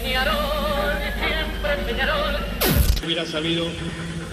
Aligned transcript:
Peñarol, 0.00 0.34
siempre 1.20 1.76
Peñarol. 1.86 2.36
hubiera 3.04 3.24
sabido 3.24 3.66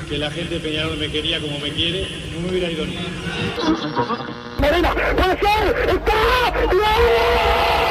que 0.10 0.18
la 0.18 0.32
gente 0.32 0.56
de 0.56 0.60
Peñarol 0.60 0.98
me 0.98 1.12
quería 1.12 1.40
como 1.40 1.60
me 1.60 1.70
quiere, 1.72 2.08
no 2.34 2.40
me 2.42 2.50
hubiera 2.50 2.72
ido 2.72 2.84
nunca. 2.86 4.26
Medina, 4.60 4.92
puede 4.94 5.40
ser, 5.40 5.90
está. 5.90 6.52
No 6.66 7.91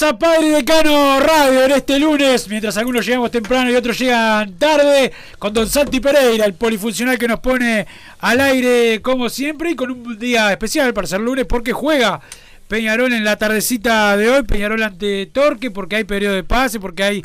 A 0.00 0.18
Padre 0.18 0.48
Decano 0.48 1.20
Radio 1.20 1.64
en 1.64 1.72
este 1.72 1.98
lunes, 1.98 2.48
mientras 2.48 2.78
algunos 2.78 3.04
llegamos 3.04 3.30
temprano 3.30 3.70
y 3.70 3.74
otros 3.74 3.98
llegan 3.98 4.54
tarde, 4.54 5.12
con 5.38 5.52
Don 5.52 5.68
Santi 5.68 6.00
Pereira, 6.00 6.46
el 6.46 6.54
polifuncional 6.54 7.18
que 7.18 7.28
nos 7.28 7.40
pone 7.40 7.86
al 8.20 8.40
aire 8.40 9.02
como 9.02 9.28
siempre 9.28 9.72
y 9.72 9.76
con 9.76 9.90
un 9.90 10.18
día 10.18 10.50
especial 10.50 10.94
para 10.94 11.06
ser 11.06 11.20
lunes 11.20 11.44
porque 11.44 11.74
juega 11.74 12.22
Peñarol 12.68 13.12
en 13.12 13.22
la 13.22 13.36
tardecita 13.36 14.16
de 14.16 14.30
hoy, 14.30 14.44
Peñarol 14.44 14.82
ante 14.82 15.26
Torque, 15.26 15.70
porque 15.70 15.96
hay 15.96 16.04
periodo 16.04 16.36
de 16.36 16.44
pase, 16.44 16.80
porque 16.80 17.02
hay 17.02 17.22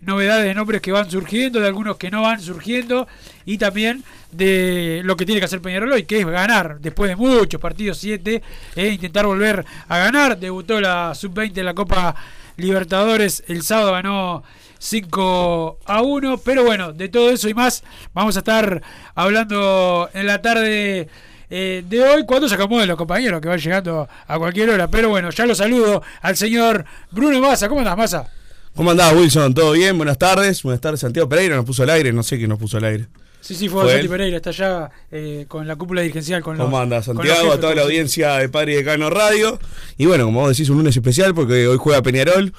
novedades 0.00 0.44
de 0.44 0.54
nombres 0.54 0.80
que 0.80 0.92
van 0.92 1.10
surgiendo, 1.10 1.60
de 1.60 1.66
algunos 1.66 1.96
que 1.96 2.10
no 2.10 2.22
van 2.22 2.40
surgiendo, 2.40 3.06
y 3.44 3.58
también 3.58 4.02
de 4.32 5.02
lo 5.04 5.16
que 5.16 5.26
tiene 5.26 5.40
que 5.40 5.44
hacer 5.44 5.60
Peñarol 5.60 5.92
hoy, 5.92 6.04
que 6.04 6.20
es 6.20 6.26
ganar, 6.26 6.80
después 6.80 7.10
de 7.10 7.16
muchos 7.16 7.60
partidos, 7.60 7.98
7, 7.98 8.42
e 8.76 8.88
intentar 8.88 9.26
volver 9.26 9.64
a 9.88 9.98
ganar. 9.98 10.38
Debutó 10.38 10.80
la 10.80 11.14
Sub-20 11.14 11.58
en 11.58 11.64
la 11.64 11.74
Copa 11.74 12.14
Libertadores, 12.56 13.42
el 13.48 13.62
sábado 13.62 13.92
ganó 13.92 14.42
5 14.78 15.78
a 15.84 16.02
1, 16.02 16.38
pero 16.38 16.64
bueno, 16.64 16.92
de 16.92 17.08
todo 17.08 17.30
eso 17.30 17.48
y 17.48 17.54
más 17.54 17.82
vamos 18.14 18.36
a 18.36 18.40
estar 18.40 18.82
hablando 19.14 20.08
en 20.14 20.26
la 20.26 20.40
tarde 20.40 21.08
eh, 21.50 21.84
de 21.86 22.02
hoy 22.02 22.24
cuando 22.24 22.48
se 22.48 22.54
acomoden 22.54 22.88
los 22.88 22.96
compañeros 22.96 23.40
que 23.40 23.48
van 23.48 23.58
llegando 23.58 24.08
a 24.26 24.38
cualquier 24.38 24.70
hora. 24.70 24.88
Pero 24.88 25.08
bueno, 25.08 25.30
ya 25.30 25.46
lo 25.46 25.54
saludo 25.54 26.02
al 26.22 26.36
señor 26.36 26.84
Bruno 27.10 27.40
Massa. 27.40 27.68
¿Cómo 27.68 27.80
andás, 27.80 27.96
Massa? 27.96 28.39
¿Cómo 28.74 28.92
andás, 28.92 29.12
Wilson? 29.14 29.52
¿Todo 29.52 29.72
bien? 29.72 29.96
Buenas 29.96 30.16
tardes. 30.18 30.62
Buenas 30.62 30.80
tardes, 30.80 31.00
Santiago 31.00 31.28
Pereira. 31.28 31.56
Nos 31.56 31.64
puso 31.64 31.82
al 31.82 31.90
aire. 31.90 32.12
No 32.12 32.22
sé 32.22 32.36
quién 32.38 32.48
nos 32.48 32.58
puso 32.58 32.78
al 32.78 32.84
aire. 32.84 33.08
Sí, 33.40 33.54
sí, 33.54 33.68
fue, 33.68 33.82
¿Fue 33.82 33.92
Santi 33.92 34.04
él? 34.06 34.10
Pereira, 34.10 34.36
está 34.36 34.50
allá 34.50 34.90
eh, 35.10 35.44
con 35.48 35.66
la 35.66 35.76
cúpula 35.76 36.02
dirigencial. 36.02 36.42
Con 36.42 36.56
¿Cómo 36.56 36.70
los- 36.76 36.80
anda, 36.82 36.96
con 36.96 37.16
Santiago? 37.16 37.40
jefes, 37.40 37.54
A 37.56 37.60
toda 37.60 37.74
la 37.74 37.82
audiencia 37.82 38.34
de 38.36 38.48
Padre 38.48 38.72
y 38.72 38.76
Decano 38.76 39.10
Radio. 39.10 39.58
Y 39.98 40.06
bueno, 40.06 40.24
como 40.26 40.40
vos 40.40 40.50
decís, 40.50 40.68
un 40.70 40.78
lunes 40.78 40.96
especial 40.96 41.34
porque 41.34 41.66
hoy 41.66 41.76
juega 41.78 42.02
Peñarol. 42.02 42.52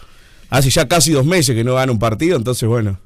Hace 0.49 0.69
ya 0.69 0.87
casi 0.87 1.11
dos 1.13 1.25
meses 1.25 1.55
que 1.55 1.63
no 1.63 1.75
gana 1.75 1.91
un 1.93 1.99
partido, 1.99 2.35
entonces 2.35 2.67
bueno, 2.67 2.99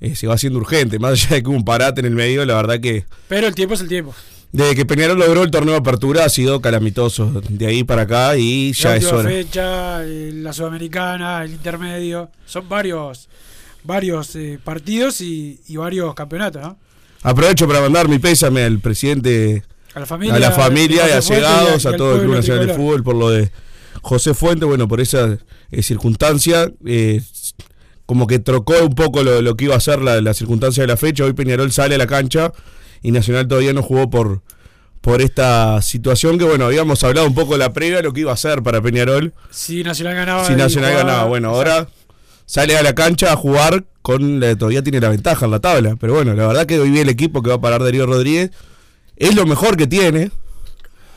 eh, 0.00 0.14
se 0.16 0.26
va 0.26 0.34
haciendo 0.34 0.58
urgente. 0.58 0.98
Más 0.98 1.12
allá 1.12 1.36
de 1.36 1.42
que 1.42 1.48
hubo 1.48 1.56
un 1.56 1.64
parate 1.64 2.00
en 2.00 2.06
el 2.06 2.14
medio, 2.14 2.44
la 2.46 2.54
verdad 2.54 2.80
que 2.80 3.04
Pero 3.28 3.46
el 3.48 3.54
tiempo 3.54 3.74
es 3.74 3.80
el 3.82 3.88
tiempo. 3.88 4.14
Desde 4.56 4.74
que 4.74 4.86
Peñarol 4.86 5.18
logró 5.18 5.42
el 5.42 5.50
torneo 5.50 5.74
de 5.74 5.80
apertura 5.80 6.24
ha 6.24 6.28
sido 6.28 6.60
calamitoso. 6.60 7.42
De 7.48 7.66
ahí 7.66 7.84
para 7.84 8.02
acá 8.02 8.36
y 8.36 8.72
ya 8.72 8.90
la 8.90 8.96
es 8.96 9.04
hora. 9.12 9.28
fecha, 9.28 10.04
eh, 10.04 10.30
la 10.34 10.52
sudamericana, 10.52 11.44
el 11.44 11.52
intermedio. 11.52 12.30
Son 12.46 12.68
varios 12.68 13.28
varios 13.84 14.34
eh, 14.34 14.58
partidos 14.64 15.20
y, 15.20 15.60
y 15.68 15.76
varios 15.76 16.14
campeonatos, 16.14 16.62
¿no? 16.62 16.78
Aprovecho 17.22 17.66
para 17.68 17.80
mandar 17.80 18.08
mi 18.08 18.18
pésame 18.18 18.62
al 18.64 18.78
presidente 18.80 19.62
A 19.94 20.00
la 20.00 20.06
familia, 20.06 20.34
a 20.34 20.38
la 20.38 20.50
familia 20.52 21.08
y 21.08 21.12
a 21.12 21.16
José 21.16 21.34
Fuentes 21.34 21.50
llegados, 21.50 21.84
y 21.84 21.88
a 21.88 21.96
todo 21.96 22.14
el 22.16 22.20
Club 22.22 22.34
Nacional 22.34 22.66
de. 22.66 22.74
Fútbol 22.74 23.02
por 23.02 23.14
lo 23.16 23.30
de 23.30 23.50
José 24.02 24.34
Fuente, 24.34 24.64
bueno, 24.64 24.88
por 24.88 25.00
esa 25.00 25.38
eh, 25.70 25.82
circunstancia, 25.82 26.70
eh, 26.84 27.20
como 28.06 28.26
que 28.26 28.38
trocó 28.38 28.74
un 28.82 28.94
poco 28.94 29.22
lo, 29.22 29.42
lo 29.42 29.56
que 29.56 29.64
iba 29.66 29.74
a 29.76 29.80
ser 29.80 30.00
la, 30.00 30.20
la 30.20 30.32
circunstancia 30.34 30.82
de 30.82 30.86
la 30.86 30.96
fecha. 30.96 31.24
Hoy 31.24 31.32
Peñarol 31.32 31.72
sale 31.72 31.96
a 31.96 31.98
la 31.98 32.06
cancha 32.06 32.52
y 33.02 33.10
Nacional 33.12 33.46
todavía 33.48 33.72
no 33.72 33.82
jugó 33.82 34.08
por, 34.10 34.42
por 35.00 35.22
esta 35.22 35.80
situación 35.82 36.38
que, 36.38 36.44
bueno, 36.44 36.64
habíamos 36.66 37.02
hablado 37.04 37.26
un 37.26 37.34
poco 37.34 37.52
de 37.52 37.58
la 37.58 37.72
previa, 37.72 38.02
lo 38.02 38.12
que 38.12 38.20
iba 38.20 38.32
a 38.32 38.36
ser 38.36 38.62
para 38.62 38.80
Peñarol 38.82 39.32
Si 39.50 39.82
Nacional 39.84 40.14
ganaba. 40.16 40.44
si 40.46 40.54
Nacional 40.54 40.92
jugaba- 40.92 41.08
ganaba. 41.10 41.28
Bueno, 41.28 41.50
ahora 41.50 41.88
sale 42.46 42.76
a 42.76 42.82
la 42.82 42.94
cancha 42.94 43.32
a 43.32 43.36
jugar 43.36 43.84
con 44.02 44.40
la- 44.40 44.56
todavía 44.56 44.82
tiene 44.82 45.00
la 45.00 45.08
ventaja 45.10 45.44
en 45.46 45.50
la 45.52 45.60
tabla. 45.60 45.96
Pero 46.00 46.14
bueno, 46.14 46.34
la 46.34 46.46
verdad 46.46 46.66
que 46.66 46.78
hoy 46.78 46.90
vi 46.90 47.00
el 47.00 47.08
equipo 47.08 47.42
que 47.42 47.48
va 47.50 47.56
a 47.56 47.60
parar 47.60 47.82
Darío 47.82 48.06
Rodríguez. 48.06 48.50
Es 49.16 49.34
lo 49.34 49.46
mejor 49.46 49.76
que 49.76 49.86
tiene. 49.86 50.30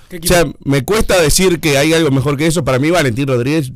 ¿Qué 0.09 0.17
O 0.23 0.27
sea, 0.27 0.45
me 0.63 0.83
cuesta 0.83 1.21
decir 1.21 1.59
que 1.59 1.77
hay 1.77 1.93
algo 1.93 2.09
mejor 2.11 2.35
que 2.37 2.47
eso. 2.47 2.63
Para 2.63 2.79
mí, 2.79 2.89
Valentín 2.89 3.27
Rodríguez, 3.27 3.71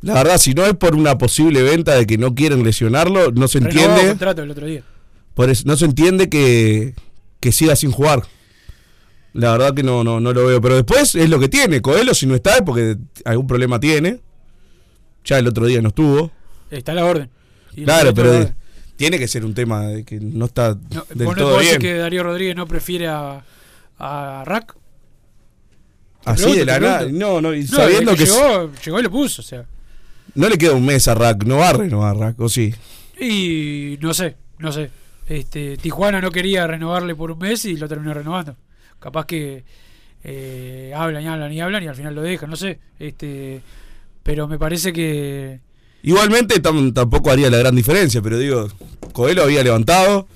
la 0.00 0.14
verdad, 0.14 0.38
si 0.38 0.54
no 0.54 0.64
es 0.64 0.74
por 0.74 0.94
una 0.94 1.18
posible 1.18 1.62
venta 1.62 1.94
de 1.96 2.06
que 2.06 2.16
no 2.16 2.34
quieren 2.34 2.62
lesionarlo, 2.64 3.30
no 3.32 3.46
se 3.48 3.58
entiende. 3.58 4.06
contrato 4.08 4.42
el 4.42 4.50
otro 4.50 4.66
día. 4.66 4.82
Por 5.34 5.50
eso, 5.50 5.64
no 5.66 5.76
se 5.76 5.84
entiende 5.84 6.30
que, 6.30 6.94
que 7.40 7.52
siga 7.52 7.74
sin 7.76 7.90
jugar. 7.90 8.22
La 9.32 9.52
verdad 9.52 9.74
que 9.74 9.82
no, 9.82 10.02
no, 10.04 10.20
no 10.20 10.32
lo 10.32 10.46
veo. 10.46 10.60
Pero 10.60 10.74
después 10.76 11.14
es 11.14 11.28
lo 11.30 11.38
que 11.38 11.48
tiene. 11.48 11.80
Coelho, 11.80 12.14
si 12.14 12.26
no 12.26 12.34
está, 12.34 12.56
es 12.56 12.62
porque 12.62 12.96
algún 13.24 13.46
problema 13.46 13.78
tiene. 13.80 14.20
Ya 15.24 15.38
el 15.38 15.46
otro 15.48 15.66
día 15.66 15.80
no 15.82 15.88
estuvo. 15.88 16.30
Está 16.70 16.94
la 16.94 17.04
orden. 17.04 17.30
Claro, 17.84 18.12
pero 18.14 18.32
de- 18.32 18.52
tiene 18.96 19.18
que 19.18 19.28
ser 19.28 19.44
un 19.44 19.54
tema 19.54 19.86
de 19.86 20.04
que 20.04 20.18
no 20.20 20.46
está 20.46 20.76
No, 20.94 21.06
del 21.14 21.26
vos 21.26 21.36
no 21.36 21.42
todo 21.44 21.58
decir 21.58 21.78
bien. 21.78 21.80
que 21.94 21.98
Darío 21.98 22.22
Rodríguez 22.22 22.56
no 22.56 22.66
prefiere 22.66 23.06
a, 23.08 23.42
a 23.98 24.42
Rack. 24.44 24.76
Así 26.24 26.42
pregunto, 26.42 26.58
de 26.60 26.64
la 26.66 26.80
nada. 26.80 27.06
No, 27.10 27.40
no, 27.40 27.54
y 27.54 27.62
No, 27.62 27.68
sabiendo 27.76 28.14
que, 28.14 28.24
llegó, 28.26 28.70
llegó 28.84 29.00
y 29.00 29.02
lo 29.02 29.10
puso, 29.10 29.40
o 29.40 29.44
sea. 29.44 29.64
no 30.34 30.48
le 30.48 30.58
queda 30.58 30.74
un 30.74 30.84
mes 30.84 31.08
a 31.08 31.14
Rack, 31.14 31.44
no 31.44 31.56
va 31.58 31.70
a 31.70 31.72
renovar 31.72 32.16
Rack, 32.16 32.40
o 32.40 32.48
sí. 32.48 32.74
Y 33.18 33.96
no 34.02 34.12
sé, 34.12 34.36
no 34.58 34.70
sé. 34.72 34.90
Este, 35.30 35.76
Tijuana 35.76 36.20
no 36.20 36.32
quería 36.32 36.66
renovarle 36.66 37.14
por 37.14 37.30
un 37.30 37.38
mes 37.38 37.64
y 37.64 37.76
lo 37.76 37.86
terminó 37.88 38.12
renovando. 38.12 38.56
Capaz 38.98 39.26
que 39.26 39.62
eh, 40.24 40.92
hablan 40.92 41.22
y 41.22 41.28
hablan 41.28 41.52
y 41.52 41.60
hablan 41.60 41.84
y 41.84 41.86
al 41.86 41.94
final 41.94 42.16
lo 42.16 42.22
dejan, 42.22 42.50
no 42.50 42.56
sé. 42.56 42.80
Este, 42.98 43.62
pero 44.24 44.48
me 44.48 44.58
parece 44.58 44.92
que 44.92 45.60
Igualmente 46.02 46.60
tam- 46.60 46.92
tampoco 46.92 47.30
haría 47.30 47.48
la 47.48 47.58
gran 47.58 47.76
diferencia, 47.76 48.20
pero 48.20 48.38
digo, 48.38 48.68
Coelho 49.12 49.44
había 49.44 49.62
levantado. 49.62 50.26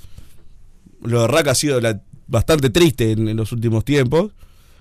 Lo 1.03 1.23
de 1.23 1.27
Rack 1.27 1.49
ha 1.49 1.55
sido 1.57 1.81
bastante 2.29 2.71
triste 2.71 3.11
en, 3.11 3.37
los 3.37 3.51
últimos 3.51 3.85
tiempos. 3.85 4.31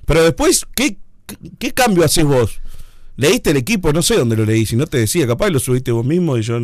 Pero 0.05 0.23
después, 0.23 0.63
¿qué, 0.75 0.97
qué, 1.25 1.37
qué 1.57 1.71
cambio 1.71 2.05
haces 2.05 2.23
vos? 2.23 2.61
¿Leíste 3.15 3.49
el 3.49 3.57
equipo? 3.57 3.91
No 3.91 4.03
sé 4.03 4.15
dónde 4.17 4.35
lo 4.35 4.45
leí, 4.45 4.67
si 4.67 4.75
no 4.75 4.85
te 4.85 4.99
decía, 4.99 5.25
capaz 5.25 5.49
lo 5.49 5.57
subiste 5.57 5.91
vos 5.91 6.05
mismo 6.05 6.37
y 6.37 6.43
yo... 6.43 6.59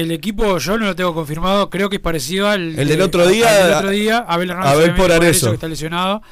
el 0.00 0.10
equipo 0.12 0.58
yo 0.58 0.78
no 0.78 0.86
lo 0.86 0.96
tengo 0.96 1.14
confirmado, 1.14 1.68
creo 1.70 1.88
que 1.90 1.96
es 1.96 2.02
parecido 2.02 2.48
al 2.48 2.78
El 2.78 2.88
del 2.88 2.98
de- 2.98 3.02
otro 3.02 3.22
al 3.22 3.30
día, 3.32 3.50
del 3.52 3.74
otro 3.74 3.90
día, 3.90 4.18
Abel 4.18 4.50
Hernández 4.50 4.72
Abel 4.72 4.94
por 4.94 5.08
que 5.20 5.54
está 5.54 5.68
lesionado. 5.68 6.22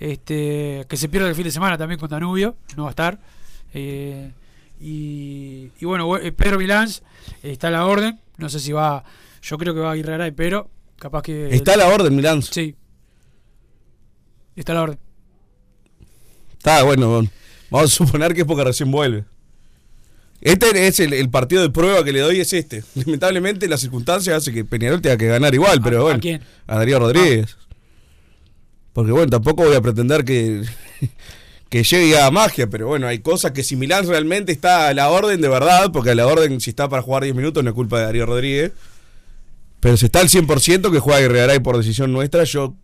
Este, 0.00 0.86
que 0.88 0.96
se 0.96 1.08
pierde 1.08 1.28
el 1.28 1.34
fin 1.34 1.42
de 1.44 1.50
semana 1.50 1.76
también 1.76 1.98
con 1.98 2.08
Danubio, 2.08 2.56
no 2.76 2.84
va 2.84 2.90
a 2.90 2.92
estar. 2.92 3.18
Eh, 3.74 4.30
y, 4.80 5.70
y 5.80 5.84
bueno, 5.84 6.16
eh, 6.18 6.30
Pedro 6.30 6.58
Milán 6.58 6.88
está 7.42 7.66
a 7.68 7.70
la 7.72 7.84
orden, 7.84 8.20
no 8.36 8.48
sé 8.48 8.60
si 8.60 8.70
va, 8.70 9.02
yo 9.42 9.58
creo 9.58 9.74
que 9.74 9.80
va 9.80 9.88
a 9.88 9.92
Aguirre 9.92 10.30
pero 10.32 10.70
capaz 10.96 11.22
que 11.22 11.52
Está 11.54 11.74
a 11.74 11.76
la 11.78 11.88
orden, 11.88 12.14
Milán. 12.14 12.42
Sí. 12.42 12.76
Está 14.54 14.72
a 14.72 14.74
la 14.76 14.82
orden. 14.82 14.98
Está 16.52 16.82
bueno, 16.84 17.10
vamos 17.70 17.92
a 17.92 17.94
suponer 17.94 18.34
que 18.34 18.42
es 18.42 18.46
porque 18.46 18.64
recién 18.64 18.90
vuelve. 18.90 19.24
Este 20.40 20.86
es 20.86 21.00
el, 21.00 21.12
el 21.14 21.30
partido 21.30 21.62
de 21.62 21.70
prueba 21.70 22.04
que 22.04 22.12
le 22.12 22.20
doy, 22.20 22.40
es 22.40 22.52
este. 22.52 22.84
Lamentablemente 22.94 23.66
las 23.68 23.80
circunstancias 23.80 24.36
hacen 24.36 24.54
que 24.54 24.64
Peñarol 24.64 25.00
tenga 25.02 25.16
que 25.16 25.26
ganar 25.26 25.54
igual, 25.54 25.80
pero 25.82 25.96
¿A- 25.98 26.00
a 26.00 26.02
bueno. 26.04 26.20
quién? 26.20 26.42
A 26.66 26.76
Darío 26.76 26.98
Rodríguez. 27.00 27.56
Porque 28.92 29.12
bueno, 29.12 29.28
tampoco 29.30 29.64
voy 29.64 29.74
a 29.76 29.80
pretender 29.80 30.24
que, 30.24 30.62
que 31.68 31.82
llegue 31.82 32.18
a 32.20 32.30
magia, 32.30 32.68
pero 32.68 32.86
bueno, 32.88 33.06
hay 33.06 33.18
cosas 33.20 33.52
que 33.52 33.62
si 33.62 33.76
Milán 33.76 34.06
realmente 34.08 34.52
está 34.52 34.88
a 34.88 34.94
la 34.94 35.08
orden 35.10 35.40
de 35.40 35.48
verdad, 35.48 35.90
porque 35.92 36.10
a 36.10 36.14
la 36.14 36.26
orden 36.26 36.60
si 36.60 36.70
está 36.70 36.88
para 36.88 37.02
jugar 37.02 37.22
10 37.24 37.34
minutos 37.34 37.62
no 37.62 37.70
es 37.70 37.74
culpa 37.74 37.98
de 37.98 38.04
Darío 38.04 38.26
Rodríguez, 38.26 38.72
pero 39.80 39.96
si 39.96 40.06
está 40.06 40.20
al 40.20 40.28
100% 40.28 40.90
que 40.90 40.98
juega 40.98 41.20
Guerregaray 41.20 41.60
por 41.60 41.76
decisión 41.76 42.12
nuestra, 42.12 42.42
yo 42.44 42.74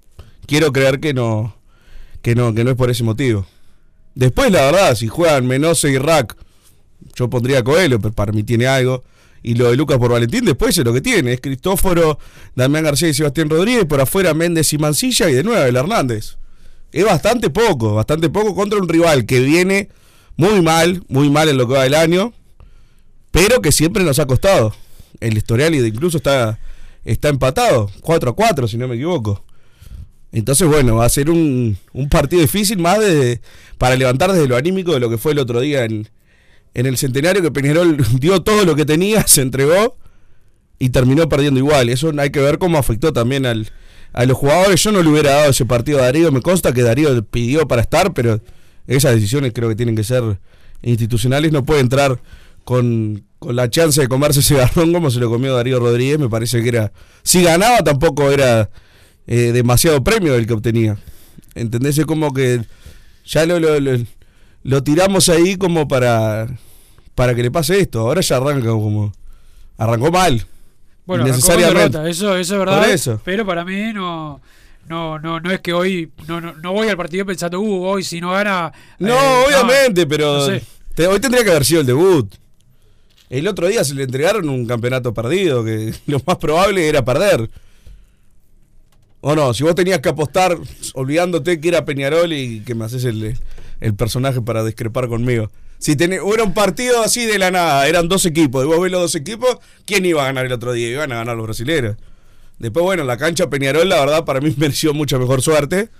quiero 0.46 0.72
creer 0.72 1.00
que 1.00 1.14
no, 1.14 1.56
que 2.22 2.34
no, 2.36 2.54
que 2.54 2.62
no 2.62 2.70
es 2.70 2.76
por 2.76 2.90
ese 2.90 3.02
motivo. 3.02 3.46
Después, 4.14 4.52
la 4.52 4.66
verdad, 4.66 4.94
si 4.94 5.08
juegan 5.08 5.46
Menose 5.48 5.90
y 5.90 5.98
Rack, 5.98 6.36
yo 7.14 7.28
pondría 7.30 7.60
a 7.60 7.64
Coelho, 7.64 8.00
pero 8.00 8.14
para 8.14 8.32
mí 8.32 8.42
tiene 8.42 8.66
algo. 8.66 9.04
Y 9.42 9.54
lo 9.54 9.70
de 9.70 9.76
Lucas 9.76 9.98
por 9.98 10.10
Valentín, 10.10 10.44
después 10.44 10.76
es 10.76 10.84
lo 10.84 10.92
que 10.92 11.02
tiene. 11.02 11.34
Es 11.34 11.40
Cristóforo, 11.40 12.18
Damián 12.54 12.84
García 12.84 13.08
y 13.08 13.14
Sebastián 13.14 13.50
Rodríguez, 13.50 13.84
por 13.84 14.00
afuera 14.00 14.32
Méndez 14.32 14.72
y 14.72 14.78
Mancilla, 14.78 15.28
y 15.28 15.34
de 15.34 15.44
nuevo 15.44 15.62
el 15.62 15.76
Hernández. 15.76 16.38
Es 16.92 17.04
bastante 17.04 17.50
poco, 17.50 17.94
bastante 17.94 18.30
poco 18.30 18.54
contra 18.54 18.78
un 18.78 18.88
rival 18.88 19.26
que 19.26 19.40
viene 19.40 19.90
muy 20.36 20.62
mal, 20.62 21.02
muy 21.08 21.28
mal 21.28 21.48
en 21.48 21.58
lo 21.58 21.68
que 21.68 21.74
va 21.74 21.82
del 21.82 21.94
año, 21.94 22.32
pero 23.30 23.60
que 23.60 23.70
siempre 23.70 24.02
nos 24.02 24.18
ha 24.18 24.26
costado. 24.26 24.74
El 25.20 25.36
historial 25.36 25.74
incluso 25.74 26.16
está, 26.16 26.58
está 27.04 27.28
empatado, 27.28 27.90
4 28.00 28.30
a 28.30 28.34
4, 28.34 28.68
si 28.68 28.78
no 28.78 28.88
me 28.88 28.94
equivoco. 28.94 29.44
Entonces, 30.32 30.66
bueno, 30.66 30.96
va 30.96 31.04
a 31.04 31.10
ser 31.10 31.30
un, 31.30 31.76
un 31.92 32.08
partido 32.08 32.40
difícil 32.40 32.78
más 32.78 32.98
de, 32.98 33.40
para 33.76 33.94
levantar 33.96 34.32
desde 34.32 34.48
lo 34.48 34.56
anímico 34.56 34.94
de 34.94 35.00
lo 35.00 35.10
que 35.10 35.18
fue 35.18 35.32
el 35.32 35.38
otro 35.38 35.60
día 35.60 35.84
en, 35.84 36.08
en 36.74 36.86
el 36.86 36.96
centenario, 36.96 37.40
que 37.42 37.50
Peñarol 37.50 37.96
dio 38.20 38.42
todo 38.42 38.64
lo 38.64 38.76
que 38.76 38.84
tenía, 38.84 39.26
se 39.26 39.42
entregó 39.42 39.96
y 40.78 40.90
terminó 40.90 41.28
perdiendo 41.28 41.58
igual. 41.60 41.88
Eso 41.88 42.12
hay 42.18 42.30
que 42.30 42.40
ver 42.40 42.58
cómo 42.58 42.78
afectó 42.78 43.12
también 43.12 43.46
al, 43.46 43.70
a 44.12 44.24
los 44.26 44.36
jugadores. 44.36 44.82
Yo 44.82 44.92
no 44.92 45.02
le 45.02 45.08
hubiera 45.08 45.30
dado 45.30 45.50
ese 45.50 45.64
partido 45.64 45.98
a 45.98 46.02
Darío. 46.02 46.32
Me 46.32 46.42
consta 46.42 46.72
que 46.72 46.82
Darío 46.82 47.24
pidió 47.24 47.66
para 47.68 47.82
estar, 47.82 48.12
pero 48.12 48.40
esas 48.86 49.14
decisiones 49.14 49.52
creo 49.54 49.68
que 49.68 49.76
tienen 49.76 49.94
que 49.94 50.04
ser 50.04 50.40
institucionales. 50.82 51.52
No 51.52 51.64
puede 51.64 51.80
entrar 51.80 52.20
con, 52.64 53.24
con 53.38 53.54
la 53.54 53.70
chance 53.70 54.00
de 54.00 54.08
comerse 54.08 54.40
ese 54.40 54.56
garrón 54.56 54.92
como 54.92 55.10
se 55.10 55.20
lo 55.20 55.30
comió 55.30 55.54
Darío 55.54 55.78
Rodríguez. 55.78 56.18
Me 56.18 56.28
parece 56.28 56.62
que 56.62 56.68
era. 56.70 56.92
Si 57.22 57.42
ganaba, 57.42 57.78
tampoco 57.78 58.30
era 58.32 58.68
eh, 59.26 59.52
demasiado 59.52 60.02
premio 60.02 60.34
el 60.34 60.46
que 60.46 60.54
obtenía. 60.54 60.98
¿Entendés? 61.54 62.04
Como 62.04 62.34
que 62.34 62.62
ya 63.24 63.46
lo, 63.46 63.60
lo, 63.60 63.78
lo 64.64 64.82
tiramos 64.82 65.28
ahí 65.28 65.56
como 65.56 65.86
para, 65.86 66.48
para 67.14 67.34
que 67.34 67.42
le 67.42 67.50
pase 67.50 67.80
esto. 67.80 68.00
Ahora 68.00 68.20
ya 68.20 68.36
arranca 68.36 68.68
como. 68.68 69.12
Arrancó 69.78 70.10
mal. 70.10 70.44
Bueno, 71.06 71.24
derrota, 71.26 72.08
eso, 72.08 72.36
eso 72.36 72.54
es 72.54 72.58
verdad. 72.58 72.90
Eso. 72.90 73.20
Pero 73.24 73.44
para 73.44 73.64
mí 73.64 73.92
no, 73.92 74.40
no, 74.88 75.18
no, 75.18 75.38
no 75.40 75.50
es 75.50 75.60
que 75.60 75.72
hoy 75.74 76.10
no, 76.26 76.40
no, 76.40 76.54
no 76.54 76.72
voy 76.72 76.88
al 76.88 76.96
partido 76.96 77.26
pensando, 77.26 77.60
uh, 77.60 77.84
hoy 77.84 78.02
si 78.02 78.20
no 78.20 78.32
gana. 78.32 78.72
No, 78.98 79.14
eh, 79.14 79.44
obviamente, 79.46 80.06
pero 80.06 80.38
no 80.38 80.46
sé. 80.46 80.62
te- 80.94 81.06
hoy 81.06 81.20
tendría 81.20 81.44
que 81.44 81.50
haber 81.50 81.64
sido 81.64 81.80
el 81.82 81.86
debut. 81.86 82.34
El 83.28 83.48
otro 83.48 83.66
día 83.66 83.84
se 83.84 83.94
le 83.94 84.04
entregaron 84.04 84.48
un 84.48 84.66
campeonato 84.66 85.12
perdido, 85.12 85.62
que 85.64 85.92
lo 86.06 86.20
más 86.26 86.38
probable 86.38 86.88
era 86.88 87.04
perder. 87.04 87.50
O 89.20 89.34
no, 89.34 89.52
si 89.54 89.62
vos 89.64 89.74
tenías 89.74 90.00
que 90.00 90.10
apostar 90.10 90.56
olvidándote 90.94 91.60
que 91.60 91.68
era 91.68 91.84
Peñarol 91.84 92.32
y 92.32 92.60
que 92.60 92.74
me 92.74 92.84
haces 92.84 93.04
el, 93.04 93.38
el 93.80 93.94
personaje 93.94 94.40
para 94.42 94.64
discrepar 94.64 95.08
conmigo. 95.08 95.50
Si 95.84 95.96
tenés, 95.96 96.20
era 96.32 96.44
un 96.44 96.54
partido 96.54 97.02
así 97.02 97.26
de 97.26 97.38
la 97.38 97.50
nada, 97.50 97.86
eran 97.86 98.08
dos 98.08 98.24
equipos, 98.24 98.64
y 98.64 98.66
vos 98.66 98.80
ves 98.80 98.90
los 98.90 99.02
dos 99.02 99.14
equipos, 99.16 99.58
¿quién 99.84 100.06
iba 100.06 100.22
a 100.22 100.24
ganar 100.24 100.46
el 100.46 100.52
otro 100.52 100.72
día? 100.72 100.88
Iban 100.88 101.12
a 101.12 101.16
ganar 101.16 101.36
los 101.36 101.44
brasileños. 101.44 101.96
Después, 102.58 102.82
bueno, 102.82 103.04
la 103.04 103.18
cancha 103.18 103.50
Peñarol, 103.50 103.86
la 103.86 104.00
verdad, 104.00 104.24
para 104.24 104.40
mí 104.40 104.54
mereció 104.56 104.94
mucha 104.94 105.18
mejor 105.18 105.42
suerte. 105.42 105.90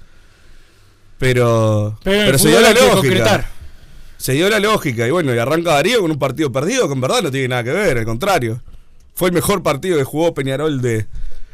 Pero, 1.19 1.99
Pero 2.03 2.39
se 2.39 2.49
dio 2.49 2.63
la 2.63 2.71
lógica. 2.71 2.95
concretar. 2.95 3.47
Se 4.17 4.33
dio 4.33 4.49
la 4.49 4.59
lógica. 4.59 5.07
Y 5.07 5.11
bueno, 5.11 5.35
y 5.35 5.39
arranca 5.39 5.73
Darío 5.73 6.01
con 6.01 6.11
un 6.11 6.19
partido 6.19 6.51
perdido 6.51 6.89
que 6.89 6.95
en 6.95 7.03
verdad 7.03 7.21
no 7.21 7.31
tiene 7.31 7.49
nada 7.49 7.65
que 7.65 7.73
ver, 7.73 7.99
al 7.99 8.07
contrario. 8.07 8.63
Fue 9.15 9.29
el 9.29 9.35
mejor 9.35 9.63
partido 9.63 9.99
que 9.99 10.05
jugó 10.05 10.33
Peñarol 10.33 10.81
de, 10.81 11.05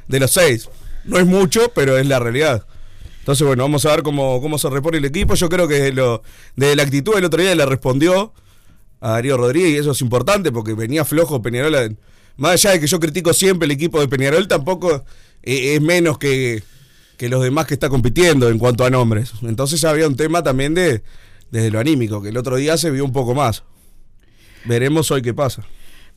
de 0.06 0.20
los 0.20 0.30
seis. 0.30 0.68
No 1.02 1.18
es 1.18 1.26
mucho, 1.26 1.72
pero 1.74 1.98
es 1.98 2.06
la 2.06 2.20
realidad. 2.20 2.64
Entonces, 3.20 3.46
bueno, 3.46 3.62
vamos 3.62 3.86
a 3.86 3.90
ver 3.90 4.02
cómo, 4.02 4.40
cómo 4.40 4.58
se 4.58 4.68
repone 4.68 4.98
el 4.98 5.04
equipo. 5.04 5.34
Yo 5.34 5.48
creo 5.48 5.68
que 5.68 5.92
lo, 5.92 6.22
de 6.56 6.74
la 6.74 6.82
actitud 6.82 7.14
del 7.14 7.24
otro 7.24 7.40
día 7.40 7.54
le 7.54 7.64
respondió 7.66 8.32
a 9.00 9.12
Darío 9.12 9.36
Rodríguez 9.36 9.70
y 9.70 9.76
eso 9.76 9.92
es 9.92 10.00
importante 10.00 10.52
porque 10.52 10.74
venía 10.74 11.04
flojo 11.04 11.40
Peñarol. 11.40 11.96
Más 12.36 12.52
allá 12.52 12.72
de 12.72 12.80
que 12.80 12.86
yo 12.86 12.98
critico 12.98 13.32
siempre 13.32 13.66
el 13.66 13.72
equipo 13.72 14.00
de 14.00 14.08
Peñarol, 14.08 14.48
tampoco 14.48 15.04
eh, 15.42 15.74
es 15.74 15.80
menos 15.80 16.18
que, 16.18 16.62
que 17.16 17.28
los 17.28 17.42
demás 17.42 17.66
que 17.66 17.74
está 17.74 17.88
compitiendo 17.88 18.48
en 18.48 18.58
cuanto 18.58 18.84
a 18.84 18.90
nombres. 18.90 19.32
Entonces 19.42 19.84
había 19.84 20.06
un 20.06 20.16
tema 20.16 20.42
también 20.42 20.74
de 20.74 21.02
desde 21.50 21.70
lo 21.70 21.78
anímico, 21.78 22.22
que 22.22 22.28
el 22.28 22.36
otro 22.36 22.56
día 22.56 22.76
se 22.76 22.90
vio 22.90 23.04
un 23.04 23.12
poco 23.12 23.34
más. 23.34 23.64
Veremos 24.64 25.10
hoy 25.10 25.22
qué 25.22 25.34
pasa. 25.34 25.66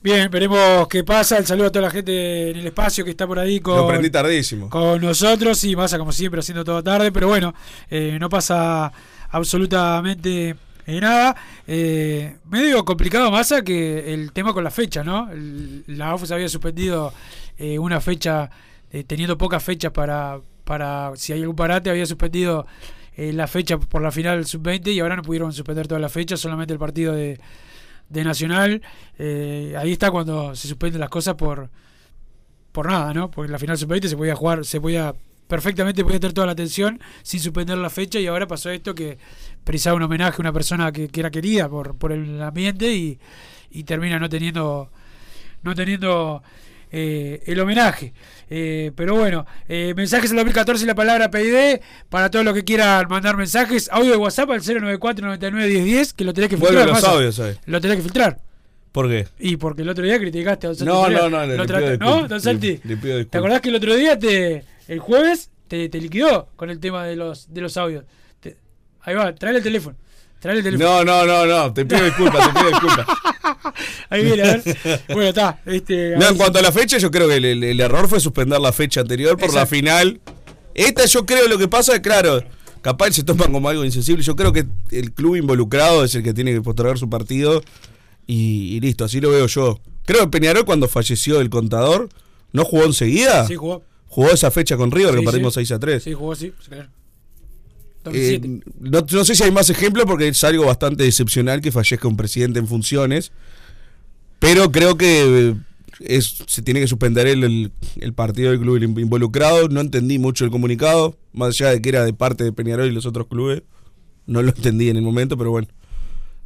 Bien, 0.03 0.29
veremos 0.29 0.87
qué 0.89 1.03
pasa. 1.05 1.37
El 1.37 1.45
saludo 1.45 1.67
a 1.67 1.71
toda 1.71 1.83
la 1.85 1.89
gente 1.91 2.49
en 2.51 2.57
el 2.57 2.67
espacio 2.67 3.05
que 3.05 3.11
está 3.11 3.25
por 3.25 3.39
ahí 3.39 3.57
Lo 3.59 3.63
con, 3.63 3.87
prendí 3.87 4.09
tardísimo. 4.09 4.69
con 4.69 5.01
nosotros 5.01 5.63
y 5.63 5.75
pasa 5.77 5.97
como 5.97 6.11
siempre 6.11 6.41
haciendo 6.41 6.65
todo 6.65 6.83
tarde, 6.83 7.09
pero 7.11 7.29
bueno, 7.29 7.53
eh, 7.89 8.17
no 8.19 8.27
pasa 8.27 8.91
absolutamente 9.31 10.55
eh, 10.85 10.99
nada. 10.99 11.35
Eh, 11.65 12.35
medio 12.49 12.83
complicado 12.83 13.31
Massa 13.31 13.61
que 13.61 14.13
el 14.13 14.33
tema 14.33 14.53
con 14.53 14.65
la 14.65 14.71
fecha, 14.71 15.03
¿no? 15.05 15.31
El- 15.31 15.85
la 15.87 16.09
AUF 16.09 16.25
se 16.27 16.33
había 16.33 16.49
suspendido 16.49 17.13
eh, 17.57 17.79
una 17.79 18.01
fecha, 18.01 18.49
eh, 18.91 19.05
teniendo 19.05 19.37
pocas 19.37 19.63
fechas 19.63 19.93
para, 19.93 20.39
para, 20.65 21.11
si 21.15 21.31
hay 21.31 21.39
algún 21.41 21.55
parate, 21.55 21.89
había 21.89 22.05
suspendido 22.05 22.65
eh, 23.15 23.31
la 23.31 23.47
fecha 23.47 23.77
por 23.77 24.01
la 24.01 24.11
final 24.11 24.45
sub-20 24.45 24.91
y 24.93 24.99
ahora 24.99 25.15
no 25.15 25.21
pudieron 25.21 25.53
suspender 25.53 25.87
todas 25.87 26.01
las 26.01 26.11
fechas, 26.11 26.41
solamente 26.41 26.73
el 26.73 26.79
partido 26.79 27.13
de, 27.13 27.39
de 28.13 28.23
Nacional. 28.23 28.81
Eh, 29.17 29.75
ahí 29.77 29.91
está 29.91 30.11
cuando 30.11 30.55
se 30.55 30.67
suspenden 30.67 31.01
las 31.01 31.09
cosas 31.09 31.35
por 31.35 31.69
por 32.71 32.87
nada, 32.87 33.13
¿no? 33.13 33.29
Porque 33.29 33.45
en 33.47 33.51
la 33.51 33.59
final 33.59 33.77
sub-20 33.77 34.07
se 34.07 34.17
podía 34.17 34.35
jugar, 34.35 34.65
se 34.65 34.81
podía 34.81 35.13
perfectamente 35.47 36.03
podía 36.03 36.19
tener 36.19 36.33
toda 36.33 36.47
la 36.47 36.53
atención 36.53 36.99
sin 37.21 37.39
suspender 37.39 37.77
la 37.77 37.89
fecha 37.89 38.19
y 38.19 38.25
ahora 38.25 38.47
pasó 38.47 38.71
esto 38.71 38.95
que 38.95 39.19
precisaba 39.63 39.95
un 39.95 40.01
homenaje 40.01 40.37
a 40.37 40.41
una 40.41 40.51
persona 40.51 40.91
que, 40.91 41.09
que 41.09 41.19
era 41.19 41.29
querida 41.29 41.69
por, 41.69 41.95
por 41.95 42.11
el 42.11 42.41
ambiente 42.41 42.91
y, 42.91 43.19
y 43.69 43.83
termina 43.83 44.17
no 44.17 44.29
teniendo 44.29 44.89
no 45.61 45.75
teniendo 45.75 46.41
eh, 46.93 47.41
el 47.47 47.59
homenaje. 47.59 48.13
Eh, 48.49 48.91
pero 48.95 49.15
bueno, 49.15 49.45
eh, 49.67 49.93
mensajes 49.97 50.29
en 50.29 50.37
2014 50.37 50.83
y 50.83 50.87
la 50.87 50.95
palabra 50.95 51.29
PID 51.31 51.79
para 52.09 52.29
todos 52.29 52.45
los 52.45 52.53
que 52.53 52.63
quieran 52.63 53.05
mandar 53.09 53.35
mensajes. 53.35 53.89
Audio 53.91 54.11
de 54.11 54.17
WhatsApp 54.17 54.51
al 54.51 54.61
094 54.61 55.25
99 55.25 55.67
1010 55.67 56.13
que 56.13 56.23
lo 56.23 56.33
tenés 56.33 56.49
que 56.51 56.57
filtrar. 56.57 56.87
Los 56.87 57.03
audios. 57.03 57.41
Lo 57.65 57.81
tenés 57.81 57.97
que 57.97 58.03
filtrar. 58.03 58.39
¿Por 58.91 59.09
qué? 59.09 59.27
Y 59.39 59.57
porque 59.57 59.81
el 59.81 59.89
otro 59.89 60.03
día 60.05 60.19
criticaste 60.19 60.67
a 60.67 60.69
Don 60.69 60.77
Santi. 60.77 60.93
No, 60.93 61.01
Pereira. 61.03 61.29
no, 61.29 61.47
no, 61.47 61.79
le- 61.79 61.97
¿No. 61.97 62.27
Don 62.27 62.39
Santi? 62.39 62.77
¿Te 62.77 63.37
acordás 63.39 63.59
que 63.61 63.69
el 63.69 63.75
otro 63.75 63.95
día, 63.95 64.19
te, 64.19 64.63
el 64.87 64.99
jueves, 64.99 65.49
te, 65.67 65.89
te 65.89 65.99
liquidó 65.99 66.49
con 66.55 66.69
el 66.69 66.79
tema 66.79 67.03
de 67.05 67.15
los, 67.15 67.51
de 67.51 67.61
los 67.61 67.75
audios? 67.77 68.05
Te- 68.39 68.55
ahí 69.01 69.15
va, 69.15 69.33
trae 69.33 69.55
el 69.57 69.63
teléfono. 69.63 69.97
Trae 70.43 70.57
el 70.57 70.63
teléfono. 70.63 71.03
No, 71.03 71.25
no, 71.25 71.25
no, 71.25 71.45
no. 71.47 71.73
Te 71.73 71.85
pido 71.85 72.03
disculpas, 72.05 72.47
te 72.47 72.59
pido 72.59 72.69
disculpas. 72.69 73.07
Ahí 74.11 74.23
viene, 74.23 74.43
a 74.43 74.45
ver. 74.57 75.01
Bueno, 75.07 75.29
está. 75.29 75.59
Este, 75.65 76.15
No, 76.17 76.27
en 76.29 76.37
cuanto 76.37 76.59
a 76.59 76.61
la 76.61 76.71
fecha, 76.71 76.99
yo 76.99 77.09
creo 77.09 77.27
que 77.27 77.37
el, 77.37 77.45
el- 77.45 77.63
el 77.63 77.79
error 77.79 78.07
fue 78.07 78.19
suspender 78.19 78.59
la 78.59 78.71
fecha 78.71 79.01
anterior 79.01 79.37
por 79.37 79.51
la 79.53 79.65
final. 79.65 80.21
Esta 80.75 81.05
yo 81.05 81.25
creo 81.25 81.47
lo 81.47 81.57
que 81.57 81.67
pasa 81.67 81.93
es, 81.95 82.01
claro, 82.01 82.43
capaz 82.81 83.11
se 83.13 83.23
toman 83.23 83.51
como 83.51 83.69
algo 83.69 83.83
insensible. 83.85 84.23
Yo 84.23 84.35
creo 84.35 84.53
que 84.53 84.65
el 84.91 85.13
club 85.13 85.35
involucrado 85.37 86.03
es 86.03 86.13
el 86.15 86.21
que 86.23 86.33
tiene 86.33 86.53
que 86.53 86.61
postergar 86.61 86.97
su 86.99 87.09
partido 87.09 87.63
y, 88.27 88.75
y 88.75 88.79
listo, 88.81 89.05
así 89.05 89.19
lo 89.21 89.29
veo 89.31 89.47
yo. 89.47 89.79
Creo 90.05 90.21
que 90.21 90.27
Peñarol 90.39 90.65
cuando 90.65 90.87
falleció 90.87 91.39
el 91.39 91.49
contador, 91.49 92.09
¿no 92.51 92.65
jugó 92.65 92.83
enseguida? 92.85 93.47
Sí, 93.47 93.55
jugó. 93.55 93.83
Jugó 94.07 94.29
esa 94.29 94.51
fecha 94.51 94.77
con 94.77 94.91
River, 94.91 95.13
Sí, 95.13 95.19
que 95.21 95.25
perdimos 95.25 95.53
sí. 95.53 95.61
6 95.61 95.71
a 95.71 95.79
3. 95.79 96.03
Sí, 96.03 96.13
jugó, 96.13 96.35
sí. 96.35 96.53
sí, 96.61 96.69
claro. 96.69 96.89
Eh, 98.11 98.39
2007. 98.41 98.71
no, 98.79 99.05
no 99.11 99.25
sé 99.25 99.35
si 99.35 99.43
hay 99.43 99.51
más 99.51 99.69
ejemplos 99.69 100.05
porque 100.05 100.27
es 100.27 100.43
algo 100.43 100.65
bastante 100.65 101.05
excepcional 101.05 101.61
que 101.61 101.71
fallezca 101.71 102.07
un 102.07 102.17
presidente 102.17 102.59
en 102.59 102.67
funciones. 102.67 103.31
Pero 104.39 104.71
creo 104.71 104.97
que 104.97 105.49
eh, 105.51 105.55
es, 106.01 106.43
se 106.47 106.61
tiene 106.61 106.79
que 106.81 106.87
suspender 106.87 107.27
el, 107.27 107.43
el- 107.43 107.71
el 108.01 108.13
partido 108.13 108.51
del 108.51 108.59
club 108.59 108.77
involucrado. 108.99 109.69
No 109.69 109.79
entendí 109.81 110.19
mucho 110.19 110.43
el 110.43 110.51
comunicado, 110.51 111.17
más 111.31 111.49
allá 111.49 111.69
de 111.71 111.81
que 111.81 111.89
era 111.89 112.03
de 112.03 112.13
parte 112.13 112.43
de 112.43 112.51
Peñarol 112.51 112.87
y 112.87 112.91
los 112.91 113.05
otros 113.05 113.27
clubes. 113.27 113.63
No 114.25 114.41
lo 114.41 114.49
entendí 114.49 114.89
en 114.89 114.97
el 114.97 115.01
momento, 115.03 115.37
pero 115.37 115.51
bueno. 115.51 115.67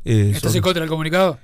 Eh, 0.06 0.32
¿Estás 0.36 0.54
en 0.56 0.62
contra 0.62 0.82
del 0.82 0.90
comunicado? 0.90 1.40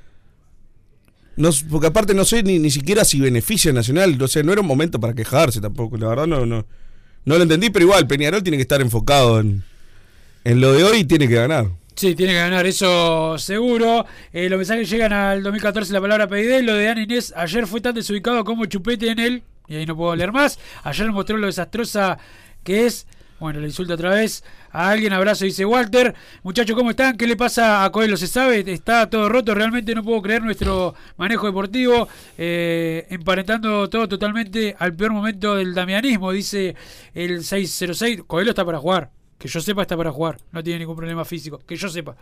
no, 1.36 1.50
porque 1.72 1.88
aparte 1.88 2.14
no 2.14 2.26
sé 2.26 2.44
ni, 2.44 2.60
ni 2.60 2.70
siquiera 2.70 3.04
si 3.04 3.20
beneficia 3.20 3.72
a 3.72 3.74
Nacional. 3.74 4.22
O 4.22 4.28
sea, 4.28 4.44
no 4.44 4.52
era 4.52 4.62
un 4.62 4.68
momento 4.68 5.00
para 5.00 5.14
quejarse 5.16 5.60
tampoco. 5.60 5.98
La 5.98 6.08
verdad 6.08 6.28
no, 6.28 6.46
no, 6.46 6.66
no 7.26 7.36
lo 7.38 7.42
entendí, 7.42 7.72
pero 7.72 7.86
igual, 7.86 8.06
Peñarol 8.08 8.44
tiene 8.44 8.58
que 8.58 8.62
estar 8.62 8.82
enfocado 8.82 9.40
en, 9.40 9.64
en 10.44 10.62
lo 10.62 10.74
de 10.74 10.84
hoy 10.84 11.04
tiene 11.06 11.28
que 11.28 11.36
ganar. 11.36 11.68
Sí, 11.96 12.16
tiene 12.16 12.34
que 12.34 12.40
ganar, 12.40 12.66
eso 12.66 13.38
seguro. 13.38 14.06
Eh, 14.32 14.50
los 14.50 14.58
mensajes 14.58 14.90
llegan 14.90 15.14
al 15.14 15.44
2014, 15.44 15.94
la 15.94 16.02
palabra 16.02 16.28
PID. 16.28 16.62
Lo 16.64 16.74
de 16.74 16.90
Ana 16.90 17.04
Inés 17.04 17.34
ayer 17.36 17.68
fue 17.68 17.82
tan 17.82 17.94
desubicado 17.94 18.44
como 18.44 18.66
chupete 18.66 19.10
en 19.10 19.20
él. 19.20 19.44
Y 19.68 19.76
ahí 19.76 19.86
no 19.86 19.96
puedo 19.96 20.16
leer 20.16 20.32
más. 20.32 20.60
Ayer 20.84 21.12
mostró 21.12 21.38
lo 21.38 21.48
desastrosa 21.48 22.18
que 22.64 22.86
es. 22.86 23.06
Bueno, 23.40 23.60
le 23.60 23.68
insulto 23.68 23.94
otra 23.94 24.10
vez 24.10 24.44
a 24.72 24.90
alguien. 24.90 25.14
Abrazo, 25.14 25.46
dice 25.46 25.66
Walter. 25.66 26.16
Muchachos, 26.44 26.76
¿cómo 26.76 26.92
están? 26.92 27.16
¿Qué 27.18 27.28
le 27.28 27.36
pasa 27.36 27.84
a 27.84 27.92
Coelho? 27.92 28.18
¿Se 28.18 28.28
sabe? 28.28 28.64
Está 28.72 29.10
todo 29.10 29.30
roto. 29.30 29.54
Realmente 29.54 29.94
no 29.94 30.04
puedo 30.04 30.22
creer 30.22 30.42
nuestro 30.42 30.96
manejo 31.18 31.46
deportivo. 31.46 32.08
eh, 32.38 33.06
emparentando 33.10 33.90
todo 33.90 34.08
totalmente 34.08 34.76
al 34.80 34.94
peor 34.96 35.12
momento 35.12 35.56
del 35.56 35.74
damianismo, 35.74 36.32
dice 36.32 36.76
el 37.14 37.44
606. 37.44 38.24
Coelho 38.26 38.52
está 38.52 38.66
para 38.66 38.80
jugar. 38.80 39.12
Que 39.44 39.50
yo 39.50 39.60
sepa, 39.60 39.82
está 39.82 39.98
para 39.98 40.10
jugar. 40.10 40.38
No 40.54 40.64
tiene 40.64 40.80
ningún 40.80 40.96
problema 40.96 41.26
físico. 41.26 41.60
Que 41.68 41.76
yo 41.76 41.90
sepa. 41.90 42.16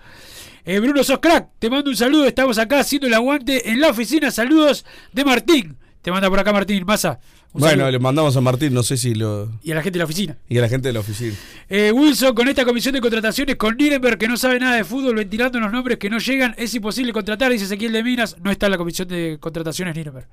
Eh, 0.66 0.80
Bruno, 0.80 1.04
sos 1.04 1.20
crack. 1.20 1.50
Te 1.60 1.70
mando 1.70 1.92
un 1.92 1.96
saludo. 1.96 2.26
Estamos 2.26 2.58
acá 2.58 2.80
haciendo 2.80 3.06
el 3.06 3.14
aguante 3.14 3.70
en 3.70 3.80
la 3.80 3.90
oficina. 3.90 4.32
Saludos 4.32 4.84
de 5.14 5.24
Martín. 5.24 5.78
Te 6.02 6.10
manda 6.10 6.28
por 6.32 6.40
acá 6.40 6.52
Martín. 6.52 6.84
Massa. 6.84 7.20
Un 7.54 7.60
Bueno, 7.60 7.74
saludo. 7.76 7.92
le 7.92 8.00
mandamos 8.00 8.36
a 8.36 8.42
Martín, 8.42 8.74
no 8.74 8.82
sé 8.82 8.98
si 8.98 9.14
lo. 9.14 9.52
Y 9.62 9.72
a 9.72 9.76
la 9.76 9.84
gente 9.84 9.98
de 9.98 10.00
la 10.00 10.06
oficina. 10.06 10.36
Y 10.50 10.58
a 10.58 10.62
la 10.62 10.68
gente 10.68 10.88
de 10.88 10.94
la 10.94 11.02
oficina. 11.02 11.36
Eh, 11.70 11.92
Wilson, 11.92 12.34
con 12.34 12.48
esta 12.48 12.66
comisión 12.66 12.96
de 12.96 13.02
contrataciones 13.02 13.56
con 13.56 13.78
Nirenberg, 13.78 14.18
que 14.18 14.28
no 14.28 14.36
sabe 14.36 14.60
nada 14.60 14.76
de 14.78 14.84
fútbol, 14.84 15.14
ventilando 15.14 15.60
los 15.60 15.72
nombres 15.72 16.00
que 16.00 16.10
no 16.10 16.18
llegan, 16.18 16.56
es 16.58 16.74
imposible 16.74 17.14
contratar, 17.14 17.52
dice 17.52 17.66
Ezequiel 17.66 17.92
de 17.94 18.04
Minas. 18.04 18.36
No 18.42 18.50
está 18.50 18.66
en 18.66 18.72
la 18.72 18.78
comisión 18.80 19.08
de 19.08 19.38
contrataciones 19.40 19.96
Nirenberg. 19.96 20.26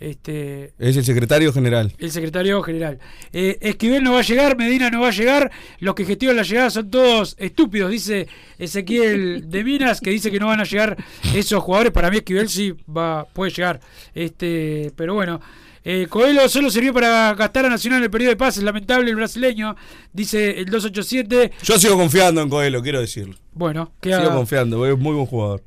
Este, 0.00 0.72
Es 0.78 0.96
el 0.96 1.04
secretario 1.04 1.52
general. 1.52 1.92
el 1.98 2.10
secretario 2.10 2.62
general. 2.62 2.98
Eh, 3.32 3.58
Esquivel 3.60 4.02
no 4.04 4.12
va 4.12 4.20
a 4.20 4.22
llegar, 4.22 4.56
Medina 4.56 4.90
no 4.90 5.00
va 5.00 5.08
a 5.08 5.12
llegar. 5.12 5.50
Los 5.80 5.94
que 5.94 6.04
gestionan 6.04 6.36
la 6.36 6.42
llegada 6.42 6.70
son 6.70 6.90
todos 6.90 7.34
estúpidos, 7.38 7.90
dice 7.90 8.28
Ezequiel 8.58 9.50
de 9.50 9.64
Minas, 9.64 10.00
que 10.00 10.10
dice 10.10 10.30
que 10.30 10.38
no 10.38 10.46
van 10.46 10.60
a 10.60 10.64
llegar 10.64 10.96
esos 11.34 11.62
jugadores. 11.62 11.92
Para 11.92 12.10
mí 12.10 12.18
Esquivel 12.18 12.48
sí 12.48 12.74
va, 12.88 13.24
puede 13.24 13.50
llegar. 13.50 13.80
Este, 14.14 14.92
pero 14.96 15.14
bueno. 15.14 15.40
Eh, 15.84 16.06
Coelho 16.06 16.46
solo 16.50 16.70
sirvió 16.70 16.92
para 16.92 17.34
gastar 17.34 17.64
a 17.64 17.70
Nacional 17.70 18.00
en 18.00 18.04
el 18.04 18.10
periodo 18.10 18.30
de 18.30 18.36
pases, 18.36 18.62
lamentable 18.62 19.08
el 19.08 19.16
brasileño, 19.16 19.74
dice 20.12 20.58
el 20.58 20.66
287. 20.66 21.52
Yo 21.62 21.78
sigo 21.78 21.96
confiando 21.96 22.42
en 22.42 22.50
Coelho, 22.50 22.82
quiero 22.82 23.00
decirlo. 23.00 23.36
Bueno, 23.54 23.92
Sigo 24.02 24.18
queda 24.18 24.34
confiando, 24.34 24.84
es 24.86 24.98
muy 24.98 25.14
buen 25.14 25.24
jugador. 25.26 25.62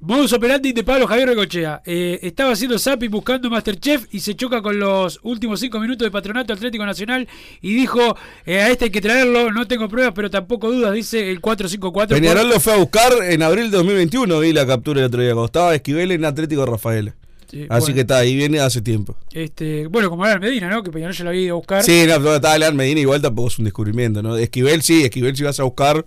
Modus 0.00 0.32
operandi 0.32 0.72
de 0.72 0.84
Pablo 0.84 1.06
Javier 1.06 1.28
Regochea. 1.28 1.82
Eh, 1.84 2.20
estaba 2.22 2.52
haciendo 2.52 2.78
zapping 2.78 3.10
buscando 3.10 3.50
Masterchef 3.50 4.06
y 4.12 4.20
se 4.20 4.34
choca 4.34 4.62
con 4.62 4.78
los 4.78 5.18
últimos 5.22 5.60
cinco 5.60 5.80
minutos 5.80 6.06
de 6.06 6.10
Patronato 6.10 6.52
Atlético 6.52 6.86
Nacional 6.86 7.26
y 7.60 7.74
dijo, 7.74 8.16
eh, 8.46 8.60
a 8.60 8.70
este 8.70 8.86
hay 8.86 8.90
que 8.90 9.00
traerlo, 9.00 9.50
no 9.50 9.66
tengo 9.66 9.88
pruebas, 9.88 10.12
pero 10.14 10.30
tampoco 10.30 10.70
dudas, 10.70 10.94
dice 10.94 11.30
el 11.30 11.40
454. 11.40 12.16
Peñarol 12.16 12.48
lo 12.48 12.60
fue 12.60 12.74
a 12.74 12.76
buscar 12.76 13.12
en 13.24 13.42
abril 13.42 13.70
de 13.70 13.76
2021, 13.78 14.38
vi 14.40 14.52
la 14.52 14.66
captura 14.66 15.00
el 15.00 15.06
otro 15.06 15.20
día, 15.20 15.32
cuando 15.32 15.46
estaba 15.46 15.74
Esquivel 15.74 16.12
en 16.12 16.24
Atlético 16.24 16.64
Rafael. 16.64 17.14
Sí, 17.50 17.66
Así 17.70 17.80
bueno. 17.80 17.94
que 17.94 18.00
está, 18.02 18.18
ahí 18.18 18.36
viene 18.36 18.60
hace 18.60 18.82
tiempo. 18.82 19.16
Este, 19.32 19.86
bueno, 19.86 20.10
como 20.10 20.26
el 20.26 20.38
Medina, 20.38 20.68
¿no? 20.68 20.82
Que 20.82 20.90
Peñarol 20.90 21.14
ya 21.14 21.24
lo 21.24 21.30
había 21.30 21.42
ido 21.42 21.54
a 21.54 21.56
buscar. 21.56 21.82
Sí, 21.82 22.04
no, 22.06 22.16
pero 22.16 22.36
estaba 22.36 22.58
Leal 22.58 22.74
Medina, 22.74 23.00
igual 23.00 23.22
tampoco 23.22 23.48
es 23.48 23.58
un 23.58 23.64
descubrimiento, 23.64 24.22
¿no? 24.22 24.36
Esquivel 24.36 24.82
sí, 24.82 25.02
Esquivel 25.02 25.34
si 25.34 25.44
vas 25.44 25.58
a 25.58 25.62
buscar, 25.62 26.04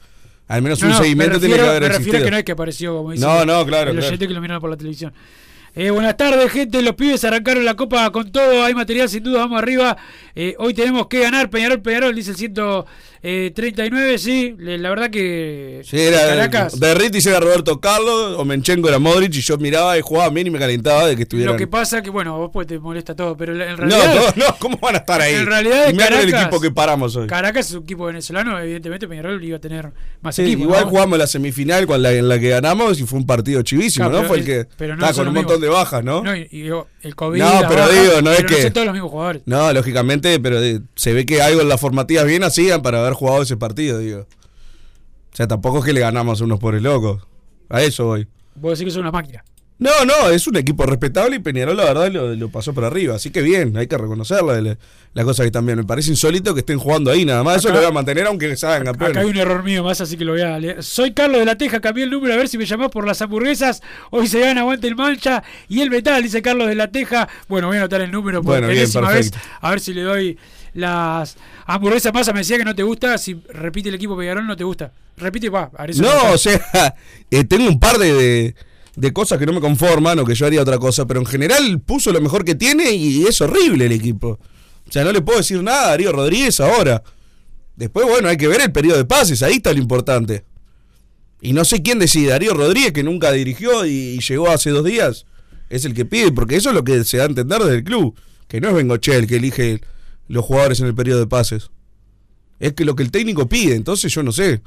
al 0.52 0.62
menos 0.62 0.82
No, 0.82 0.88
un 0.88 0.94
no, 0.94 0.98
seguimiento 1.00 1.40
tiene 1.40 1.56
que 1.56 1.62
haber 1.62 1.82
me 1.82 1.88
refiero 1.90 1.98
existido. 1.98 2.22
a 2.22 2.26
que 2.26 2.32
no 2.32 2.38
es 2.38 2.44
que 2.44 2.52
apareció 2.52 2.98
como 2.98 3.12
dice 3.12 3.26
No, 3.26 3.46
no, 3.46 3.66
claro, 3.66 3.92
el 3.92 3.98
claro. 4.00 4.18
que 4.18 4.28
lo 4.28 4.42
miraron 4.42 4.62
por 4.62 4.70
la 4.70 4.78
televisión. 4.78 5.14
Eh, 5.74 5.90
buenas 5.90 6.18
tardes, 6.18 6.52
gente. 6.52 6.82
Los 6.82 6.96
pibes 6.96 7.24
arrancaron 7.24 7.64
la 7.64 7.76
copa 7.76 8.12
con 8.12 8.30
todo. 8.30 8.64
Hay 8.66 8.74
material, 8.76 9.08
sin 9.08 9.24
duda. 9.24 9.40
Vamos 9.40 9.58
arriba. 9.62 9.96
Eh, 10.36 10.54
hoy 10.60 10.74
tenemos 10.74 11.08
que 11.08 11.22
ganar. 11.22 11.50
Peñarol, 11.50 11.82
Peñarol, 11.82 12.14
dice 12.14 12.32
el 12.32 12.38
139. 13.22 14.18
Sí, 14.18 14.56
le- 14.58 14.78
la 14.78 14.90
verdad 14.90 15.10
que. 15.10 15.82
Sí, 15.86 16.00
era 16.00 16.20
Caracas. 16.20 16.80
Berritis 16.80 17.26
era 17.26 17.40
Roberto 17.40 17.80
Carlos, 17.80 18.36
Omenchenko 18.40 18.88
era 18.90 19.00
Modric 19.00 19.34
y 19.36 19.42
yo 19.42 19.58
miraba 19.58 19.98
y 19.98 20.02
jugaba 20.02 20.30
bien 20.30 20.48
y 20.48 20.50
me 20.50 20.60
calentaba 20.60 21.06
de 21.08 21.16
que 21.16 21.24
estuvieran. 21.24 21.54
Lo 21.54 21.58
que 21.60 21.68
pasa 21.68 22.02
que, 22.02 22.10
bueno, 22.10 22.38
vos 22.38 22.50
pues 22.52 22.68
te 22.68 22.80
molesta 22.80 23.16
todo, 23.16 23.38
pero 23.38 23.54
en 23.54 23.60
no, 23.70 23.76
realidad. 23.76 24.34
no, 24.36 24.46
no, 24.48 24.56
¿cómo 24.60 24.78
van 24.82 24.96
a 24.96 24.98
estar 25.00 25.22
ahí? 25.22 25.36
En 25.36 25.46
realidad, 25.46 25.90
y 25.90 25.92
con 25.94 26.02
el 26.02 26.08
Caracas- 26.10 26.42
equipo 26.42 26.60
que 26.62 26.72
paramos 26.72 27.16
hoy. 27.16 27.28
Caracas 27.28 27.68
es 27.70 27.76
un 27.76 27.84
equipo 27.84 28.06
venezolano, 28.06 28.60
evidentemente 28.60 29.08
Peñarol 29.08 29.44
iba 29.44 29.58
a 29.58 29.62
tener 29.62 29.92
más 30.22 30.36
Sí, 30.36 30.42
equipo. 30.44 30.64
igual 30.64 30.84
¿no? 30.86 30.90
jugamos 30.90 31.18
la 31.20 31.28
semifinal 31.28 31.86
con 31.86 32.02
la, 32.02 32.12
en 32.14 32.28
la 32.28 32.40
que 32.40 32.50
ganamos 32.50 33.00
y 33.00 33.04
fue 33.06 33.20
un 33.20 33.26
partido 33.28 33.62
chivísimo, 33.62 34.10
Claro, 34.10 34.24
¿no? 34.24 34.28
Fue 34.28 34.40
el 34.40 34.46
que 34.46 34.66
pero 34.78 34.96
no 34.96 35.06
estaba 35.06 35.14
con 35.26 35.28
un 35.30 35.34
montón 35.36 35.62
de 35.62 35.68
bajas, 35.70 36.04
¿no? 36.04 36.24
No, 36.24 36.36
y, 36.36 36.48
y 36.52 36.62
digo, 36.64 36.88
el 37.02 37.16
COVID. 37.16 37.40
No, 37.40 37.52
pero 37.68 37.82
baja, 37.82 37.92
digo, 38.02 38.22
no 38.22 38.32
es 38.32 38.38
pero 38.38 38.50
que- 38.50 38.62
son 38.64 38.74
todos 38.74 38.86
los 38.88 38.94
mismos 38.94 39.12
jugadores. 39.12 39.42
No, 39.46 39.72
lógicamente, 39.74 40.40
pero 40.40 40.60
de- 40.62 40.82
se 40.96 41.14
ve 41.14 41.26
que 41.26 41.42
algo 41.42 41.62
en 41.62 41.70
las 41.70 41.80
formativas 41.82 42.26
bien 42.26 42.44
hacían 42.44 42.82
para 42.82 43.00
haber 43.02 43.14
jugado 43.14 43.42
ese 43.42 43.58
partido, 43.58 43.98
digo. 44.00 44.22
O 44.22 45.36
sea, 45.36 45.48
tampoco 45.48 45.80
es 45.80 45.86
que 45.86 45.94
le 45.94 46.02
ganamos 46.02 46.42
a 46.42 46.44
unos 46.44 46.60
pobres 46.60 46.82
locos. 46.82 47.24
A 47.70 47.82
eso 47.82 48.06
voy. 48.06 48.28
Vos 48.56 48.78
decís 48.78 48.86
que 48.86 48.92
son 48.92 49.02
una 49.02 49.12
máquina. 49.12 49.44
No, 49.82 50.06
no, 50.06 50.30
es 50.30 50.46
un 50.46 50.58
equipo 50.58 50.86
respetable 50.86 51.38
y 51.38 51.40
Peñarol 51.40 51.76
la 51.76 51.86
verdad 51.86 52.12
lo, 52.12 52.36
lo 52.36 52.50
pasó 52.50 52.72
por 52.72 52.86
arriba. 52.86 53.16
Así 53.16 53.32
que 53.32 53.42
bien, 53.42 53.76
hay 53.76 53.88
que 53.88 53.98
reconocerla, 53.98 54.62
la, 54.62 54.78
la 55.16 55.24
cosa 55.24 55.44
que 55.44 55.50
también. 55.50 55.80
Me 55.80 55.84
parece 55.84 56.12
insólito 56.12 56.54
que 56.54 56.60
estén 56.60 56.78
jugando 56.78 57.10
ahí 57.10 57.26
nada 57.26 57.42
más. 57.42 57.58
Eso 57.58 57.70
lo 57.70 57.78
voy 57.78 57.86
a 57.86 57.92
mantener 57.92 58.28
aunque 58.28 58.56
salgan 58.56 58.86
campeones. 58.86 59.18
Acá 59.18 59.26
hay 59.26 59.32
un 59.32 59.38
error 59.38 59.64
mío 59.64 59.84
más, 59.84 60.00
así 60.00 60.18
que 60.18 60.24
lo 60.24 60.34
voy 60.34 60.42
a 60.42 60.60
leer. 60.60 60.84
Soy 60.84 61.14
Carlos 61.14 61.40
de 61.40 61.46
la 61.46 61.58
Teja, 61.58 61.80
cambié 61.82 62.04
el 62.04 62.12
número 62.12 62.36
a 62.36 62.38
ver 62.38 62.48
si 62.48 62.60
me 62.60 62.68
llamás 62.68 62.92
por 62.92 63.08
las 63.08 63.24
hamburguesas. 63.24 63.82
Hoy 64.12 64.28
se 64.28 64.40
gana 64.40 64.62
aguante 64.62 64.88
el 64.88 64.96
mancha 64.96 65.42
y 65.68 65.82
el 65.82 65.90
metal, 65.90 66.22
dice 66.22 66.44
Carlos 66.44 66.68
de 66.68 66.76
la 66.76 66.92
Teja. 66.92 67.28
Bueno, 67.48 67.66
voy 67.66 67.78
a 67.78 67.80
anotar 67.80 68.02
el 68.02 68.12
número 68.12 68.44
por 68.44 68.52
Bueno, 68.52 68.68
bien, 68.68 68.86
vez. 68.86 69.32
A 69.62 69.72
ver 69.72 69.80
si 69.80 69.96
le 69.96 70.04
doy 70.04 70.38
las 70.76 71.38
hamburguesas 71.66 72.14
más. 72.14 72.28
Me 72.32 72.42
decía 72.42 72.60
que 72.60 72.66
no 72.66 72.76
te 72.76 72.84
gusta. 72.84 73.18
Si 73.18 73.34
repite 73.50 73.90
el 73.90 73.96
equipo 73.96 74.16
Peñarol, 74.16 74.46
no 74.46 74.56
te 74.56 74.64
gusta. 74.64 74.92
Repite, 75.18 75.50
va. 75.50 75.72
No, 75.96 76.34
o 76.34 76.38
sea, 76.38 76.62
eh, 77.32 77.44
tengo 77.46 77.68
un 77.68 77.80
par 77.80 77.98
de, 77.98 78.14
de, 78.14 78.56
de 78.96 79.14
cosas 79.14 79.40
que 79.40 79.46
no 79.46 79.54
me 79.54 79.62
conforman 79.62 80.20
o 80.20 80.26
que 80.26 80.36
yo 80.36 80.46
haría 80.46 80.62
otra 80.62 80.78
cosa, 80.78 81.06
pero 81.06 81.20
en 81.20 81.26
general 81.26 81.80
puso 81.82 82.12
lo 82.12 82.22
mejor 82.22 82.44
que 82.44 82.56
tiene 82.56 82.92
y 82.92 83.24
es 83.26 83.40
horrible 83.42 83.86
el 83.86 83.92
equipo. 83.94 84.40
O 84.88 84.92
sea, 84.92 85.04
no 85.04 85.12
le 85.12 85.22
puedo 85.22 85.38
decir 85.38 85.62
nada 85.64 85.86
a 85.86 85.90
Darío 85.92 86.12
Rodríguez 86.12 86.60
ahora. 86.60 87.04
Después, 87.76 88.06
bueno, 88.06 88.28
hay 88.28 88.38
que 88.38 88.48
ver 88.48 88.62
el 88.62 88.72
periodo 88.72 88.98
de 88.98 89.06
pases, 89.06 89.42
ahí 89.42 89.54
está 89.54 89.72
lo 89.72 89.80
importante. 89.80 90.44
Y 91.42 91.54
no 91.54 91.66
sé 91.66 91.82
quién 91.82 91.98
decide, 91.98 92.30
Darío 92.30 92.54
Rodríguez, 92.54 92.92
que 92.92 93.04
nunca 93.04 93.32
dirigió 93.32 93.86
y, 93.86 94.20
llegó 94.20 94.50
hace 94.50 94.70
dos 94.70 94.86
días, 94.86 95.26
es 95.70 95.86
el 95.86 95.94
que 95.94 96.06
pide, 96.06 96.32
porque 96.32 96.58
eso 96.58 96.70
es 96.70 96.76
lo 96.76 96.84
que 96.84 97.04
se 97.04 97.18
da 97.18 97.24
a 97.24 97.28
entender 97.28 97.60
desde 97.60 97.78
el 97.78 97.84
club, 97.84 98.16
que 98.48 98.62
no 98.62 98.70
es 98.70 98.76
Bengoche 98.76 99.16
el 99.16 99.28
que 99.28 99.38
elige 99.38 99.82
los 100.28 100.46
jugadores 100.46 100.80
en 100.82 100.88
el 100.88 100.94
periodo 100.94 101.22
de 101.22 101.28
pases. 101.28 101.72
Es 102.60 102.74
que 102.74 102.86
lo 102.86 102.96
que 102.96 103.04
el 103.04 103.12
técnico 103.12 103.50
pide, 103.50 103.76
entonces 103.76 104.14
yo 104.14 104.22
no 104.22 104.32
sé. 104.32 104.62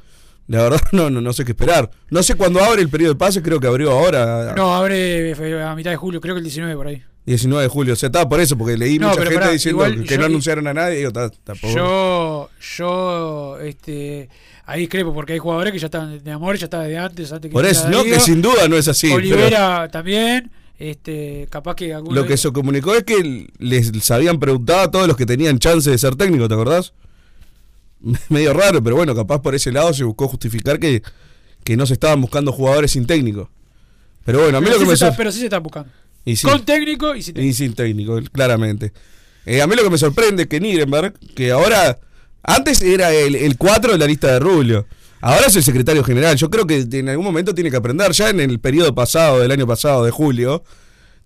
La 0.46 0.62
verdad 0.62 0.80
no, 0.92 1.10
no, 1.10 1.20
no 1.20 1.32
sé 1.32 1.44
qué 1.44 1.52
esperar. 1.52 1.90
No 2.10 2.22
sé 2.22 2.34
cuándo 2.34 2.62
abre 2.62 2.82
el 2.82 2.88
periodo 2.88 3.14
de 3.14 3.18
pases, 3.18 3.42
creo 3.42 3.60
que 3.60 3.66
abrió 3.66 3.90
ahora, 3.92 4.54
No, 4.56 4.74
abre 4.74 5.32
a 5.62 5.74
mitad 5.74 5.90
de 5.90 5.96
julio, 5.96 6.20
creo 6.20 6.34
que 6.34 6.38
el 6.38 6.44
19 6.44 6.76
por 6.76 6.86
ahí. 6.88 7.02
19 7.26 7.62
de 7.62 7.68
julio. 7.68 7.92
O 7.94 7.96
sea, 7.96 8.08
estaba 8.08 8.28
por 8.28 8.40
eso, 8.40 8.56
porque 8.56 8.76
leí 8.76 8.98
No, 8.98 9.08
mucha 9.08 9.22
gente 9.22 9.34
pará, 9.36 9.50
diciendo 9.50 9.82
que 9.84 10.04
yo- 10.04 10.18
no 10.18 10.24
anunciaron 10.26 10.66
a 10.66 10.74
nadie. 10.74 10.96
Digo, 10.98 11.08
está. 11.08 11.30
Yo, 11.74 12.50
yo, 12.76 13.58
este, 13.60 14.28
ahí 14.66 14.80
discrepo 14.80 15.14
porque 15.14 15.32
hay 15.32 15.38
jugadores 15.38 15.72
que 15.72 15.78
ya 15.78 15.86
estaban 15.86 16.22
de 16.22 16.30
amor, 16.30 16.56
ya 16.56 16.64
estaban 16.66 16.88
de 16.88 16.98
antes, 16.98 17.32
antes 17.32 17.48
que 17.48 17.52
por 17.52 17.64
eso, 17.64 17.88
no, 17.88 18.04
que 18.04 18.20
sin 18.20 18.42
duda 18.42 18.68
no 18.68 18.76
es 18.76 18.88
así. 18.88 19.06
pero 19.06 19.16
Olivera 19.16 19.88
también, 19.88 20.50
este, 20.78 21.46
capaz 21.50 21.76
que 21.76 21.96
lo 22.10 22.26
que 22.26 22.36
se 22.36 22.52
comunicó 22.52 22.94
es 22.94 23.04
que 23.04 23.48
les, 23.58 23.94
les 23.94 24.10
habían 24.10 24.38
preguntado 24.38 24.80
a 24.80 24.90
todos 24.90 25.06
los 25.08 25.16
que 25.16 25.24
tenían 25.24 25.58
chance 25.58 25.90
de 25.90 25.96
ser 25.96 26.16
técnico, 26.16 26.46
¿te 26.46 26.54
acordás? 26.54 26.92
Medio 28.28 28.52
raro, 28.52 28.82
pero 28.82 28.96
bueno, 28.96 29.14
capaz 29.14 29.40
por 29.40 29.54
ese 29.54 29.72
lado 29.72 29.92
se 29.94 30.04
buscó 30.04 30.28
justificar 30.28 30.78
que, 30.78 31.02
que 31.64 31.76
no 31.76 31.86
se 31.86 31.94
estaban 31.94 32.20
buscando 32.20 32.52
jugadores 32.52 32.90
sin 32.92 33.06
técnico. 33.06 33.50
Pero 34.24 34.40
bueno, 34.42 34.58
a 34.58 34.60
mí 34.60 34.66
pero, 34.66 34.76
lo 34.78 34.80
que 34.84 34.88
me 34.88 34.94
está- 34.94 35.06
sor- 35.08 35.16
pero 35.16 35.32
sí 35.32 35.38
se 35.40 35.44
están 35.46 35.62
buscando. 35.62 35.90
y 36.24 36.36
sí. 36.36 36.46
Con 36.46 36.64
técnico 36.64 37.14
y 37.14 37.22
sin 37.22 37.34
técnico. 37.34 37.50
Y 37.50 37.54
sin 37.54 37.74
técnico, 37.74 38.20
claramente. 38.32 38.92
Eh, 39.46 39.60
a 39.60 39.66
mí 39.66 39.74
lo 39.76 39.82
que 39.82 39.90
me 39.90 39.98
sorprende 39.98 40.44
es 40.44 40.48
que 40.48 40.60
Nirenberg, 40.60 41.12
que 41.34 41.50
ahora, 41.50 41.98
antes 42.42 42.80
era 42.82 43.12
el, 43.12 43.34
el 43.34 43.56
4 43.58 43.92
de 43.92 43.98
la 43.98 44.06
lista 44.06 44.28
de 44.32 44.38
Rubio, 44.40 44.86
ahora 45.20 45.46
es 45.48 45.56
el 45.56 45.62
secretario 45.62 46.02
general. 46.02 46.36
Yo 46.36 46.48
creo 46.48 46.66
que 46.66 46.86
en 46.90 47.08
algún 47.10 47.24
momento 47.26 47.54
tiene 47.54 47.70
que 47.70 47.76
aprender. 47.76 48.10
Ya 48.12 48.30
en 48.30 48.40
el 48.40 48.58
periodo 48.60 48.94
pasado, 48.94 49.40
del 49.40 49.50
año 49.50 49.66
pasado, 49.66 50.04
de 50.04 50.10
julio, 50.10 50.64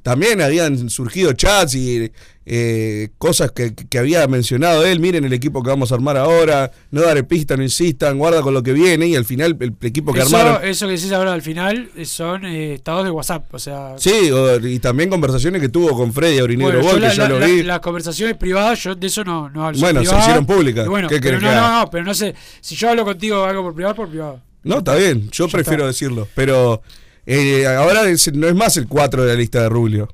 también 0.09 0.41
habían 0.41 0.89
surgido 0.89 1.35
chats 1.35 1.75
y 1.75 2.11
eh, 2.47 3.11
cosas 3.19 3.53
que, 3.53 3.75
que 3.75 3.99
había 3.99 4.27
mencionado 4.27 4.87
él. 4.87 5.01
Miren 5.01 5.27
el 5.27 5.35
equipo 5.35 5.63
que 5.63 5.69
vamos 5.69 5.93
a 5.93 5.97
armar 5.97 6.17
ahora, 6.17 6.71
no 6.91 7.03
daré 7.03 7.25
pista, 7.25 7.59
no 7.59 7.63
insistan, 7.63 8.17
guarda 8.17 8.41
con 8.41 8.55
lo 8.55 8.63
que 8.63 8.73
viene. 8.73 9.07
Y 9.07 9.17
al 9.17 9.27
final, 9.27 9.55
el, 9.61 9.75
equipo 9.83 10.15
que 10.15 10.21
Eso, 10.21 10.35
armaron. 10.35 10.67
eso 10.67 10.87
que 10.87 10.93
decís 10.95 11.13
ahora 11.13 11.35
al 11.35 11.43
final 11.43 11.91
eh, 11.95 12.07
son 12.07 12.47
eh, 12.47 12.73
estados 12.73 13.05
de 13.05 13.11
WhatsApp, 13.11 13.53
o 13.53 13.59
sea, 13.59 13.97
Sí, 13.99 14.31
o- 14.31 14.67
y 14.67 14.79
también 14.79 15.11
conversaciones 15.11 15.61
que 15.61 15.69
tuvo 15.69 15.95
con 15.95 16.11
Freddy 16.15 16.39
Aurinegro 16.39 16.81
bueno, 16.83 17.01
la- 17.01 17.11
que 17.11 17.17
yo 17.17 17.23
la- 17.25 17.29
lo 17.29 17.41
la- 17.41 17.47
vi. 17.47 17.63
las 17.65 17.81
conversaciones 17.81 18.37
privadas, 18.39 18.83
yo 18.83 18.95
de 18.95 19.07
eso 19.07 19.23
no, 19.25 19.51
no 19.51 19.67
hablo. 19.67 19.79
Bueno, 19.79 20.03
se 20.03 20.17
hicieron 20.19 20.47
públicas. 20.47 20.87
Bueno, 20.89 21.07
¿Qué 21.09 21.21
pero 21.21 21.39
no, 21.43 21.51
que 21.51 21.55
no, 21.55 21.81
no, 21.81 21.91
pero 21.91 22.05
no 22.05 22.15
sé, 22.15 22.35
si 22.63 22.75
yo 22.77 22.89
hablo 22.89 23.05
contigo 23.05 23.45
algo 23.45 23.63
por 23.63 23.75
privado, 23.75 23.95
por 23.95 24.09
privado. 24.09 24.41
No, 24.65 24.79
está 24.79 24.95
bien, 24.97 25.29
yo 25.31 25.47
Ya 25.49 25.53
prefiero 25.53 25.83
está. 25.85 25.89
decirlo. 25.89 26.27
Pero 26.35 26.81
eh, 27.31 27.67
ahora 27.67 28.09
es- 28.09 28.33
no 28.33 28.49
es 28.49 28.55
más 28.55 28.77
el 28.77 28.89
4 28.89 29.25
de 29.25 29.33
la 29.35 29.39
lista 29.39 29.63
de 29.63 29.69
Rubio. 29.69 30.09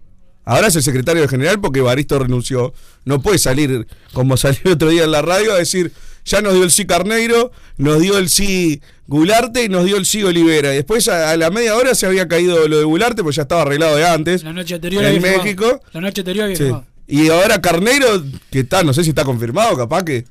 Ahora 0.44 0.66
es 0.66 0.76
el 0.76 0.83
secretario 0.83 1.26
general 1.28 1.61
porque 1.61 1.80
Baristo 1.80 2.18
renunció. 2.18 2.75
No 3.04 3.23
puede 3.23 3.38
salir 3.38 3.87
como 4.12 4.37
salió 4.37 4.73
otro 4.73 4.88
día 4.90 5.04
en 5.04 5.12
la 5.12 5.23
radio 5.23 5.52
a 5.54 5.59
decir, 5.59 5.92
ya 6.25 6.40
nos 6.42 6.52
dio 6.54 6.64
el 6.64 6.71
sí 6.71 6.85
Carneiro, 6.87 7.50
nos 7.78 8.00
dio 8.00 8.18
el 8.18 8.28
sí 8.28 8.83
Gularte 9.06 9.64
y 9.64 9.68
nos 9.68 9.85
dio 9.85 9.97
el 9.97 10.06
sí 10.06 10.23
Olivera. 10.23 10.73
Y 10.73 10.76
después 10.76 11.09
a, 11.09 11.30
a 11.30 11.37
la 11.37 11.50
media 11.50 11.76
hora 11.76 11.94
se 11.94 12.06
había 12.06 12.26
caído 12.28 12.66
lo 12.68 12.78
de 12.78 12.85
Gularte, 12.85 13.23
pues 13.23 13.37
ya 13.37 13.42
estaba 13.42 13.62
arreglado 13.62 13.97
de 13.97 14.06
antes. 14.06 14.42
La 14.42 14.52
noche 14.52 14.75
anterior 14.75 15.04
en 15.04 15.21
firmado. 15.23 15.42
México. 15.44 15.80
La 15.92 16.00
noche 16.00 16.21
anterior 16.23 16.44
había 16.47 16.56
Sí. 16.56 16.73
Y 17.06 17.28
ahora 17.28 17.61
Carneiro, 17.61 18.23
que 18.50 18.61
está, 18.61 18.83
no 18.83 18.92
sé 18.94 19.02
si 19.04 19.11
está 19.11 19.25
confirmado, 19.25 19.76
capaz 19.76 20.04
que 20.04 20.25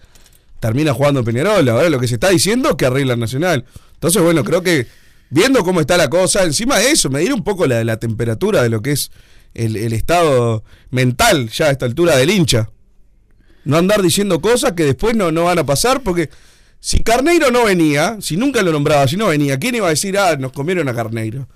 termina 0.59 0.93
jugando 0.93 1.19
en 1.19 1.25
Peñarol. 1.25 1.67
Ahora 1.69 1.89
lo 1.89 1.99
que 1.99 2.07
se 2.07 2.15
está 2.15 2.29
diciendo 2.29 2.69
es 2.71 2.75
que 2.75 2.85
arregla 2.87 3.13
el 3.13 3.19
Nacional. 3.19 3.65
Entonces, 3.95 4.21
bueno, 4.21 4.43
creo 4.43 4.63
que 4.63 4.87
viendo 5.33 5.63
cómo 5.63 5.81
está 5.81 5.97
la 5.97 6.09
cosa, 6.09 6.43
encima 6.43 6.77
de 6.77 6.91
eso, 6.91 7.09
medir 7.09 7.33
un 7.33 7.43
poco 7.43 7.65
la, 7.65 7.83
la 7.83 7.97
temperatura 7.97 8.61
de 8.61 8.69
lo 8.69 8.81
que 8.81 8.91
es 8.91 9.11
el, 9.55 9.75
el 9.75 9.91
estado 9.93 10.63
mental 10.91 11.49
ya 11.49 11.65
a 11.65 11.71
esta 11.71 11.85
altura 11.85 12.15
del 12.15 12.29
hincha. 12.29 12.69
No 13.65 13.77
andar 13.77 14.01
diciendo 14.01 14.41
cosas 14.41 14.73
que 14.73 14.83
después 14.83 15.15
no, 15.15 15.31
no 15.31 15.45
van 15.45 15.57
a 15.57 15.65
pasar, 15.65 16.01
porque 16.01 16.29
si 16.79 17.01
Carneiro 17.01 17.49
no 17.49 17.65
venía, 17.65 18.17
si 18.21 18.37
nunca 18.37 18.61
lo 18.61 18.71
nombraba, 18.71 19.07
si 19.07 19.17
no 19.17 19.27
venía, 19.27 19.57
¿quién 19.57 19.73
iba 19.73 19.87
a 19.87 19.91
decir, 19.91 20.17
ah, 20.17 20.35
nos 20.35 20.51
comieron 20.51 20.87
a 20.87 20.93
Carneiro? 20.93 21.47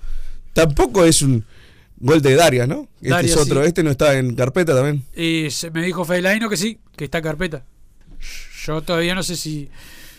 Tampoco 0.54 1.04
es 1.04 1.22
un 1.22 1.44
gol 1.98 2.20
de 2.20 2.34
Darias, 2.34 2.66
¿no? 2.66 2.88
Este 2.96 3.10
Darias, 3.10 3.32
es 3.32 3.38
otro, 3.38 3.62
sí. 3.62 3.68
este 3.68 3.82
no 3.84 3.90
está 3.90 4.18
en 4.18 4.34
carpeta 4.34 4.74
también. 4.74 5.04
Y 5.14 5.50
se 5.50 5.70
me 5.70 5.84
dijo 5.84 6.04
Fedelaino 6.04 6.48
que 6.48 6.56
sí, 6.56 6.78
que 6.96 7.04
está 7.04 7.18
en 7.18 7.24
carpeta. 7.24 7.64
Yo 8.64 8.82
todavía 8.82 9.14
no 9.14 9.22
sé 9.22 9.36
si, 9.36 9.68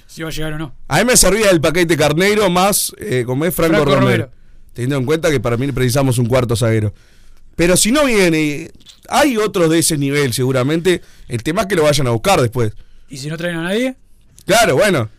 si 0.09 0.23
va 0.23 0.29
a 0.29 0.31
llegar 0.31 0.53
o 0.53 0.57
no. 0.57 0.75
A 0.87 0.97
mí 0.99 1.05
me 1.05 1.15
servía 1.15 1.51
el 1.51 1.61
paquete 1.61 1.95
Carneiro 1.95 2.49
más, 2.49 2.91
eh, 2.97 3.23
como 3.25 3.45
es 3.45 3.53
Franco, 3.53 3.75
Franco 3.75 3.91
Romero. 3.91 4.05
Romero. 4.25 4.31
Teniendo 4.73 4.97
en 4.97 5.05
cuenta 5.05 5.29
que 5.29 5.39
para 5.39 5.55
mí 5.55 5.71
precisamos 5.71 6.17
un 6.17 6.25
cuarto 6.25 6.55
zaguero. 6.55 6.93
Pero 7.55 7.77
si 7.77 7.91
no 7.91 8.05
viene, 8.05 8.71
hay 9.07 9.37
otros 9.37 9.69
de 9.69 9.79
ese 9.79 9.97
nivel 9.97 10.33
seguramente. 10.33 11.01
El 11.27 11.43
tema 11.43 11.61
es 11.61 11.67
que 11.67 11.75
lo 11.75 11.83
vayan 11.83 12.07
a 12.07 12.11
buscar 12.11 12.41
después. 12.41 12.73
¿Y 13.09 13.17
si 13.17 13.27
no 13.29 13.37
traen 13.37 13.57
a 13.57 13.63
nadie? 13.63 13.95
Claro, 14.45 14.75
bueno. 14.75 15.09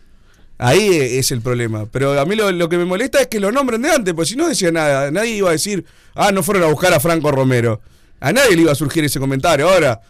Ahí 0.57 0.79
e- 0.89 1.19
es 1.19 1.31
el 1.31 1.41
problema. 1.41 1.85
Pero 1.91 2.19
a 2.19 2.25
mí 2.25 2.35
lo, 2.35 2.51
lo 2.51 2.67
que 2.67 2.77
me 2.77 2.85
molesta 2.85 3.21
es 3.21 3.27
que 3.27 3.39
lo 3.39 3.51
nombren 3.51 3.81
de 3.81 3.91
antes, 3.91 4.13
pues 4.13 4.27
si 4.29 4.35
no 4.35 4.47
decía 4.49 4.71
nada, 4.71 5.09
nadie 5.11 5.35
iba 5.35 5.49
a 5.49 5.53
decir, 5.53 5.85
ah, 6.15 6.31
no 6.31 6.43
fueron 6.43 6.63
a 6.63 6.67
buscar 6.67 6.93
a 6.93 6.99
Franco 6.99 7.31
Romero. 7.31 7.81
A 8.19 8.31
nadie 8.33 8.55
le 8.55 8.63
iba 8.63 8.71
a 8.71 8.75
surgir 8.75 9.03
ese 9.03 9.19
comentario. 9.19 9.69
Ahora, 9.69 10.01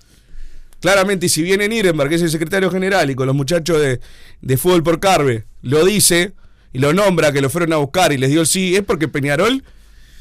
claramente, 0.81 1.29
si 1.29 1.41
viene 1.41 1.69
Nirenberg, 1.69 2.09
que 2.09 2.15
es 2.15 2.21
el 2.21 2.29
secretario 2.29 2.69
general, 2.69 3.09
y 3.09 3.15
con 3.15 3.27
los 3.27 3.35
muchachos 3.35 3.79
de, 3.79 4.01
de 4.41 4.57
Fútbol 4.57 4.83
por 4.83 4.99
Carve, 4.99 5.45
lo 5.61 5.85
dice 5.85 6.33
y 6.73 6.79
lo 6.79 6.93
nombra, 6.93 7.31
que 7.31 7.41
lo 7.41 7.49
fueron 7.49 7.71
a 7.73 7.77
buscar 7.77 8.11
y 8.11 8.17
les 8.17 8.29
dio 8.29 8.41
el 8.41 8.47
sí, 8.47 8.75
es 8.75 8.83
porque 8.83 9.07
Peñarol 9.07 9.63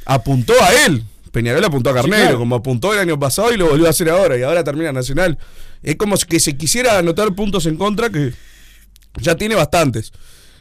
apuntó 0.05 0.53
a 0.63 0.73
él. 0.87 1.05
Peñarol 1.33 1.65
apuntó 1.65 1.91
a 1.91 1.95
Carnero, 1.95 2.23
claro. 2.23 2.39
como 2.39 2.57
apuntó 2.57 2.93
el 2.93 2.99
año 2.99 3.19
pasado 3.19 3.53
y 3.53 3.57
lo 3.57 3.69
volvió 3.69 3.87
a 3.87 3.91
hacer 3.91 4.11
ahora, 4.11 4.37
y 4.37 4.43
ahora 4.43 4.65
termina 4.65 4.93
Nacional. 4.93 5.39
Es 5.83 5.97
como 5.97 6.17
que 6.17 6.41
se 6.41 6.57
quisiera 6.57 6.99
anotar 6.99 7.35
puntos 7.35 7.67
en 7.67 7.77
contra 7.77 8.11
que 8.11 8.33
ya 9.21 9.37
tiene 9.37 9.55
bastantes. 9.55 10.13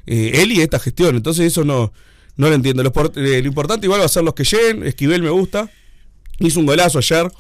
Eh, 0.06 0.42
él 0.42 0.52
y 0.52 0.62
esta 0.62 0.80
gestión. 0.80 1.16
Entonces 1.16 1.46
eso 1.46 1.64
no, 1.64 1.92
no 2.36 2.50
lo 2.50 2.56
entiendo. 2.56 2.84
Eh, 3.16 3.42
lo 3.42 3.48
importante 3.48 3.86
igual 3.86 4.02
va 4.02 4.06
a 4.06 4.10
ser 4.10 4.24
los 4.24 4.34
que 4.34 4.44
lleguen. 4.44 4.84
Esquivel 4.84 5.22
me 5.22 5.30
gusta. 5.30 5.70
Hizo 6.40 6.60
un 6.60 6.66
golazo 6.66 7.00
ayer. 7.00 7.32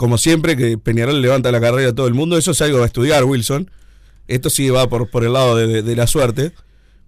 Como 0.00 0.16
siempre, 0.16 0.56
que 0.56 0.78
Peñarol 0.78 1.20
levanta 1.20 1.52
la 1.52 1.60
carrera 1.60 1.90
a 1.90 1.94
todo 1.94 2.06
el 2.08 2.14
mundo. 2.14 2.38
Eso 2.38 2.52
es 2.52 2.62
algo 2.62 2.82
a 2.82 2.86
estudiar, 2.86 3.22
Wilson. 3.24 3.70
Esto 4.28 4.48
sí 4.48 4.70
va 4.70 4.88
por, 4.88 5.10
por 5.10 5.24
el 5.24 5.34
lado 5.34 5.56
de, 5.56 5.66
de- 5.66 5.82
de 5.82 5.94
la 5.94 6.06
suerte. 6.06 6.52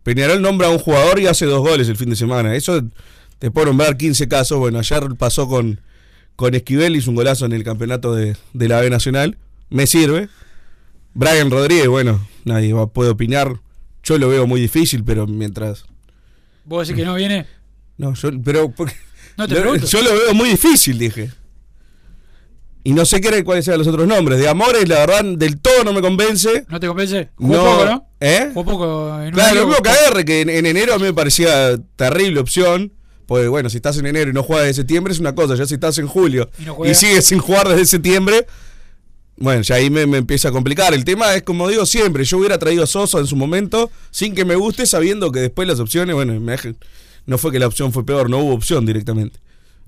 Peñarol 0.03 0.43
nombra 0.43 0.67
a 0.69 0.71
un 0.71 0.79
jugador 0.79 1.19
y 1.19 1.27
hace 1.27 1.47
dos 1.47 1.61
goles 1.61 1.89
el 1.89 1.97
fin 1.97 2.11
de 2.11 2.17
semana. 2.17 2.55
Eso 2.55 2.83
te 3.39 3.51
puedo 3.51 3.69
nombrar 3.69 3.97
15 3.97 4.29
casos. 4.29 4.59
Bueno, 4.59 4.79
ayer 4.79 5.05
pasó 5.17 5.49
con, 5.49 5.81
con 6.37 6.55
Esquivel, 6.55 6.95
hizo 6.95 7.09
un 7.09 7.17
golazo 7.17 7.47
en 7.47 7.53
el 7.53 7.65
campeonato 7.65 8.15
de, 8.15 8.37
de 8.53 8.69
la 8.69 8.79
B 8.83 8.91
Nacional. 8.91 9.39
Me 9.71 9.87
sirve. 9.87 10.29
Brian 11.15 11.51
Rodríguez, 11.51 11.89
bueno, 11.89 12.29
nadie 12.45 12.75
va- 12.75 12.89
puede 12.89 13.09
opinar. 13.11 13.55
Yo 14.02 14.19
lo 14.19 14.28
veo 14.28 14.47
muy 14.47 14.61
difícil, 14.61 15.02
pero 15.02 15.26
mientras. 15.26 15.87
¿Vos 16.67 16.87
decís 16.89 17.00
que 17.00 17.07
no 17.07 17.15
viene? 17.15 17.47
No, 17.97 18.13
yo, 18.13 18.31
pero. 18.45 18.71
porque- 18.71 18.97
No 19.39 19.49
te 19.49 19.55
lo- 19.55 19.61
pregunto. 19.63 19.87
yo 19.91 20.02
lo 20.02 20.11
veo 20.13 20.35
muy 20.35 20.50
difícil, 20.50 20.99
dije. 20.99 21.31
Y 22.84 22.92
no 22.92 23.04
sé 23.04 23.21
qué, 23.21 23.45
cuáles 23.45 23.64
sean 23.64 23.78
los 23.78 23.86
otros 23.86 24.06
nombres. 24.08 24.38
De 24.38 24.49
Amores, 24.49 24.88
la 24.88 24.99
verdad, 25.00 25.25
del 25.25 25.58
todo 25.60 25.84
no 25.84 25.92
me 25.92 26.00
convence. 26.00 26.64
¿No 26.68 26.80
te 26.80 26.88
convence? 26.88 27.30
Jugó 27.36 27.54
No, 27.54 27.64
poco, 27.64 27.84
¿no? 27.84 28.06
¿Eh? 28.21 28.50
Jugó 28.52 28.64
poco. 28.73 29.23
En 29.23 29.32
Claro, 29.32 29.60
lo 29.60 29.66
mismo 29.68 29.82
que 29.82 29.90
AR, 29.90 30.25
que 30.25 30.40
en, 30.40 30.50
en 30.50 30.66
enero 30.66 30.95
a 30.95 30.99
mí 30.99 31.04
me 31.04 31.14
parecía 31.14 31.76
terrible 31.97 32.40
opción. 32.40 32.92
Pues 33.26 33.49
bueno, 33.49 33.71
si 33.71 33.76
estás 33.76 33.97
en 33.99 34.06
enero 34.06 34.30
y 34.30 34.34
no 34.34 34.42
juegas 34.42 34.66
desde 34.66 34.80
septiembre 34.82 35.12
es 35.12 35.21
una 35.21 35.34
cosa, 35.34 35.54
ya 35.54 35.64
si 35.64 35.75
estás 35.75 35.97
en 35.99 36.06
julio 36.08 36.50
Y 36.58 36.64
no 36.64 36.73
y, 36.73 36.75
juega. 36.76 36.95
sigues 36.95 37.25
sin 37.25 37.38
jugar 37.38 37.68
desde 37.68 37.86
septiembre, 37.86 38.47
bueno, 39.36 39.62
ya 39.62 39.76
ahí 39.76 39.90
me, 39.90 40.06
me 40.06 40.18
empieza 40.18 40.49
a 40.49 40.52
complicar. 40.52 40.92
El 40.92 41.04
tema 41.04 41.34
es, 41.34 41.42
como 41.42 41.68
digo 41.68 41.86
siempre, 41.86 42.25
yo 42.25 42.38
hubiera 42.38 42.58
traído 42.58 42.82
a 42.82 42.86
Sosa 42.86 43.18
en 43.21 43.26
su 43.26 43.36
momento 43.36 43.90
sin 44.10 44.34
que 44.34 44.45
me 44.45 44.56
guste, 44.56 44.86
sabiendo 44.86 45.30
que 45.32 45.40
después 45.40 45.66
las 45.68 45.80
opciones, 45.80 46.14
bueno, 46.14 46.38
me 46.40 46.56
no 47.25 47.38
fue 47.38 47.52
que 47.52 47.58
la 47.58 47.68
opción 47.68 47.92
fue 47.92 48.04
peor, 48.04 48.28
no 48.28 48.38
hubo 48.38 48.54
opción 48.54 48.84
directamente. 48.84 49.38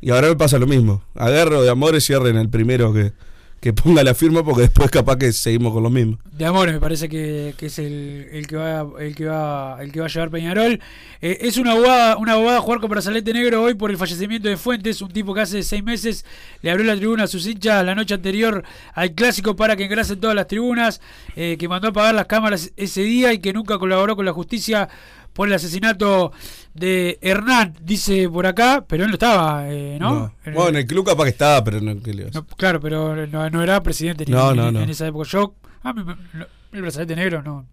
Y 0.04 0.10
ahora 0.10 0.28
me 0.28 0.36
pasa 0.36 0.58
lo 0.58 0.66
mismo. 0.66 1.02
Agarro 1.14 1.62
de 1.62 1.70
Amores 1.70 2.04
cierren 2.04 2.36
el 2.36 2.50
primero 2.50 2.92
que, 2.92 3.12
que 3.58 3.72
ponga 3.72 4.04
la 4.04 4.14
firma 4.14 4.44
porque 4.44 4.60
después 4.60 4.90
capaz 4.90 5.16
que 5.16 5.32
seguimos 5.32 5.72
con 5.72 5.82
lo 5.82 5.88
mismo. 5.88 6.18
De 6.30 6.44
Amores 6.44 6.74
me 6.74 6.80
parece 6.80 7.08
que, 7.08 7.54
que 7.56 7.66
es 7.66 7.78
el, 7.78 8.28
el 8.30 8.46
que 8.46 8.56
va 8.56 8.86
el 9.00 9.14
que 9.14 9.24
va 9.24 9.78
el 9.80 9.90
que 9.92 10.00
va 10.00 10.04
a 10.04 10.10
llevar 10.10 10.28
Peñarol. 10.28 10.78
Eh, 11.22 11.38
es 11.40 11.56
una 11.56 11.72
bobada, 11.72 12.18
una 12.18 12.34
bobada 12.36 12.60
jugar 12.60 12.80
con 12.80 12.90
Brazalete 12.90 13.32
Negro 13.32 13.62
hoy 13.62 13.72
por 13.72 13.90
el 13.90 13.96
fallecimiento 13.96 14.46
de 14.46 14.58
Fuentes, 14.58 15.00
un 15.00 15.10
tipo 15.10 15.32
que 15.32 15.40
hace 15.40 15.62
seis 15.62 15.82
meses 15.82 16.26
le 16.60 16.70
abrió 16.70 16.84
la 16.84 16.96
tribuna 16.96 17.24
a 17.24 17.26
sus 17.26 17.46
hinchas 17.46 17.82
la 17.82 17.94
noche 17.94 18.12
anterior 18.12 18.62
al 18.92 19.14
clásico 19.14 19.56
para 19.56 19.74
que 19.74 19.86
engrasen 19.86 20.20
todas 20.20 20.36
las 20.36 20.48
tribunas, 20.48 21.00
eh, 21.34 21.56
que 21.58 21.66
mandó 21.66 21.88
a 21.88 21.90
apagar 21.92 22.14
las 22.14 22.26
cámaras 22.26 22.72
ese 22.76 23.00
día 23.00 23.32
y 23.32 23.38
que 23.38 23.54
nunca 23.54 23.78
colaboró 23.78 24.16
con 24.16 24.26
la 24.26 24.34
justicia 24.34 24.90
por 25.34 25.48
el 25.48 25.54
asesinato 25.54 26.32
de 26.72 27.18
Hernán, 27.20 27.74
dice 27.82 28.28
por 28.30 28.46
acá, 28.46 28.84
pero 28.88 29.04
él 29.04 29.10
no 29.10 29.14
estaba, 29.16 29.68
eh, 29.70 29.98
¿no? 30.00 30.32
En 30.44 30.52
el- 30.52 30.54
Bueno, 30.54 30.68
en 30.70 30.76
el 30.76 30.86
club 30.86 31.04
capaz 31.04 31.24
que 31.24 31.30
estaba, 31.30 31.62
pero 31.62 31.80
no. 31.82 32.00
¿qué 32.02 32.14
le 32.14 32.24
vas 32.24 32.36
a 32.36 32.38
no, 32.38 32.46
claro, 32.46 32.80
pero 32.80 33.26
no, 33.26 33.50
no 33.50 33.62
era 33.62 33.82
presidente 33.82 34.24
ni- 34.24 34.32
No, 34.32 34.52
ni- 34.52 34.56
no, 34.58 34.72
no. 34.72 34.80
en 34.80 34.88
esa 34.88 35.06
época. 35.06 35.28
Yo, 35.28 35.54
a 35.82 35.92
mí, 35.92 36.02
me- 36.02 36.16
no, 36.38 36.46
el 36.72 36.80
brazalete 36.82 37.14
negro 37.16 37.42
no, 37.42 37.66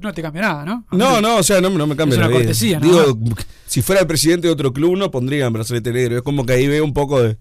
no 0.00 0.12
te 0.12 0.22
cambia 0.22 0.42
nada, 0.42 0.64
¿no? 0.64 0.84
A 0.90 0.96
No, 0.96 1.20
no, 1.20 1.36
o 1.38 1.42
sea, 1.42 1.60
no, 1.60 1.70
no 1.70 1.86
me 1.86 1.96
cambia 1.96 2.14
Es 2.16 2.20
la 2.20 2.26
una 2.28 2.36
cortesía, 2.36 2.78
¿no? 2.78 2.86
Digo, 2.86 3.18
si 3.66 3.80
fuera 3.82 4.02
el 4.02 4.06
presidente 4.06 4.46
de 4.46 4.52
otro 4.52 4.72
club, 4.72 4.96
no 4.96 5.10
pondrían 5.10 5.52
brazalete 5.52 5.92
negro. 5.92 6.16
Es 6.18 6.22
como 6.22 6.44
que 6.44 6.52
ahí 6.52 6.68
veo 6.68 6.84
un 6.84 6.92
poco 6.92 7.22
de, 7.22 7.38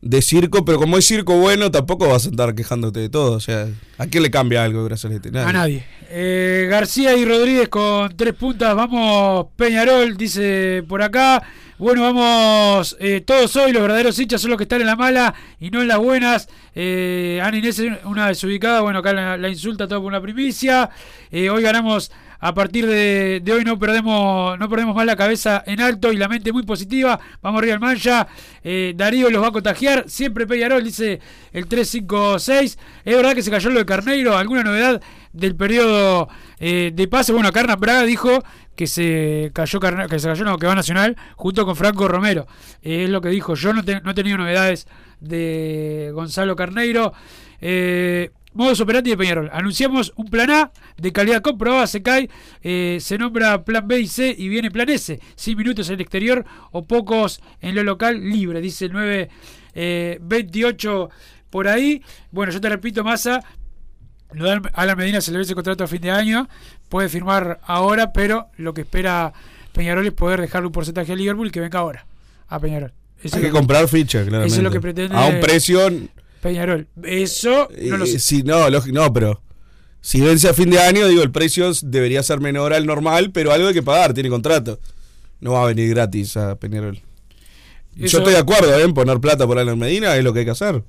de 0.00 0.22
circo, 0.22 0.64
pero 0.64 0.78
como 0.78 0.96
es 0.96 1.06
circo 1.06 1.36
bueno, 1.38 1.70
tampoco 1.70 2.08
vas 2.08 2.26
a 2.26 2.28
andar 2.28 2.54
quejándote 2.54 3.00
de 3.00 3.08
todo. 3.08 3.32
O 3.32 3.40
sea, 3.40 3.66
¿a 3.98 4.06
quién 4.06 4.22
le 4.22 4.30
cambia 4.30 4.64
algo 4.64 4.84
brazalete? 4.84 5.28
A 5.38 5.52
nadie. 5.52 5.84
Eh, 6.10 6.66
García 6.70 7.16
y 7.16 7.24
Rodríguez 7.24 7.68
con 7.68 8.16
tres 8.16 8.34
puntas. 8.34 8.74
Vamos, 8.74 9.48
Peñarol, 9.56 10.16
dice 10.16 10.84
por 10.88 11.02
acá. 11.02 11.42
Bueno, 11.78 12.02
vamos. 12.02 12.96
eh, 12.98 13.20
todos 13.20 13.54
hoy, 13.56 13.72
los 13.72 13.82
verdaderos 13.82 14.18
hinchas 14.18 14.40
son 14.40 14.50
los 14.50 14.56
que 14.56 14.64
están 14.64 14.80
en 14.80 14.86
la 14.86 14.96
mala 14.96 15.34
y 15.60 15.70
no 15.70 15.82
en 15.82 15.88
las 15.88 15.98
buenas. 15.98 16.48
Eh, 16.74 17.40
Ana 17.42 17.58
Inés, 17.58 17.82
una 18.04 18.28
desubicada. 18.28 18.80
Bueno, 18.80 19.00
acá 19.00 19.12
la, 19.12 19.36
la 19.36 19.48
insulta 19.48 19.86
todo 19.86 20.00
por 20.00 20.08
una 20.08 20.20
primicia. 20.20 20.90
Eh, 21.30 21.50
hoy 21.50 21.62
ganamos. 21.62 22.10
A 22.40 22.54
partir 22.54 22.86
de, 22.86 23.40
de 23.42 23.52
hoy 23.52 23.64
no 23.64 23.78
perdemos 23.78 24.58
no 24.58 24.68
perdemos 24.68 24.94
más 24.94 25.06
la 25.06 25.16
cabeza 25.16 25.62
en 25.66 25.80
alto 25.80 26.12
y 26.12 26.16
la 26.16 26.28
mente 26.28 26.52
muy 26.52 26.62
positiva. 26.62 27.18
Vamos 27.42 27.58
arriba 27.58 27.74
al 27.74 27.80
mancha. 27.80 28.28
Eh, 28.62 28.92
Darío 28.96 29.30
los 29.30 29.42
va 29.42 29.48
a 29.48 29.52
contagiar. 29.52 30.04
Siempre 30.08 30.46
Peñarol, 30.46 30.84
dice 30.84 31.20
el 31.52 31.66
356. 31.66 32.78
Es 33.04 33.16
verdad 33.16 33.34
que 33.34 33.42
se 33.42 33.50
cayó 33.50 33.70
lo 33.70 33.80
de 33.80 33.86
Carneiro. 33.86 34.36
¿Alguna 34.36 34.62
novedad 34.62 35.00
del 35.32 35.56
periodo 35.56 36.28
eh, 36.60 36.92
de 36.94 37.08
pase? 37.08 37.32
Bueno, 37.32 37.50
Carna 37.52 37.76
Braga 37.76 38.02
dijo 38.02 38.42
que 38.76 38.86
se 38.86 39.50
cayó 39.52 39.80
que 39.80 40.18
se 40.20 40.28
cayó 40.28 40.44
no, 40.44 40.56
que 40.56 40.66
va 40.68 40.74
Nacional 40.76 41.16
junto 41.34 41.66
con 41.66 41.74
Franco 41.74 42.06
Romero. 42.06 42.46
Eh, 42.82 43.04
es 43.04 43.10
lo 43.10 43.20
que 43.20 43.30
dijo. 43.30 43.54
Yo 43.54 43.72
no, 43.72 43.82
no 43.82 44.10
he 44.10 44.14
tenido 44.14 44.38
novedades 44.38 44.86
de 45.20 46.10
Gonzalo 46.14 46.54
Carneiro. 46.54 47.12
Eh, 47.60 48.30
Modos 48.58 48.80
operandi 48.80 49.10
de 49.10 49.16
Peñarol. 49.16 49.48
Anunciamos 49.52 50.12
un 50.16 50.26
plan 50.26 50.50
A 50.50 50.72
de 50.96 51.12
calidad 51.12 51.42
comprobada, 51.42 51.86
se 51.86 52.02
cae, 52.02 52.28
eh, 52.60 52.98
se 53.00 53.16
nombra 53.16 53.62
plan 53.62 53.86
B 53.86 54.00
y 54.00 54.08
C 54.08 54.34
y 54.36 54.48
viene 54.48 54.68
plan 54.72 54.88
S. 54.88 55.20
100 55.36 55.56
minutos 55.56 55.86
en 55.88 55.94
el 55.94 56.00
exterior 56.00 56.44
o 56.72 56.84
pocos 56.84 57.40
en 57.60 57.76
lo 57.76 57.84
local 57.84 58.20
libre, 58.28 58.60
dice 58.60 58.86
el 58.86 58.92
928 58.94 61.08
por 61.50 61.68
ahí. 61.68 62.02
Bueno, 62.32 62.50
yo 62.52 62.60
te 62.60 62.68
repito, 62.68 63.04
Massa, 63.04 63.44
de 64.32 64.60
Alan 64.74 64.98
Medina 64.98 65.20
se 65.20 65.30
le 65.30 65.38
vence 65.38 65.52
el 65.52 65.54
contrato 65.54 65.84
a 65.84 65.86
fin 65.86 66.00
de 66.00 66.10
año, 66.10 66.48
puede 66.88 67.08
firmar 67.08 67.60
ahora, 67.64 68.12
pero 68.12 68.48
lo 68.56 68.74
que 68.74 68.80
espera 68.80 69.32
Peñarol 69.72 70.04
es 70.04 70.12
poder 70.14 70.40
dejarle 70.40 70.66
un 70.66 70.72
porcentaje 70.72 71.12
a 71.12 71.14
Liverpool 71.14 71.52
que 71.52 71.60
venga 71.60 71.78
ahora 71.78 72.06
a 72.48 72.58
Peñarol. 72.58 72.92
Eso 73.22 73.36
Hay 73.36 73.42
que 73.42 73.50
comprar 73.50 73.86
ficha, 73.86 74.22
claramente. 74.24 74.48
eso 74.48 74.56
es 74.56 74.64
lo 74.64 74.72
que 74.72 74.80
pretende- 74.80 75.14
A 75.16 75.26
un 75.26 75.38
precio. 75.40 75.88
Peñarol. 76.40 76.86
Eso 77.02 77.68
no 77.82 77.96
lo 77.96 78.04
eh, 78.04 78.08
sé. 78.08 78.18
sí, 78.18 78.42
no, 78.42 78.68
lógico, 78.70 78.94
no, 78.98 79.12
pero. 79.12 79.42
Si 80.00 80.20
vence 80.20 80.48
a 80.48 80.54
fin 80.54 80.70
de 80.70 80.78
año, 80.78 81.06
digo, 81.08 81.22
el 81.22 81.32
precio 81.32 81.70
debería 81.82 82.22
ser 82.22 82.40
menor 82.40 82.72
al 82.72 82.86
normal, 82.86 83.30
pero 83.32 83.52
algo 83.52 83.68
hay 83.68 83.74
que 83.74 83.82
pagar, 83.82 84.14
tiene 84.14 84.28
contrato. 84.30 84.78
No 85.40 85.52
va 85.52 85.64
a 85.64 85.66
venir 85.66 85.88
gratis 85.90 86.36
a 86.36 86.54
Peñarol. 86.56 86.96
Eso- 87.96 88.06
Yo 88.06 88.18
estoy 88.18 88.32
de 88.34 88.38
acuerdo 88.38 88.78
¿eh? 88.78 88.82
en 88.84 88.94
poner 88.94 89.18
plata 89.18 89.46
por 89.46 89.58
Alan 89.58 89.78
Medina, 89.78 90.16
es 90.16 90.22
lo 90.22 90.32
que 90.32 90.40
hay 90.40 90.44
que 90.44 90.52
hacer. 90.52 90.84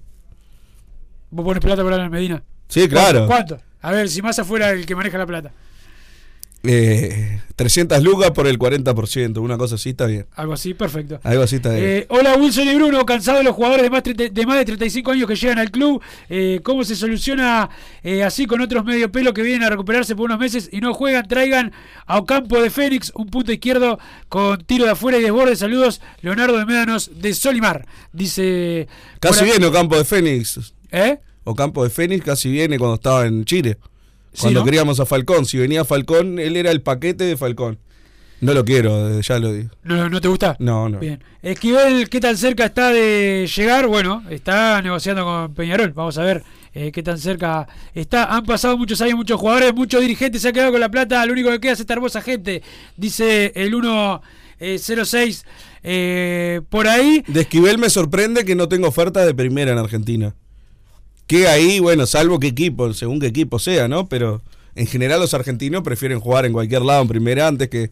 ¿Vos 1.32 1.44
pones 1.44 1.62
plata 1.62 1.82
por 1.84 1.92
Alan 1.94 2.12
Medina? 2.12 2.44
Sí, 2.68 2.88
claro. 2.88 3.26
¿Cuánto? 3.26 3.60
A 3.82 3.92
ver, 3.92 4.10
si 4.10 4.22
Massa 4.22 4.44
fuera 4.46 4.72
el 4.72 4.86
que 4.86 4.96
maneja 4.96 5.18
la 5.18 5.26
plata. 5.26 5.52
Eh, 6.63 7.39
300 7.60 8.02
lucas 8.04 8.32
por 8.32 8.48
el 8.48 8.58
40%, 8.58 9.39
una 9.39 9.58
cosa 9.58 9.76
así 9.76 9.89
está 9.89 10.06
bien. 10.06 10.26
Algo 10.36 10.54
así, 10.54 10.74
perfecto. 10.74 11.19
Algo 11.24 11.43
así 11.43 11.58
está 11.58 11.72
bien. 11.72 11.84
Eh, 11.86 12.06
hola 12.08 12.36
Wilson 12.36 12.69
y 12.69 12.76
Bruno, 12.76 13.06
cansado 13.06 13.39
de 13.39 13.43
los 13.43 13.54
jugadores 13.54 13.84
de 13.84 13.89
más, 13.89 14.04
de 14.04 14.45
más 14.45 14.58
de 14.60 14.63
35 14.63 15.12
años 15.12 15.28
que 15.28 15.36
llegan 15.36 15.60
al 15.60 15.69
club. 15.69 16.02
Eh, 16.30 16.62
¿Cómo 16.63 16.86
se 16.86 16.95
soluciona 16.95 17.69
eh, 18.02 18.24
así 18.24 18.45
con 18.45 18.62
otros 18.62 18.86
medio 18.86 19.12
pelo 19.12 19.34
que 19.34 19.41
vienen 19.41 19.63
a 19.63 19.69
recuperarse 19.69 20.15
por 20.15 20.28
unos 20.28 20.39
meses 20.39 20.69
y 20.72 20.80
no 20.80 20.93
juegan? 20.93 21.28
Traigan 21.28 21.74
a 22.06 22.17
Ocampo 22.17 22.62
de 22.62 22.69
Fénix, 22.69 23.12
un 23.13 23.28
punto 23.28 23.52
izquierdo 23.52 24.00
con 24.30 24.63
tiro 24.63 24.86
de 24.86 24.91
afuera 24.91 25.17
y 25.17 25.22
desborde. 25.22 25.58
Saludos, 25.58 26.00
Leonardo 26.22 26.58
de 26.58 26.65
Médanos 26.65 27.12
de 27.13 27.34
Solimar. 27.34 27.86
Dice. 28.13 28.88
casi 29.19 29.43
viene 29.43 29.65
Ocampo 29.65 29.98
de 29.98 30.06
Fénix. 30.06 30.74
¿Eh? 30.91 31.19
Ocampo 31.43 31.84
de 31.84 31.89
Fénix 31.89 32.24
casi 32.24 32.50
viene 32.50 32.80
cuando 32.80 32.95
estaba 32.95 33.26
en 33.26 33.43
Chile. 33.43 33.78
Cuando 34.39 34.60
¿no? 34.60 34.65
queríamos 34.65 35.00
a 35.00 35.06
Falcón. 35.06 35.46
Si 35.46 35.58
venía 35.58 35.86
Falcón, 35.86 36.39
él 36.39 36.58
era 36.58 36.72
el 36.72 36.82
paquete 36.82 37.24
de 37.24 37.38
Falcón. 37.38 37.80
No 38.42 38.54
lo 38.54 38.63
quiero, 38.63 39.10
eh, 39.10 39.22
ya 39.22 39.38
lo 39.38 39.52
digo. 39.52 39.70
¿No, 39.84 40.10
¿No 40.10 40.22
te 40.22 40.30
gusta? 40.30 40.56
No, 40.60 40.88
no. 40.88 41.00
Bien. 41.00 41.22
Esquivel, 41.42 42.10
¿qué 42.10 42.22
tan 42.22 42.38
cerca 42.38 42.65
está 42.65 42.89
de 42.89 43.50
llegar? 43.54 43.88
Bueno, 43.88 44.24
está 44.30 44.82
negociando 44.82 45.26
con 45.26 45.54
Peñarol. 45.54 45.92
Vamos 45.92 46.18
a 46.18 46.24
ver 46.24 46.44
eh, 46.74 46.92
qué 46.94 47.04
tan 47.04 47.18
cerca 47.18 47.68
está. 47.94 48.26
Han 48.26 48.46
pasado 48.46 48.78
muchos 48.78 49.02
años, 49.02 49.15
muchos 49.15 49.39
jugadores, 49.39 49.74
muchos 49.74 50.00
dirigentes 50.00 50.42
se 50.42 50.48
han 50.48 50.54
quedado 50.54 50.72
con 50.72 50.80
la 50.80 50.89
plata. 50.89 51.26
Lo 51.26 51.34
único 51.34 51.50
que 51.50 51.60
queda 51.60 51.74
es 51.74 51.82
esta 51.82 51.94
hermosa 51.94 52.22
gente, 52.22 52.62
dice 52.96 53.52
el 53.56 53.72
106 54.60 55.46
eh, 55.84 56.62
por 56.70 56.88
ahí. 56.88 57.24
De 57.28 57.42
Esquivel 57.42 57.78
me 57.78 57.89
sorprende 57.89 58.46
que 58.46 58.56
no 58.56 58.70
tenga 58.70 58.88
ofertas 58.88 59.26
de 59.26 59.34
primera 59.34 59.72
en 59.74 59.78
Argentina. 59.78 60.34
Que 61.30 61.48
ahí, 61.48 61.80
bueno, 61.80 62.08
salvo 62.08 62.39
qué 62.39 62.48
equipo, 62.48 62.92
según 62.94 63.20
qué 63.20 63.28
equipo 63.28 63.60
sea, 63.60 63.88
¿no? 63.88 64.08
Pero 64.10 64.42
en 64.74 64.88
general 64.88 65.20
los 65.20 65.36
argentinos 65.36 65.84
prefieren 65.84 66.20
jugar 66.20 66.46
en 66.48 66.54
cualquier 66.54 66.82
lado 66.82 67.04
en 67.04 67.08
primera 67.08 67.48
antes 67.48 67.70
que, 67.70 67.92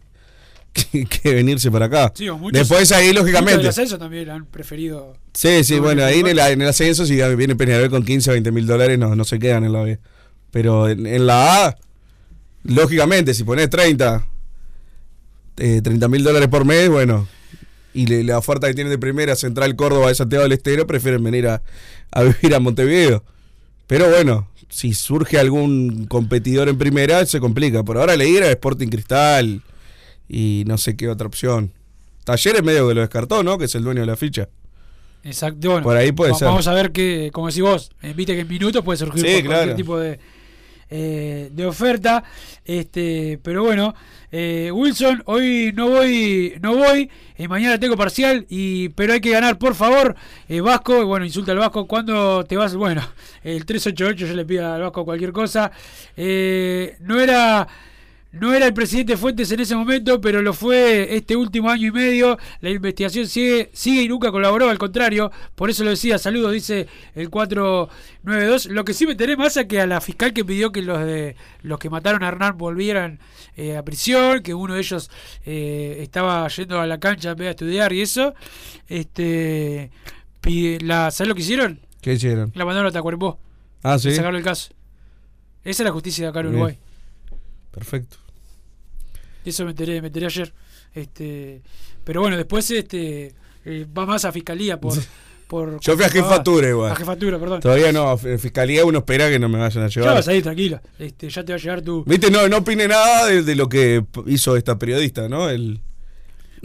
que, 0.74 1.06
que 1.06 1.34
venirse 1.36 1.70
para 1.70 1.86
acá. 1.86 2.12
Sí, 2.16 2.28
o 2.30 2.38
muchos- 2.38 2.58
Después 2.58 2.92
ahí, 2.94 3.14
lógicamente. 3.14 3.60
del 3.60 3.68
ascenso 3.68 4.00
también 4.00 4.30
han 4.32 4.46
preferido. 4.48 5.16
Sí, 5.36 5.64
sí, 5.64 5.76
No, 5.76 5.84
bueno, 5.84 6.02
no, 6.02 6.08
ahí 6.08 6.22
en 6.22 6.28
el, 6.28 6.40
en 6.40 6.62
el 6.64 6.68
ascenso, 6.68 7.06
si 7.06 7.16
viene 7.36 7.56
Peñarol 7.56 7.92
con 7.92 8.04
15 8.04 8.32
o 8.32 8.34
20 8.34 8.52
mil 8.52 8.66
dólares, 8.66 8.98
no, 8.98 9.16
no 9.16 9.24
se 9.24 9.38
quedan 9.38 9.64
en 9.64 9.72
la 9.74 9.84
B. 9.84 10.00
Pero 10.50 10.90
en, 10.90 11.06
en 11.06 11.28
la 11.28 11.68
A, 11.68 11.78
lógicamente, 12.64 13.36
si 13.36 13.44
pones 13.44 13.70
30, 13.70 14.26
eh, 15.58 15.82
30 15.84 16.08
mil 16.08 16.24
dólares 16.24 16.48
por 16.50 16.66
mes, 16.66 16.90
bueno, 16.90 17.28
y 17.94 18.06
le- 18.08 18.24
la 18.24 18.38
oferta 18.38 18.68
que 18.68 18.74
tienen 18.74 18.92
de 18.92 18.98
primera, 18.98 19.36
Central 19.36 19.76
Córdoba 19.76 20.08
de 20.10 20.16
Santiago 20.16 20.44
del 20.44 20.54
Estero, 20.54 20.86
prefieren 20.88 21.24
venir 21.24 21.48
a, 21.48 21.62
a 22.12 22.24
vivir 22.24 22.56
a 22.56 22.60
Montevideo. 22.60 23.24
Pero 23.88 24.10
bueno, 24.10 24.50
si 24.70 24.94
surge 24.94 25.40
algún 25.40 26.06
competidor 26.08 26.70
en 26.70 26.78
primera, 26.78 27.26
se 27.26 27.40
complica. 27.40 27.84
Por 27.84 27.98
ahora 27.98 28.16
le 28.16 28.44
a 28.44 28.52
Sporting 28.52 28.90
Cristal 28.90 29.62
y 30.28 30.64
no 30.68 30.78
sé 30.78 30.96
qué 30.96 31.10
otra 31.10 31.28
opción. 31.28 31.72
Talleres 32.24 32.64
medio 32.64 32.88
que 32.88 32.94
lo 32.94 33.02
descartó, 33.02 33.44
¿no? 33.44 33.58
Que 33.58 33.66
es 33.66 33.76
el 33.76 33.84
dueño 33.84 34.02
de 34.02 34.08
la 34.08 34.18
ficha. 34.18 34.50
Exacto. 35.24 35.70
Bueno, 35.70 35.84
Por 35.84 35.96
ahí 35.96 36.12
puede 36.12 36.34
ser. 36.36 36.48
Vamos 36.48 36.68
a 36.68 36.74
ver 36.74 36.92
que, 36.92 37.32
como 37.34 37.48
decís 37.48 37.62
vos, 37.62 37.92
eh, 38.02 38.14
viste 38.16 38.34
que 38.34 38.42
en 38.42 38.48
minutos 38.48 38.84
puede 38.84 38.98
surgir 38.98 39.26
Sí, 39.26 39.36
por 39.42 39.46
cualquier 39.46 39.76
tipo 39.76 39.98
de, 39.98 40.20
eh, 40.90 41.50
de 41.52 41.66
oferta. 41.66 42.24
Este, 42.66 43.40
pero 43.42 43.64
bueno, 43.64 43.94
eh, 44.32 44.72
Wilson, 44.74 45.24
hoy 45.26 45.72
no 45.76 45.90
voy, 45.90 46.54
no 46.62 46.76
voy, 46.76 47.10
eh, 47.38 47.48
mañana 47.48 47.80
tengo 47.80 47.96
parcial, 47.96 48.46
y 48.50 48.90
pero 48.90 49.14
hay 49.14 49.22
que 49.22 49.32
ganar, 49.32 49.58
por 49.58 49.76
favor. 49.76 50.16
Eh, 50.50 50.62
Vasco, 50.62 51.06
bueno, 51.06 51.26
insulta 51.26 51.54
al 51.54 51.60
Vasco, 51.60 51.88
¿cuándo 51.88 52.44
te 52.46 52.58
vas? 52.58 52.76
Bueno, 52.76 53.02
el 53.44 53.66
388 53.66 54.28
yo 54.28 54.34
le 54.34 54.46
pido 54.46 54.72
al 54.72 54.82
Vasco 54.82 55.06
cualquier 55.06 55.32
cosa. 55.32 55.72
No 56.18 57.20
era 57.20 57.68
no 58.40 58.54
era 58.54 58.66
el 58.66 58.74
presidente 58.74 59.18
Fuentes 59.18 59.52
en 59.52 59.60
ese 59.60 59.76
momento, 59.76 60.20
pero 60.22 60.42
lo 60.42 60.54
fue 60.54 61.16
este 61.16 61.36
último 61.36 61.70
año 61.70 61.88
y 61.88 61.92
medio. 61.92 62.38
La 62.62 62.70
investigación 62.70 63.28
sigue, 63.28 63.70
sigue 63.74 64.04
y 64.04 64.08
nunca 64.08 64.32
colaboró, 64.32 64.70
al 64.70 64.78
contrario. 64.78 65.32
Por 65.56 65.70
eso 65.70 65.84
lo 65.84 65.92
decía, 65.92 66.18
saludos, 66.18 66.54
dice 66.54 66.88
el 67.16 67.30
492. 67.30 68.68
Lo 68.68 68.86
que 68.86 68.94
sí 68.94 69.06
me 69.06 69.14
enteré 69.14 69.38
más 69.38 69.58
es 69.58 69.66
que 69.66 69.82
a 69.82 69.88
la 69.88 70.02
fiscal 70.02 70.34
que 70.34 70.46
pidió 70.46 70.72
que 70.72 70.82
los 70.82 71.00
de 71.00 71.36
los 71.62 71.80
que 71.80 71.90
mataron 71.90 72.24
a 72.24 72.28
Hernán 72.28 72.58
volvieran 72.58 73.20
eh, 73.56 73.78
a 73.78 73.84
prisión, 73.84 74.42
que 74.44 74.54
uno 74.54 74.74
de 74.74 74.80
ellos 74.80 75.10
eh, 75.46 75.98
estaba 76.02 76.48
yendo 76.48 76.80
a 76.80 76.88
la 76.88 77.00
cancha 77.00 77.32
en 77.32 77.38
vez 77.38 77.46
de 77.46 77.52
estudiar 77.52 77.94
y 77.94 78.02
eso. 78.02 78.34
Este, 78.88 79.92
pide, 80.42 80.80
la, 80.82 81.12
¿Sabes 81.12 81.30
lo 81.30 81.36
que 81.36 81.42
hicieron? 81.42 81.80
¿Qué 82.02 82.14
hicieron? 82.14 82.52
La 82.56 82.66
mandaron 82.66 82.90
a 82.90 82.92
Tacuarembó. 82.92 83.40
Ah, 83.84 83.98
sí. 84.00 84.12
Sacaron 84.12 84.36
el 84.36 84.44
caso. 84.44 84.72
Esa 85.64 85.84
es 85.84 85.86
la 85.86 85.92
justicia 85.92 86.26
de 86.26 86.30
acá 86.30 86.40
en. 86.42 86.48
Uruguay. 86.48 86.80
Perfecto. 87.72 88.18
Eso 89.50 89.64
me 89.66 89.72
enteré, 89.72 90.02
me 90.02 90.08
enteré 90.08 90.26
ayer. 90.26 90.54
Este, 90.94 91.62
pero 92.04 92.22
bueno, 92.22 92.38
después 92.38 92.70
este 92.72 93.34
eh, 93.66 93.86
va 93.98 94.06
más 94.06 94.26
a 94.26 94.32
fiscalía 94.32 94.80
por. 94.80 94.94
por 95.48 95.80
Yo 95.80 95.96
fui 95.96 96.06
a 96.06 96.10
jefatura 96.10 96.70
igual. 96.70 96.92
A 96.92 96.96
jefatura, 96.96 97.40
perdón. 97.40 97.62
Todavía 97.62 97.92
no, 97.92 98.18
fiscalía 98.18 98.86
uno 98.86 99.00
espera 99.00 99.30
que 99.30 99.40
no 99.40 99.48
me 99.50 99.58
vayan 99.60 99.84
a 99.84 99.88
Ya 99.88 100.02
llevar. 100.02 100.16
vas 100.16 100.28
a 100.28 100.34
ir, 100.34 100.44
tranquilo. 100.44 100.80
Este, 101.00 101.30
ya 101.30 101.44
te 101.44 101.54
va 101.54 101.58
a 101.58 101.60
llegar 101.62 101.82
tu. 101.82 102.04
Viste, 102.06 102.30
no, 102.32 102.48
no 102.48 102.58
opine 102.58 102.88
nada 102.88 103.28
de, 103.28 103.44
de 103.44 103.56
lo 103.56 103.70
que 103.70 104.04
hizo 104.26 104.56
esta 104.58 104.78
periodista, 104.78 105.28
¿no? 105.30 105.50
El, 105.50 105.82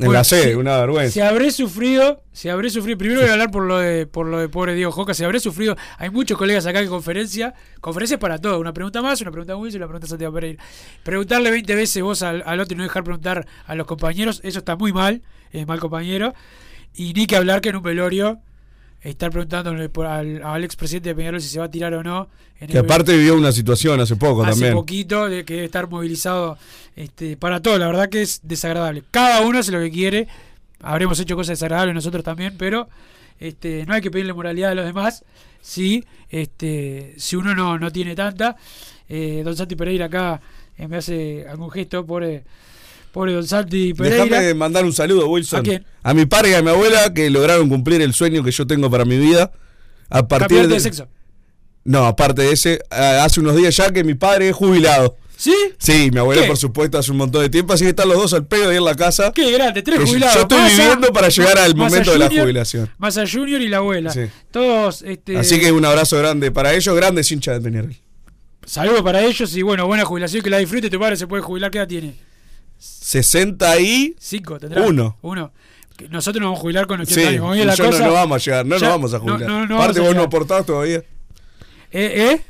en 0.02 0.06
Bueno, 0.08 0.20
la 0.20 0.24
C, 0.24 0.50
si- 0.50 0.54
una 0.54 0.76
vergüenza. 0.78 1.12
Si 1.12 1.20
habré 1.20 1.50
sufrido, 1.50 2.22
si 2.32 2.48
habré 2.48 2.70
sufrido, 2.70 2.98
primero 2.98 3.20
voy 3.20 3.28
a 3.30 3.32
hablar 3.32 3.50
por 3.50 3.64
lo 3.64 3.78
de 3.78 4.06
por 4.06 4.26
lo 4.26 4.38
de 4.38 4.48
pobre 4.48 4.74
Diego 4.74 4.92
Joca, 4.92 5.14
si 5.14 5.24
habré 5.24 5.40
sufrido, 5.40 5.76
hay 5.98 6.10
muchos 6.10 6.36
colegas 6.36 6.66
acá 6.66 6.80
en 6.80 6.88
conferencia, 6.88 7.54
conferencias 7.80 8.20
para 8.20 8.38
todo, 8.38 8.58
una 8.60 8.72
pregunta 8.72 9.00
más, 9.02 9.20
una 9.20 9.30
pregunta 9.30 9.54
a 9.54 9.56
Wilson 9.56 9.78
y 9.78 9.82
una 9.82 9.86
pregunta 9.88 10.06
a 10.06 10.08
Santiago 10.10 10.34
Pereira. 10.34 10.62
Preguntarle 11.02 11.50
20 11.50 11.74
veces 11.74 12.02
vos 12.02 12.22
al, 12.22 12.42
al 12.46 12.60
otro 12.60 12.74
y 12.74 12.78
no 12.78 12.82
dejar 12.84 13.04
preguntar 13.04 13.46
a 13.66 13.74
los 13.74 13.86
compañeros, 13.86 14.40
eso 14.44 14.58
está 14.58 14.76
muy 14.76 14.92
mal, 14.92 15.22
es 15.52 15.66
mal 15.66 15.80
compañero, 15.80 16.34
y 16.94 17.12
ni 17.14 17.26
que 17.26 17.36
hablar 17.36 17.60
que 17.60 17.70
en 17.70 17.76
un 17.76 17.82
velorio 17.82 18.40
estar 19.02 19.30
preguntándole 19.30 19.88
por- 19.88 20.06
al, 20.06 20.42
al 20.42 20.64
expresidente 20.64 21.08
de 21.10 21.14
Peñarol 21.14 21.40
si 21.40 21.48
se 21.48 21.58
va 21.58 21.64
a 21.66 21.70
tirar 21.70 21.92
o 21.94 22.02
no. 22.02 22.28
en 22.60 22.68
Que 22.68 22.78
el- 22.78 22.84
aparte 22.84 23.16
vivió 23.16 23.34
una 23.36 23.50
situación 23.52 24.00
hace 24.00 24.16
poco 24.16 24.42
hace 24.42 24.52
también. 24.52 24.74
poquito 24.74 25.28
de 25.28 25.44
que 25.44 25.54
debe 25.54 25.66
estar 25.66 25.88
movilizado 25.88 26.56
este, 26.96 27.36
para 27.36 27.60
todo. 27.60 27.78
La 27.78 27.86
verdad 27.88 28.08
que 28.08 28.22
es 28.22 28.40
desagradable. 28.44 29.02
Cada 29.10 29.40
uno 29.42 29.58
hace 29.58 29.72
lo 29.72 29.80
que 29.80 29.90
quiere. 29.90 30.28
Habremos 30.80 31.18
hecho 31.20 31.36
cosas 31.36 31.58
desagradables 31.58 31.94
nosotros 31.94 32.22
también, 32.24 32.54
pero 32.58 32.88
este, 33.40 33.84
no 33.86 33.94
hay 33.94 34.00
que 34.00 34.10
pedirle 34.10 34.32
moralidad 34.32 34.70
a 34.70 34.74
los 34.74 34.84
demás 34.84 35.24
si, 35.60 36.04
este, 36.28 37.14
si 37.18 37.36
uno 37.36 37.54
no, 37.54 37.78
no 37.78 37.90
tiene 37.90 38.14
tanta. 38.14 38.56
Eh, 39.08 39.42
don 39.44 39.56
Santi 39.56 39.76
Pereira 39.76 40.06
acá 40.06 40.40
eh, 40.78 40.88
me 40.88 40.96
hace 40.98 41.46
algún 41.48 41.70
gesto, 41.70 42.04
pobre, 42.06 42.44
pobre 43.12 43.32
Don 43.34 43.46
Santi 43.46 43.94
Pereira. 43.94 44.24
Déjame 44.24 44.54
mandar 44.54 44.84
un 44.84 44.92
saludo, 44.92 45.28
Wilson. 45.28 45.60
¿A 45.60 45.62
quién? 45.62 45.84
mi 46.14 46.26
padre 46.26 46.50
y 46.50 46.54
a 46.54 46.62
mi 46.62 46.70
abuela 46.70 47.12
que 47.14 47.30
lograron 47.30 47.68
cumplir 47.68 48.00
el 48.02 48.12
sueño 48.14 48.42
que 48.42 48.50
yo 48.50 48.66
tengo 48.66 48.90
para 48.90 49.04
mi 49.04 49.18
vida. 49.18 49.52
A 50.08 50.26
partir 50.26 50.62
de, 50.62 50.74
de 50.74 50.80
sexo. 50.80 51.08
No, 51.84 52.06
aparte 52.06 52.42
de 52.42 52.52
ese, 52.52 52.80
a- 52.90 53.24
hace 53.24 53.40
unos 53.40 53.56
días 53.56 53.76
ya 53.76 53.90
que 53.92 54.02
mi 54.04 54.14
padre 54.14 54.48
es 54.48 54.56
jubilado. 54.56 55.16
¿Sí? 55.36 55.54
Sí, 55.78 56.10
mi 56.12 56.18
abuela, 56.18 56.42
¿Qué? 56.42 56.46
por 56.48 56.56
supuesto, 56.56 56.98
hace 56.98 57.10
un 57.10 57.16
montón 57.16 57.42
de 57.42 57.48
tiempo, 57.48 57.72
así 57.72 57.82
que 57.82 57.90
están 57.90 58.08
los 58.08 58.16
dos 58.16 58.32
al 58.32 58.46
pedo 58.46 58.70
ahí 58.70 58.76
en 58.76 58.84
la 58.84 58.94
casa. 58.94 59.32
Qué 59.34 59.50
grande, 59.50 59.82
tres 59.82 59.98
jubilados. 59.98 60.34
yo 60.36 60.42
estoy 60.42 60.70
viviendo 60.70 61.12
para 61.12 61.28
llegar 61.30 61.58
al 61.58 61.74
momento 61.74 62.12
de 62.12 62.18
la 62.18 62.28
jubilación. 62.28 62.88
Massa 62.98 63.24
Junior 63.26 63.60
y 63.60 63.68
la 63.68 63.78
abuela. 63.78 64.10
Sí. 64.12 64.20
Todos, 64.52 65.02
este, 65.02 65.36
Así 65.36 65.58
que 65.58 65.72
un 65.72 65.84
abrazo 65.84 66.16
grande 66.18 66.52
para 66.52 66.72
ellos, 66.74 66.94
grandes 66.94 67.30
hinchas 67.32 67.56
de 67.56 67.60
Peñarol. 67.68 67.96
Saludos 68.64 69.02
para 69.02 69.22
ellos 69.24 69.56
y 69.56 69.62
bueno, 69.62 69.86
buena 69.88 70.04
jubilación, 70.04 70.42
que 70.44 70.50
la 70.50 70.58
disfrute. 70.58 70.88
Tu 70.88 71.00
padre 71.00 71.16
se 71.16 71.26
puede 71.26 71.42
jubilar, 71.42 71.72
¿qué 71.72 71.78
edad 71.78 71.88
tiene? 71.88 72.14
60 72.82 73.80
y... 73.80 74.16
Cinco, 74.18 74.58
tendrá. 74.58 74.82
Uno. 74.82 75.16
Uno. 75.22 75.52
Nosotros 76.10 76.40
nos 76.40 76.46
vamos 76.48 76.58
a 76.58 76.62
jubilar 76.62 76.86
con 76.86 77.00
80 77.00 77.20
Sí, 77.20 77.26
años. 77.26 77.40
Como 77.40 77.52
viene 77.52 77.66
la 77.66 77.74
yo 77.74 77.84
no, 77.84 77.90
cosa, 77.90 78.06
no 78.06 78.12
vamos 78.12 78.34
a 78.36 78.44
llegar, 78.44 78.66
no 78.66 78.76
ya- 78.76 78.86
nos 78.86 78.88
vamos 78.94 79.14
a 79.14 79.18
jubilar. 79.20 79.42
no- 79.42 79.66
no 79.66 79.76
Aparte 79.76 80.00
vos 80.00 80.14
no 80.16 80.22
aportás 80.22 80.66
todavía. 80.66 80.96
¿Eh? 80.98 81.04
¿Eh? 82.32 82.40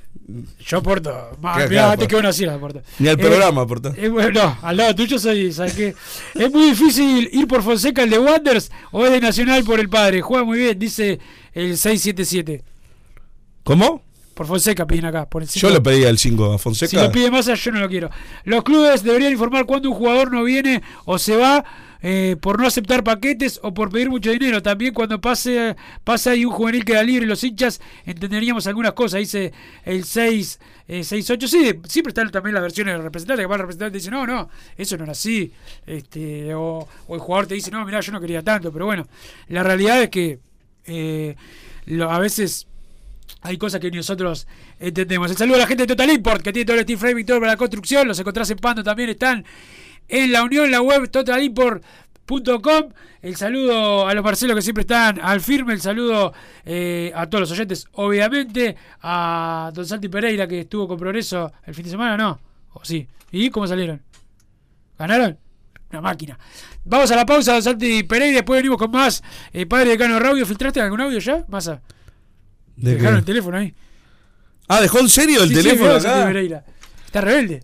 Yo 0.64 0.79
aporto. 0.79 1.37
Ma- 1.40 1.55
¿Qué- 1.57 1.64
qué 1.64 1.68
mirá, 1.71 1.81
aporta? 1.83 1.92
antes 1.92 2.09
que 2.09 2.14
vos 2.14 2.23
nacieras 2.25 2.57
aporto. 2.57 2.81
Ni 2.99 3.09
al 3.09 3.14
Eh, 3.18 3.23
programa 3.23 3.62
aportás. 3.62 3.95
eh, 3.99 4.09
bueno, 4.09 4.31
no, 4.42 4.59
al 4.62 4.77
lado 4.77 4.95
tuyo 4.95 5.18
soy, 5.18 5.53
¿sabes 5.53 5.75
qué? 5.75 5.95
Es 6.35 6.51
muy 6.51 6.71
difícil 6.71 7.29
ir 7.33 7.47
por 7.47 7.62
Fonseca 7.62 8.03
el 8.05 8.11
de 8.11 8.18
Wanderers 8.18 8.71
o 8.92 9.05
es 9.05 9.11
de 9.11 9.21
Nacional 9.21 9.64
por 9.64 9.81
el 9.81 9.88
padre. 9.90 10.23
Juega 10.23 10.45
muy 10.45 10.59
bien, 10.59 10.79
dice 10.79 11.18
el 11.53 11.77
677. 11.77 12.62
¿Cómo? 13.64 14.03
Por 14.35 14.47
Fonseca 14.47 14.87
piden 14.87 15.07
acá. 15.07 15.29
Por 15.29 15.42
el 15.42 15.49
Yo 15.49 15.53
cinco. 15.68 15.75
le 15.75 15.81
pedí 15.81 16.05
al 16.05 16.18
5 16.18 16.53
a 16.55 16.59
Si 16.59 16.62
Fonseca. 16.62 17.03
lo 17.05 17.12
pide 17.12 17.31
Massa, 17.31 17.55
yo 17.55 17.71
no 17.73 17.81
lo 17.81 17.88
quiero. 17.88 18.11
Los 18.45 18.62
clubes 18.64 19.03
deberían 19.03 19.33
informar 19.33 19.66
cuando 19.66 19.90
un 19.90 19.95
jugador 19.97 20.33
no 20.33 20.42
viene 20.45 20.83
o 21.05 21.18
se 21.18 21.37
va 21.37 21.64
eh, 22.05 22.37
por 22.40 22.59
no 22.61 22.66
aceptar 22.66 23.05
paquetes 23.05 23.61
o 23.62 23.73
por 23.75 23.90
pedir 23.90 24.11
mucho 24.11 24.31
dinero. 24.33 24.61
También 24.62 24.92
cuando 24.92 25.21
pase 25.21 25.77
pasa 26.03 26.35
y 26.35 26.45
un 26.45 26.53
juvenil 26.53 26.85
queda 26.85 27.03
libre, 27.03 27.27
los 27.27 27.45
hinchas 27.45 27.81
entenderíamos 28.05 28.66
algunas 28.66 28.92
cosas. 28.95 29.21
Dice 29.21 29.53
el 29.85 30.05
6, 30.05 30.59
eh, 30.88 31.01
6-8. 31.03 31.47
Sí, 31.47 31.73
siempre 31.88 32.11
están 32.11 32.31
también 32.31 32.55
las 32.55 32.62
versiones 32.62 32.95
del 32.95 33.03
representante. 33.05 33.42
Que 33.42 33.47
va 33.47 33.55
el 33.55 33.61
representante 33.61 33.99
y 33.99 34.01
dice, 34.01 34.11
no, 34.11 34.27
no, 34.27 34.49
eso 34.77 34.97
no 34.97 35.05
era 35.05 35.12
así. 35.12 35.53
Este, 35.87 36.53
o, 36.55 36.88
o 37.07 37.14
el 37.14 37.21
jugador 37.21 37.47
te 37.47 37.55
dice, 37.55 37.71
no, 37.71 37.85
mira, 37.85 38.01
yo 38.01 38.11
no 38.12 38.21
quería 38.21 38.42
tanto. 38.42 38.73
Pero 38.73 38.87
bueno, 38.87 39.07
la 39.49 39.62
realidad 39.62 40.03
es 40.03 40.09
que 40.11 40.40
eh, 40.87 41.37
lo- 41.87 42.11
a 42.11 42.18
veces 42.18 42.66
hay 43.40 43.59
cosas 43.59 43.81
que 43.81 43.90
nosotros 43.90 44.47
entendemos. 44.79 45.31
El 45.31 45.37
saludo 45.37 45.57
a 45.57 45.61
la 45.61 45.66
gente 45.66 45.85
de 45.85 45.87
Total 45.88 46.11
Import, 46.11 46.42
que 46.42 46.53
tiene 46.53 46.66
todo 46.66 46.77
el 46.77 46.83
steel 46.83 46.99
framing, 46.99 47.27
todo 47.27 47.40
para 47.40 47.53
la 47.53 47.57
construcción. 47.57 48.07
Los 48.07 48.18
encontrás 48.18 48.51
en 48.51 48.59
Pando 48.59 48.85
también, 48.85 49.11
están 49.11 49.45
en 50.09 50.33
la 50.33 50.45
unión, 50.45 50.71
la 50.71 50.81
web 50.81 51.11
totalimport.com. 51.11 52.92
El 53.23 53.37
saludo 53.37 54.07
a 54.07 54.14
los 54.14 54.25
Marcelos 54.25 54.57
que 54.57 54.62
siempre 54.62 54.83
están 54.83 55.21
al 55.21 55.40
firme. 55.40 55.73
El 55.73 55.81
saludo 55.81 56.33
eh, 56.64 57.12
a 57.14 57.29
todos 57.29 57.40
los 57.42 57.51
oyentes, 57.53 57.87
obviamente. 57.92 58.77
A 59.03 59.71
Don 59.75 59.87
Santi 59.87 60.09
Pereira, 60.09 60.47
que 60.47 60.61
estuvo 60.61 60.87
con 60.87 60.99
progreso 60.99 61.53
el 61.64 61.75
fin 61.75 61.85
de 61.85 61.90
semana, 61.90 62.16
¿no? 62.16 62.40
¿O 62.75 62.85
sí? 62.85 63.07
¿Y 63.31 63.51
cómo 63.51 63.66
salieron? 63.66 64.03
¿Ganaron? 64.99 65.38
Una 65.90 66.01
máquina. 66.01 66.38
Vamos 66.85 67.11
a 67.11 67.16
la 67.16 67.27
pausa, 67.27 67.53
Don 67.55 67.62
Santi 67.62 68.03
Pereira, 68.03 68.37
después 68.37 68.59
venimos 68.59 68.79
con 68.79 68.90
más. 68.90 69.23
Eh, 69.53 69.66
padre 69.66 69.90
de 69.90 69.99
Cano 69.99 70.18
Radio, 70.18 70.45
¿filtraste 70.45 70.81
algún 70.81 71.01
audio 71.01 71.18
ya? 71.18 71.45
Masa. 71.49 71.81
¿De 72.77 72.95
Dejaron 72.95 73.15
qué? 73.15 73.19
el 73.21 73.25
teléfono 73.25 73.57
ahí. 73.59 73.75
Ah, 74.69 74.81
¿dejó 74.81 75.01
en 75.01 75.09
serio 75.09 75.43
el 75.43 75.49
Sí, 75.51 75.55
teléfono 75.57 75.95
acá? 75.95 76.25
Pereira. 76.27 76.65
Está 77.07 77.21
rebelde. 77.21 77.63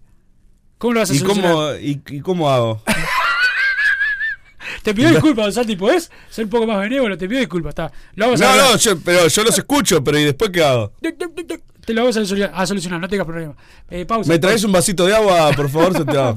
¿Cómo 0.79 0.94
lo 0.94 1.01
vas 1.01 1.11
a 1.11 1.14
¿Y 1.14 1.18
solucionar? 1.18 1.53
cómo, 1.53 1.75
y, 1.75 2.03
y 2.09 2.21
cómo 2.21 2.51
hago? 2.51 2.83
Te 4.83 4.94
pido 4.94 5.11
disculpas, 5.11 5.47
Don 5.47 5.53
Santi, 5.53 5.77
¿podés 5.77 6.11
ser 6.31 6.44
un 6.44 6.51
poco 6.51 6.66
más 6.66 6.79
benévolo? 6.81 7.16
Te 7.18 7.29
pido 7.29 7.40
disculpas, 7.40 7.71
está. 7.71 7.90
Lo 8.14 8.27
vamos 8.27 8.40
a 8.40 8.44
No, 8.57 8.57
no, 8.73 8.77
yo- 8.77 8.99
pero 9.01 9.27
yo 9.27 9.44
los 9.44 9.57
escucho, 9.59 10.03
pero 10.05 10.18
¿y 10.18 10.25
después 10.25 10.51
qué 10.51 10.62
hago? 10.62 10.92
Te 11.85 11.94
lo 11.94 12.03
vamos 12.03 12.16
a 12.16 12.25
solucionar, 12.25 12.53
a 12.55 12.66
solucionar, 12.66 13.01
no 13.01 13.09
tengas 13.09 13.27
problema. 13.27 13.55
Eh, 13.90 14.05
pausa. 14.05 14.31
¿Me 14.31 14.38
traes 14.38 14.62
un 14.64 14.73
vasito 14.73 15.07
de 15.07 15.14
agua, 15.16 15.51
por 15.57 15.68
favor, 15.71 15.92
Santiago? 15.97 16.37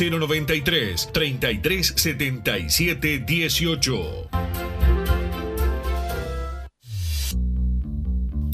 093 0.00 1.10
3377 1.12 3.24
18. 3.24 4.69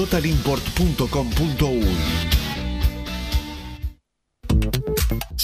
www.totalimport.com.uy. 0.00 2.49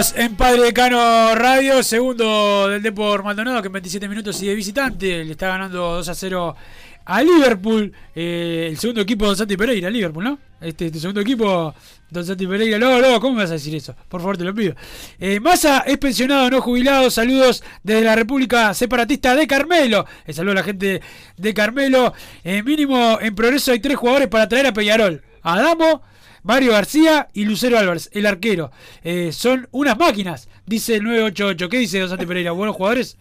En 0.00 0.34
Padre 0.34 0.62
Decano 0.62 1.34
Radio, 1.34 1.82
segundo 1.82 2.68
del 2.68 2.82
Depor 2.82 3.22
Maldonado 3.22 3.60
que 3.60 3.66
en 3.66 3.72
27 3.74 4.08
minutos 4.08 4.34
sigue 4.34 4.54
visitante, 4.54 5.22
le 5.22 5.32
está 5.32 5.48
ganando 5.48 5.96
2 5.96 6.08
a 6.08 6.14
0 6.14 6.56
a 7.04 7.22
Liverpool, 7.22 7.92
eh, 8.14 8.68
el 8.70 8.78
segundo 8.78 9.02
equipo 9.02 9.26
Don 9.26 9.36
Santi 9.36 9.58
Pereira, 9.58 9.90
Liverpool, 9.90 10.24
¿no? 10.24 10.38
Este, 10.58 10.86
este 10.86 11.00
segundo 11.00 11.20
equipo, 11.20 11.74
Don 12.08 12.24
Santi 12.24 12.46
Pereira, 12.46 12.78
luego, 12.78 12.98
luego, 12.98 13.20
¿cómo 13.20 13.34
me 13.34 13.42
vas 13.42 13.50
a 13.50 13.54
decir 13.54 13.74
eso? 13.74 13.94
Por 14.08 14.22
favor, 14.22 14.38
te 14.38 14.44
lo 14.44 14.54
pido. 14.54 14.74
Eh, 15.18 15.38
Massa 15.38 15.80
es 15.80 15.98
pensionado, 15.98 16.48
no 16.48 16.62
jubilado, 16.62 17.10
saludos 17.10 17.62
desde 17.82 18.00
la 18.00 18.16
República 18.16 18.72
Separatista 18.72 19.34
de 19.34 19.46
Carmelo, 19.46 20.06
el 20.24 20.32
saludo 20.32 20.52
a 20.52 20.56
la 20.56 20.62
gente 20.62 21.02
de 21.36 21.54
Carmelo, 21.54 22.14
Eh, 22.42 22.62
mínimo 22.62 23.18
en 23.20 23.34
progreso 23.34 23.72
hay 23.72 23.80
tres 23.80 23.98
jugadores 23.98 24.28
para 24.28 24.48
traer 24.48 24.68
a 24.68 24.72
Peñarol, 24.72 25.22
Adamo, 25.42 26.00
Mario 26.42 26.72
García 26.72 27.28
y 27.32 27.44
Lucero 27.44 27.78
Álvarez, 27.78 28.08
el 28.12 28.26
arquero. 28.26 28.70
Eh, 29.02 29.30
son 29.32 29.68
unas 29.72 29.98
máquinas, 29.98 30.48
dice 30.66 30.96
el 30.96 31.04
988. 31.04 31.68
¿Qué 31.68 31.78
dice 31.78 32.00
Don 32.00 32.08
Santi 32.08 32.26
Pereira? 32.26 32.52
¿Buenos 32.52 32.76
jugadores? 32.76 33.16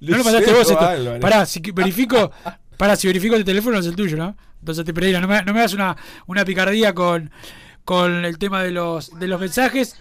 No 0.00 0.16
lo 0.16 0.24
mandaste 0.24 0.52
vos 0.52 0.70
esto. 0.70 0.80
Álvarez. 0.80 1.20
Pará, 1.20 1.46
si 1.46 1.60
verifico. 1.72 2.30
Pará, 2.76 2.96
si 2.96 3.06
verifico 3.06 3.36
el 3.36 3.44
teléfono 3.44 3.78
es 3.78 3.86
el 3.86 3.94
tuyo, 3.94 4.16
¿no? 4.16 4.36
Don 4.60 4.74
Santi 4.74 4.92
Pereira, 4.92 5.20
no 5.20 5.28
me, 5.28 5.42
no 5.44 5.52
me 5.52 5.60
hagas 5.60 5.74
una, 5.74 5.96
una 6.26 6.44
picardía 6.44 6.92
con, 6.94 7.30
con 7.84 8.24
el 8.24 8.38
tema 8.38 8.62
de 8.62 8.70
los, 8.72 9.18
de 9.18 9.26
los 9.28 9.40
mensajes. 9.40 9.96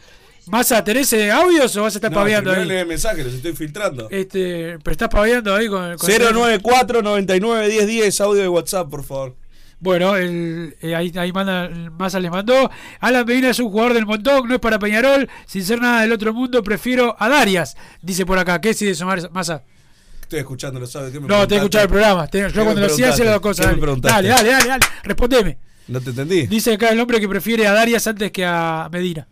Massa, 0.47 0.83
¿tenés 0.83 1.13
eh, 1.13 1.31
audios 1.31 1.75
o 1.77 1.83
vas 1.83 1.93
a 1.93 1.97
estar 1.99 2.11
No, 2.11 2.25
no 2.41 2.51
ahí? 2.51 2.65
lee 2.67 2.83
mensajes, 2.83 3.23
los 3.23 3.35
estoy 3.35 3.53
filtrando. 3.53 4.07
Este, 4.09 4.79
pero 4.83 4.91
estás 4.91 5.09
paveando 5.09 5.53
ahí 5.55 5.67
con, 5.67 5.95
con 5.97 6.09
094 6.09 7.03
99 7.03 7.69
10 7.69 7.87
10 7.87 8.21
audio 8.21 8.41
de 8.41 8.47
WhatsApp, 8.47 8.89
por 8.89 9.03
favor. 9.03 9.35
Bueno, 9.81 10.15
el, 10.15 10.77
eh, 10.79 10.95
ahí, 10.95 11.11
ahí 11.17 11.31
manda, 11.33 11.67
Massa 11.97 12.19
les 12.19 12.29
mandó. 12.29 12.69
Alan 12.99 13.25
Medina 13.25 13.49
es 13.49 13.59
un 13.59 13.71
jugador 13.71 13.95
del 13.95 14.05
montón, 14.05 14.47
no 14.47 14.53
es 14.53 14.59
para 14.61 14.77
Peñarol. 14.77 15.27
Sin 15.47 15.65
ser 15.65 15.81
nada 15.81 16.01
del 16.01 16.11
otro 16.11 16.33
mundo, 16.33 16.63
prefiero 16.63 17.15
a 17.19 17.27
Darias. 17.27 17.75
Dice 18.01 18.23
por 18.25 18.37
acá. 18.37 18.61
¿Qué 18.61 18.69
decide 18.69 18.91
eso, 18.91 19.07
Massa? 19.31 19.63
Estoy 20.21 20.39
escuchando, 20.39 20.79
lo 20.79 20.85
sabes. 20.85 21.11
¿qué 21.11 21.19
me 21.19 21.27
No, 21.27 21.27
que 21.27 21.47
preguntaste? 21.47 21.55
escuchar 21.55 21.81
el 21.81 21.89
programa. 21.89 22.27
¿Qué 22.27 22.47
yo 22.53 22.63
cuando 22.63 22.81
lo 22.81 22.87
hacía 22.87 23.09
hacía 23.09 23.25
las 23.25 23.33
dos 23.33 23.41
cosas. 23.41 23.65
¿Qué 23.73 23.81
me 23.81 23.87
Dale, 23.99 23.99
dale, 24.01 24.29
dale, 24.29 24.49
dale, 24.49 24.67
dale. 24.67 24.85
Respondeme. 25.03 25.57
No 25.87 25.99
te 25.99 26.11
entendí. 26.11 26.45
Dice 26.45 26.73
acá 26.73 26.89
el 26.89 26.99
hombre 26.99 27.19
que 27.19 27.27
prefiere 27.27 27.65
a 27.65 27.73
Darias 27.73 28.05
antes 28.05 28.31
que 28.31 28.45
a 28.45 28.87
Medina. 28.91 29.27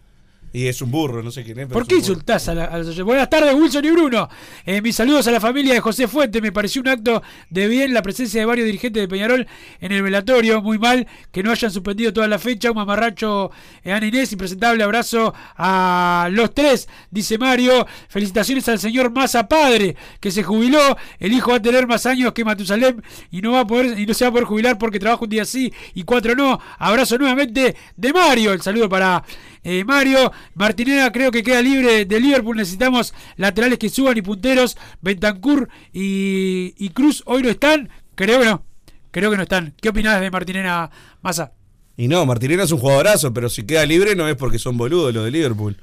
Y 0.52 0.68
es 0.68 0.82
un 0.82 0.90
burro, 0.90 1.22
no 1.22 1.30
sé 1.32 1.44
quién 1.44 1.60
es. 1.60 1.66
pero 1.68 1.74
¿Por 1.74 1.86
qué 1.88 1.96
burro. 1.96 2.08
insultás 2.08 2.48
a, 2.50 2.56
la- 2.56 2.66
a 2.66 2.78
los? 2.80 3.00
Buenas 3.04 3.30
tardes, 3.30 3.54
Wilson 3.54 3.86
y 3.86 3.92
Bruno. 3.92 4.28
Eh, 4.66 4.82
mis 4.82 4.96
saludos 4.96 5.28
a 5.28 5.32
la 5.32 5.40
familia 5.40 5.76
de 5.76 5.80
José 5.80 6.08
Fuente. 6.08 6.42
Me 6.42 6.52
pareció 6.52 6.82
un 6.82 6.88
acto 6.88 7.22
de 7.52 7.68
bien 7.68 7.94
la 7.94 8.02
presencia 8.02 8.40
de 8.40 8.46
varios 8.46 8.66
dirigentes 8.66 9.02
de 9.02 9.08
Peñarol 9.08 9.46
en 9.80 9.92
el 9.92 10.02
velatorio. 10.02 10.62
Muy 10.64 10.80
mal 10.80 11.06
que 11.32 11.44
no 11.44 11.52
hayan 11.52 11.70
suspendido 11.72 12.12
toda 12.14 12.28
la 12.28 12.40
fecha. 12.40 12.72
Un 12.72 12.78
mamarracho, 12.78 13.52
eh, 13.84 13.92
Ana 13.92 14.08
Inés. 14.08 14.32
Impresentable 14.32 14.84
abrazo 14.84 15.34
a 15.56 16.30
los 16.32 16.54
tres, 16.54 16.88
dice 17.12 17.38
Mario. 17.38 17.86
Felicitaciones 18.08 18.68
al 18.70 18.80
señor 18.80 19.12
Massa 19.12 19.48
Padre, 19.48 19.96
que 20.20 20.32
se 20.32 20.42
jubiló. 20.42 20.98
El 21.20 21.32
hijo 21.34 21.52
va 21.52 21.58
a 21.58 21.62
tener 21.62 21.86
más 21.86 22.06
años 22.08 22.34
que 22.34 22.44
Matusalem 22.44 23.02
y 23.30 23.42
no 23.42 23.52
va 23.52 23.62
a 23.62 23.68
poder 23.68 24.00
y 24.00 24.06
no 24.06 24.14
se 24.16 24.26
va 24.26 24.30
a 24.30 24.32
poder 24.32 24.46
jubilar 24.46 24.78
porque 24.80 25.00
trabaja 25.00 25.24
un 25.24 25.30
día 25.30 25.46
sí 25.46 25.72
y 25.94 26.04
cuatro 26.04 26.34
no. 26.36 26.60
Abrazo 26.80 27.18
nuevamente 27.20 27.76
de 27.96 28.14
Mario. 28.14 28.54
El 28.54 28.62
saludo 28.62 28.90
para 28.90 29.24
eh, 29.64 29.84
Mario. 29.84 30.32
Martinera 30.56 31.12
creo 31.12 31.32
que 31.32 31.44
queda 31.44 31.62
libre 31.62 32.06
de 32.06 32.20
Liverpool. 32.20 32.58
Necesitamos 32.58 33.14
laterales 33.38 33.80
que 33.80 33.90
suban 33.90 34.18
y 34.18 34.22
punteros. 34.22 34.78
Bentancur 35.02 35.70
y, 35.94 36.74
y 36.78 36.90
Cruz 36.90 37.24
hoy 37.26 37.44
no 37.44 37.50
están. 37.50 37.90
Creo 38.16 38.40
que 38.40 38.46
no. 38.46 38.64
Creo 39.12 39.32
que 39.32 39.38
no 39.38 39.44
están. 39.44 39.74
¿Qué 39.82 39.90
opinás 39.90 40.22
de 40.22 40.30
Martinera 40.32 40.90
Massa? 41.22 41.52
Y 41.98 42.08
no, 42.08 42.26
Martinera 42.26 42.64
es 42.64 42.72
un 42.72 42.80
jugadorazo, 42.80 43.34
pero 43.34 43.50
si 43.50 43.64
queda 43.64 43.86
libre 43.86 44.16
no 44.16 44.28
es 44.30 44.36
porque 44.36 44.60
son 44.60 44.78
boludos 44.78 45.14
los 45.14 45.26
de 45.26 45.32
Liverpool. 45.32 45.78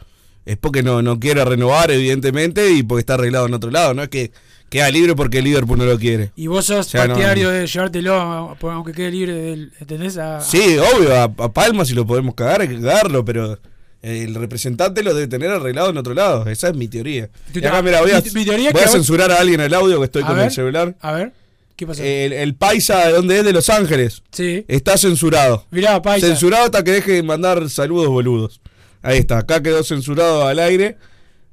Es 0.45 0.57
porque 0.57 0.83
no, 0.83 1.03
no 1.03 1.19
quiere 1.19 1.45
renovar, 1.45 1.91
evidentemente, 1.91 2.71
y 2.71 2.83
porque 2.85 3.01
está 3.01 3.15
arreglado 3.15 3.47
en 3.47 3.55
otro 3.55 3.71
lado. 3.71 3.95
No 3.95 4.03
es 4.05 4.09
que 4.09 4.31
queda 4.71 4.89
libre 4.91 5.17
porque 5.17 5.43
Liverpool 5.43 5.77
no 5.77 5.85
lo 5.85 5.99
quiere. 5.99 6.31
Y 6.37 6.47
vos 6.47 6.67
sos 6.67 6.87
O 6.87 6.89
sea, 6.89 7.03
no- 7.09 7.15
partidario 7.15 7.51
de 7.51 7.67
llevártelo, 7.67 8.57
aunque 8.63 8.93
quede 8.93 9.11
libre 9.11 9.33
del. 9.35 9.73
¿Entendés? 9.81 10.17
A- 10.19 10.41
Sí, 10.41 10.79
obvio, 10.79 11.15
a, 11.17 11.25
a 11.25 11.53
Palma 11.53 11.85
si 11.85 11.95
lo 11.95 12.07
podemos 12.07 12.35
cagar, 12.37 12.61
hay 12.61 12.69
que 12.69 12.77
cagarlo, 12.81 13.25
pero 13.25 13.59
el 14.07 14.35
representante 14.35 15.03
lo 15.03 15.13
debe 15.15 15.27
tener 15.27 15.51
arreglado 15.51 15.91
en 15.91 15.97
otro 15.99 16.15
lado. 16.15 16.47
Esa 16.49 16.69
es 16.69 16.75
mi 16.77 16.89
teoría. 16.89 17.29
Y 17.55 17.59
acá, 17.65 17.83
mira, 17.83 18.01
voy 18.03 18.13
a, 18.13 18.21
mi- 18.21 18.31
mi 18.31 18.45
teoría 18.45 18.69
es 18.69 18.73
voy 18.73 18.83
a 18.83 18.87
vos- 18.87 18.93
censurar 18.93 19.31
a 19.33 19.41
alguien 19.41 19.61
el 19.61 19.75
audio 19.75 19.99
que 19.99 20.05
estoy 20.07 20.23
A 20.23 20.27
con 20.27 20.37
ver, 20.37 20.47
el 20.47 20.51
celular. 20.53 20.95
A 21.01 21.13
ver, 21.13 21.33
¿qué 21.77 21.87
pasó? 21.87 22.03
El, 22.03 22.33
el 22.33 22.55
paisa 22.55 23.07
de 23.07 23.13
donde 23.15 23.39
es 23.39 23.45
de 23.45 23.53
Los 23.53 23.69
Ángeles. 23.69 24.23
Sí. 24.33 24.65
Está 24.69 24.97
censurado. 24.97 25.67
Mirá, 25.71 26.01
paisa. 26.03 26.27
Censurado 26.27 26.65
hasta 26.67 26.85
que 26.85 26.93
deje 26.93 27.13
de 27.13 27.23
mandar 27.23 27.69
saludos 27.69 28.09
boludos. 28.09 28.61
Ahí 29.03 29.19
está, 29.19 29.39
acá 29.39 29.63
quedó 29.63 29.83
censurado 29.85 30.47
al 30.47 30.59
aire. 30.59 30.97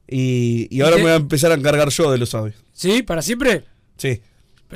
Y, 0.08 0.68
y 0.70 0.82
ahora 0.82 0.98
me 0.98 1.04
voy 1.04 1.12
a 1.12 1.16
empezar 1.16 1.52
a 1.52 1.56
encargar 1.56 1.90
yo 1.90 2.12
de 2.12 2.18
los 2.18 2.34
audios. 2.36 2.58
¿Sí? 2.74 3.04
¿Para 3.04 3.22
siempre? 3.22 3.64
Sí. 3.98 4.22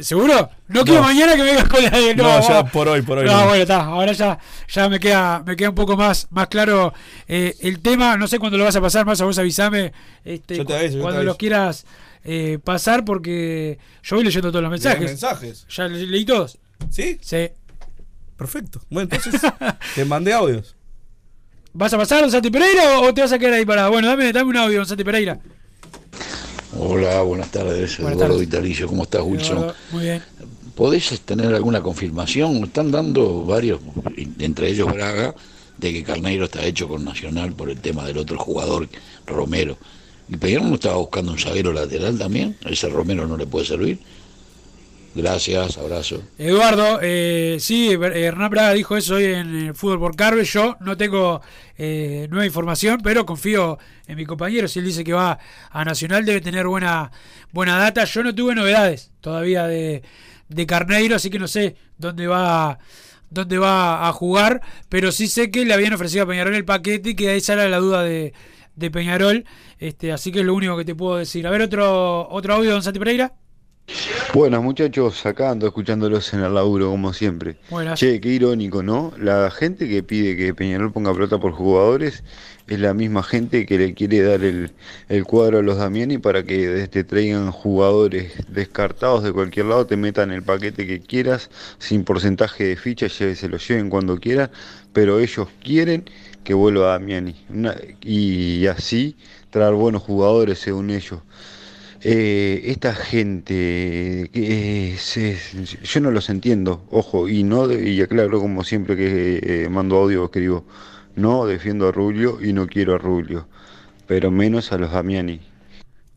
¿Seguro? 0.02 0.50
No 0.68 0.84
quiero 0.84 1.02
No. 1.02 1.08
mañana 1.08 1.34
que 1.36 1.40
me 1.44 1.46
vengas 1.52 1.68
con 1.68 1.84
la 1.84 1.90
de. 1.90 2.16
No, 2.16 2.24
No, 2.24 2.48
ya 2.48 2.64
por 2.66 2.88
hoy, 2.88 3.02
por 3.02 3.18
hoy. 3.20 3.26
No, 3.26 3.40
no. 3.42 3.46
bueno, 3.48 3.62
está. 3.62 3.82
Ahora 3.86 4.12
ya, 4.14 4.38
ya 4.68 4.90
me 4.90 5.00
queda, 5.00 5.44
me 5.46 5.56
queda 5.56 5.70
un 5.70 5.76
poco 5.76 5.96
más, 5.98 6.28
más 6.32 6.48
claro 6.48 6.94
eh, 7.28 7.56
el 7.62 7.80
tema. 7.80 8.18
No 8.18 8.28
sé 8.28 8.40
cuándo 8.40 8.58
lo 8.58 8.64
vas 8.64 8.76
a 8.76 8.82
pasar 8.82 9.06
más, 9.06 9.20
a 9.22 9.26
vos 9.26 9.38
avisame. 9.40 9.94
Este, 10.26 10.58
Yo 10.58 10.66
te 10.66 10.76
aviso, 10.76 10.94
yo 10.94 10.98
te 10.98 11.02
cuando 11.02 11.20
aviso. 11.20 11.34
lo 11.34 11.38
quieras 11.38 11.86
eh, 12.24 12.60
pasar, 12.64 13.06
porque 13.06 13.80
yo 14.04 14.16
voy 14.18 14.26
leyendo 14.26 14.50
todos 14.52 14.62
los 14.64 14.72
mensajes. 14.72 15.02
mensajes? 15.06 15.66
Ya 15.70 15.88
le- 15.88 16.06
leí 16.08 16.26
todos. 16.26 16.58
¿Sí? 16.90 17.18
Sí. 17.22 17.50
Perfecto. 18.38 18.82
Bueno, 18.90 19.10
entonces 19.16 19.42
te 19.96 20.06
mandé 20.06 20.34
audios. 20.34 20.76
¿Vas 21.74 21.94
a 21.94 21.98
pasar, 21.98 22.22
don 22.22 22.32
Santi 22.32 22.50
Pereira, 22.50 23.00
o, 23.00 23.08
o 23.08 23.14
te 23.14 23.22
vas 23.22 23.32
a 23.32 23.38
quedar 23.40 23.54
ahí 23.54 23.66
parado? 23.66 23.92
Bueno, 23.92 24.08
dame, 24.08 24.32
dame 24.34 24.50
un 24.50 24.58
audio, 24.58 24.78
don 24.78 24.86
Santi 24.88 25.04
Pereira. 25.04 25.40
Hola, 26.80 27.22
buenas 27.24 27.52
tardes, 27.52 27.98
Buenas 27.98 28.18
Eduardo 28.18 28.36
tardes. 28.36 28.40
Vitalicio, 28.40 28.88
¿cómo 28.88 29.04
estás, 29.04 29.22
Wilson? 29.24 29.58
Eduardo, 29.58 29.76
Muy 29.92 30.04
bien. 30.04 30.22
¿Podés 30.76 31.20
tener 31.22 31.54
alguna 31.54 31.82
confirmación? 31.82 32.58
Están 32.66 32.92
dando 32.92 33.44
varios, 33.46 33.80
entre 34.40 34.70
ellos 34.70 34.92
Braga, 34.94 35.34
de 35.78 35.94
que 35.94 36.04
Carneiro 36.04 36.46
está 36.46 36.64
hecho 36.64 36.88
con 36.88 37.04
Nacional 37.04 37.54
por 37.54 37.70
el 37.72 37.80
tema 37.80 38.06
del 38.06 38.18
otro 38.20 38.38
jugador, 38.38 38.88
Romero. 39.26 39.78
¿Y 40.30 40.38
Peñarol 40.38 40.70
no 40.70 40.76
estaba 40.76 40.98
buscando 40.98 41.32
un 41.32 41.40
zaguero 41.40 41.74
lateral 41.74 42.18
también? 42.20 42.56
¿A 42.64 42.70
ese 42.70 42.90
Romero 42.90 43.26
no 43.28 43.38
le 43.38 43.48
puede 43.48 43.66
servir? 43.66 44.00
Gracias, 45.18 45.80
abrazo. 45.80 46.22
Eduardo, 46.38 47.00
eh, 47.02 47.58
sí, 47.60 47.96
Ber- 47.96 48.16
Hernán 48.16 48.52
Braga 48.52 48.74
dijo 48.74 48.96
eso 48.96 49.16
hoy 49.16 49.26
en 49.26 49.56
el 49.68 49.74
Fútbol 49.74 49.98
por 49.98 50.16
Carve. 50.16 50.46
Yo 50.46 50.78
no 50.80 50.96
tengo 50.96 51.42
eh, 51.76 52.28
nueva 52.30 52.46
información, 52.46 53.00
pero 53.04 53.26
confío 53.26 53.80
en 54.06 54.16
mi 54.16 54.26
compañero. 54.28 54.68
Si 54.68 54.78
él 54.78 54.86
dice 54.86 55.04
que 55.04 55.14
va 55.14 55.40
a 55.72 55.84
Nacional, 55.86 56.24
debe 56.24 56.40
tener 56.40 56.68
buena, 56.68 57.12
buena 57.52 57.80
data. 57.80 58.04
Yo 58.04 58.22
no 58.22 58.36
tuve 58.36 58.54
novedades 58.54 59.12
todavía 59.20 59.66
de, 59.66 60.04
de 60.50 60.66
Carneiro, 60.68 61.16
así 61.16 61.32
que 61.32 61.40
no 61.40 61.48
sé 61.48 61.76
dónde 61.98 62.28
va 62.28 62.78
dónde 63.32 63.58
va 63.58 64.08
a 64.08 64.14
jugar, 64.14 64.62
pero 64.88 65.12
sí 65.12 65.28
sé 65.28 65.50
que 65.52 65.66
le 65.66 65.74
habían 65.74 65.94
ofrecido 65.94 66.24
a 66.24 66.28
Peñarol 66.28 66.54
el 66.56 66.64
paquete 66.64 67.10
y 67.10 67.16
que 67.16 67.36
esa 67.36 67.54
era 67.54 67.68
la 67.68 67.78
duda 67.80 68.04
de, 68.04 68.34
de 68.76 68.92
Peñarol. 68.92 69.46
Este, 69.80 70.12
así 70.12 70.32
que 70.32 70.42
es 70.42 70.46
lo 70.46 70.54
único 70.54 70.78
que 70.78 70.86
te 70.86 70.94
puedo 70.96 71.18
decir. 71.18 71.48
A 71.48 71.50
ver, 71.50 71.64
otro, 71.64 72.30
otro 72.30 72.54
audio, 72.54 72.72
don 72.72 72.84
Santi 72.84 73.00
Pereira. 73.00 73.34
Buenas 74.34 74.62
muchachos, 74.62 75.26
acá 75.26 75.50
ando 75.52 75.66
escuchándolos 75.68 76.34
en 76.34 76.42
el 76.42 76.54
laburo 76.54 76.90
como 76.90 77.14
siempre. 77.14 77.56
Buenas. 77.70 77.98
Che, 78.00 78.20
qué 78.20 78.30
irónico, 78.30 78.84
¿no? 78.84 79.14
La 79.18 79.50
gente 79.50 79.88
que 79.88 80.04
pide 80.04 80.36
que 80.36 80.54
Peñarol 80.54 80.92
ponga 80.92 81.14
plata 81.14 81.40
por 81.40 81.54
jugadores 81.54 82.24
es 82.68 82.80
la 82.80 82.94
misma 82.94 83.24
gente 83.24 83.66
que 83.66 83.78
le 83.78 83.94
quiere 83.94 84.22
dar 84.22 84.44
el, 84.44 84.72
el 85.08 85.24
cuadro 85.24 85.60
a 85.60 85.62
los 85.62 85.78
Damiani 85.78 86.18
para 86.18 86.44
que 86.44 86.88
te 86.90 87.06
traigan 87.06 87.52
jugadores 87.52 88.34
descartados 88.50 89.24
de 89.24 89.32
cualquier 89.32 89.68
lado, 89.68 89.86
te 89.88 89.96
metan 89.96 90.32
el 90.32 90.44
paquete 90.44 90.86
que 90.86 91.00
quieras, 91.00 91.50
sin 91.80 92.04
porcentaje 92.04 92.66
de 92.66 92.76
ficha, 92.76 93.06
lle- 93.08 93.36
se 93.36 93.48
lo 93.48 93.58
lleven 93.58 93.90
cuando 93.90 94.20
quieran, 94.20 94.52
pero 94.92 95.20
ellos 95.20 95.48
quieren 95.64 96.04
que 96.44 96.54
vuelva 96.54 96.92
Damiani. 96.92 97.36
Una- 97.50 97.76
y 98.02 98.68
así 98.68 99.16
traer 99.50 99.74
buenos 99.76 100.04
jugadores 100.04 100.60
según 100.60 100.90
ellos. 100.90 101.22
Eh, 102.10 102.62
esta 102.72 102.96
gente, 102.96 104.30
que 104.32 104.94
es- 104.94 105.18
es- 105.18 105.78
yo 105.84 106.00
no 106.00 106.10
los 106.12 106.30
entiendo, 106.30 106.86
ojo, 106.90 107.28
y 107.28 107.44
no 107.44 107.68
de- 107.68 107.90
y 107.90 108.00
aclaro 108.02 108.40
como 108.40 108.64
siempre 108.64 108.96
que 108.96 109.40
eh, 109.44 109.70
mando 109.70 109.98
audio 109.98 110.22
o 110.22 110.26
escribo, 110.28 110.64
no 111.16 111.46
defiendo 111.46 111.90
a 111.90 111.92
Rubio 111.92 112.40
y 112.42 112.54
no 112.54 112.66
quiero 112.68 112.96
a 112.96 112.98
Rubio, 112.98 113.50
pero 114.08 114.32
menos 114.32 114.72
a 114.72 114.78
los 114.78 114.92
Damiani. 114.94 115.42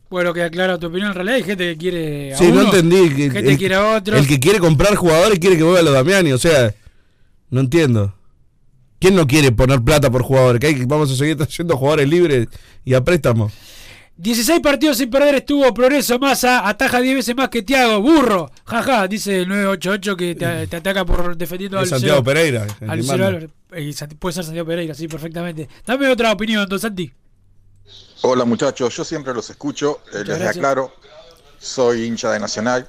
Bueno, 0.09 0.33
queda 0.33 0.49
clara 0.49 0.77
tu 0.79 0.87
opinión. 0.87 1.09
En 1.09 1.15
realidad 1.15 1.35
hay 1.35 1.43
gente 1.43 1.71
que 1.73 1.77
quiere 1.77 2.33
a 2.33 2.37
Sí, 2.37 2.45
uno, 2.45 2.55
no 2.55 2.73
entendí. 2.73 3.09
que- 3.09 3.15
gente 3.31 3.43
que 3.43 3.49
el, 3.51 3.57
quiere 3.57 3.75
a 3.75 3.95
otro. 3.97 4.17
el 4.17 4.27
que 4.27 4.39
quiere 4.39 4.59
comprar 4.59 4.95
jugadores 4.95 5.39
quiere 5.39 5.57
que 5.57 5.63
vuelva 5.63 5.81
los 5.81 5.93
Damiani. 5.93 6.31
O 6.31 6.37
sea, 6.37 6.73
no 7.49 7.59
entiendo. 7.59 8.15
¿Quién 8.99 9.15
no 9.15 9.27
quiere 9.27 9.51
poner 9.51 9.81
plata 9.81 10.09
por 10.09 10.21
jugadores? 10.21 10.59
Que 10.61 10.67
hay 10.67 10.75
que- 10.75 10.85
vamos 10.85 11.11
a 11.11 11.15
seguir 11.15 11.35
trayendo 11.35 11.75
jugadores 11.75 12.07
libres 12.07 12.47
y 12.85 12.93
a 12.93 13.03
préstamo. 13.03 13.51
16 14.17 14.59
partidos 14.59 14.97
sin 14.97 15.09
perder 15.09 15.35
estuvo 15.35 15.73
Progreso 15.73 16.19
Massa, 16.19 16.67
ataja 16.67 16.99
10 17.01 17.15
veces 17.15 17.35
más 17.35 17.49
que 17.49 17.63
Tiago, 17.63 18.01
burro. 18.01 18.51
Jaja, 18.65 19.07
dice 19.07 19.41
el 19.41 19.47
988 19.49 20.15
que 20.17 20.35
te, 20.35 20.67
te 20.67 20.75
ataca 20.75 21.03
por 21.05 21.35
defendiendo 21.35 21.79
al 21.79 21.87
Santiago 21.87 22.19
Lucero- 22.19 22.23
Pereira, 22.23 22.67
al. 22.87 23.49
Eh, 23.73 23.93
puede 24.19 24.33
ser 24.33 24.43
Santiago 24.43 24.67
Pereira, 24.67 24.93
sí, 24.93 25.07
perfectamente. 25.07 25.67
Dame 25.85 26.07
otra 26.07 26.31
opinión, 26.31 26.67
don 26.69 26.79
Santi. 26.79 27.11
Hola 28.21 28.45
muchachos, 28.45 28.95
yo 28.95 29.03
siempre 29.03 29.33
los 29.33 29.49
escucho, 29.49 30.01
eh, 30.13 30.17
les 30.19 30.25
gracias. 30.27 30.57
aclaro, 30.57 30.93
soy 31.59 32.03
hincha 32.03 32.31
de 32.31 32.39
Nacional. 32.39 32.87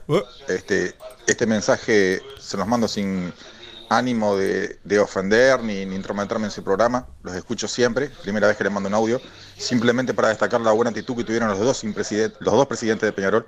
Este, 0.49 0.95
este 1.27 1.47
mensaje 1.47 2.21
se 2.39 2.57
los 2.59 2.67
mando 2.67 2.87
sin 2.89 3.33
ánimo 3.97 4.37
de, 4.37 4.79
de 4.85 4.99
ofender 4.99 5.63
ni, 5.63 5.85
ni 5.87 5.97
intrometerme 5.97 6.47
en 6.47 6.51
su 6.51 6.63
programa, 6.63 7.07
los 7.23 7.35
escucho 7.35 7.69
siempre, 7.69 8.11
primera 8.23 8.47
vez 8.47 8.57
que 8.57 8.65
les 8.65 8.73
mando 8.73 8.89
un 8.89 8.95
audio, 8.95 9.21
simplemente 9.57 10.15
para 10.15 10.29
destacar 10.29 10.61
la 10.61 10.73
buena 10.73 10.91
actitud 10.91 11.17
que 11.17 11.25
tuvieron 11.25 11.49
los 11.49 11.59
dos, 11.59 11.85
los 11.85 12.55
dos 12.55 12.67
presidentes 12.67 13.07
de 13.07 13.13
Peñarol. 13.13 13.47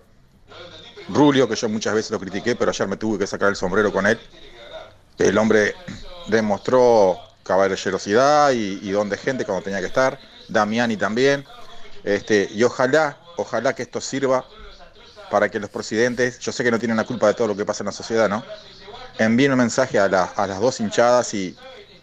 Rulio, 1.09 1.49
que 1.49 1.55
yo 1.55 1.69
muchas 1.69 1.95
veces 1.95 2.11
lo 2.11 2.19
critiqué, 2.19 2.57
pero 2.57 2.71
ayer 2.71 2.89
me 2.89 2.97
tuve 2.97 3.19
que 3.19 3.27
sacar 3.27 3.49
el 3.51 3.57
sombrero 3.57 3.93
con 3.93 4.07
él. 4.07 4.19
El 5.19 5.37
hombre 5.37 5.75
demostró 6.29 7.19
caballerosidad 7.43 8.53
y, 8.53 8.81
y 8.83 8.91
don 8.91 9.09
de 9.09 9.19
gente 9.19 9.45
cuando 9.45 9.63
tenía 9.63 9.81
que 9.81 9.87
estar. 9.87 10.19
Damiani 10.49 10.97
también. 10.97 11.45
Este, 12.05 12.49
y 12.53 12.63
ojalá, 12.63 13.19
ojalá 13.37 13.75
que 13.75 13.83
esto 13.83 14.01
sirva 14.01 14.45
para 15.31 15.51
que 15.51 15.59
los 15.59 15.71
presidentes, 15.71 16.39
yo 16.39 16.53
sé 16.53 16.63
que 16.65 16.71
no 16.71 16.79
tienen 16.79 16.97
la 16.97 17.05
culpa 17.05 17.27
de 17.27 17.35
todo 17.35 17.49
lo 17.49 17.57
que 17.57 17.65
pasa 17.65 17.83
en 17.83 17.87
la 17.87 17.93
sociedad, 17.93 18.29
¿no? 18.29 18.45
Envíen 19.19 19.53
un 19.53 19.59
mensaje 19.59 19.99
a, 19.99 20.09
la- 20.09 20.25
a 20.25 20.47
las 20.47 20.61
dos 20.61 20.81
hinchadas 20.81 21.35
y, 21.35 21.57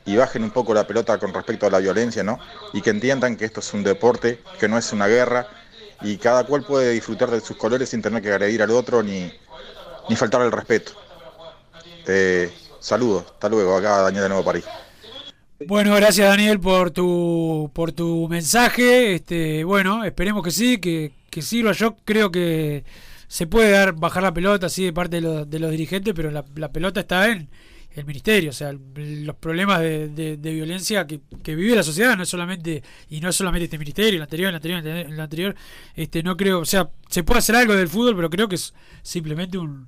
y 0.06 0.16
bajen 0.18 0.44
un 0.44 0.52
poco 0.52 0.74
la 0.74 0.88
pelota 0.88 1.18
con 1.20 1.34
respecto 1.34 1.66
a 1.68 1.70
la 1.70 1.80
violencia, 1.80 2.24
¿no? 2.24 2.40
Y 2.74 2.82
que 2.82 2.90
entiendan 2.92 3.36
que 3.38 3.46
esto 3.46 3.60
es 3.60 3.74
un 3.74 3.84
deporte, 3.84 4.40
que 4.60 4.68
no 4.68 4.78
es 4.78 4.92
una 4.94 5.08
guerra, 5.08 5.48
y 6.02 6.18
cada 6.18 6.44
cual 6.46 6.64
puede 6.64 6.92
disfrutar 6.92 7.30
de 7.32 7.42
sus 7.42 7.58
colores 7.58 7.90
sin 7.90 8.02
tener 8.02 8.22
que 8.22 8.32
agredir 8.32 8.62
al 8.64 8.72
otro 8.72 9.04
ni, 9.04 9.32
ni 10.10 10.16
faltar 10.16 10.42
el 10.44 10.52
respeto. 10.52 10.94
Eh, 12.08 12.52
saludos, 12.80 13.26
hasta 13.32 13.50
luego, 13.50 13.76
acá 13.76 14.02
Daniel 14.02 14.24
de 14.24 14.30
Nuevo 14.30 14.44
París. 14.44 14.66
Bueno, 15.64 15.96
gracias 15.96 16.28
Daniel 16.28 16.60
por 16.60 16.92
tu 16.92 17.70
por 17.74 17.92
tu 17.92 18.28
mensaje. 18.30 19.14
Este, 19.16 19.64
bueno, 19.64 20.04
esperemos 20.04 20.44
que 20.44 20.52
sí, 20.52 20.80
que, 20.80 21.12
que 21.30 21.42
sirva. 21.42 21.72
Yo 21.74 21.96
creo 22.04 22.32
que 22.32 22.84
se 23.32 23.48
puede 23.48 23.72
dar 23.72 23.94
bajar 23.94 24.24
la 24.24 24.34
pelota 24.34 24.66
así 24.66 24.84
de 24.84 24.92
parte 24.92 25.16
de 25.16 25.22
los, 25.22 25.50
de 25.50 25.58
los 25.58 25.72
dirigentes, 25.72 26.14
pero 26.14 26.30
la, 26.32 26.44
pelota 26.44 27.00
está 27.00 27.30
en 27.30 27.50
el 27.96 28.04
ministerio. 28.04 28.50
O 28.50 28.54
sea, 28.54 28.74
los 28.74 29.36
problemas 29.38 29.80
de, 29.80 30.10
de- 30.10 30.52
violencia 30.52 31.08
que, 31.08 31.22
que 31.42 31.56
vive 31.56 31.74
la 31.74 31.82
sociedad 31.82 32.18
no 32.18 32.24
es 32.24 32.30
solamente 32.30 32.84
y 33.08 33.22
no 33.22 33.30
es 33.30 33.36
solamente 33.38 33.64
este 33.64 33.78
ministerio, 33.78 34.18
el 34.18 34.24
anterior, 34.24 34.50
el 34.50 34.56
anterior, 34.56 34.86
el 34.86 35.18
anterior. 35.18 35.56
Este, 35.96 36.22
no 36.24 36.36
creo, 36.36 36.60
o 36.60 36.66
sea, 36.66 36.90
se 37.10 37.24
puede 37.24 37.38
hacer 37.40 37.56
algo 37.56 37.74
del 37.74 37.88
fútbol, 37.88 38.18
pero 38.18 38.30
creo 38.30 38.50
que 38.50 38.56
es 38.56 38.74
simplemente 39.02 39.58
un 39.58 39.88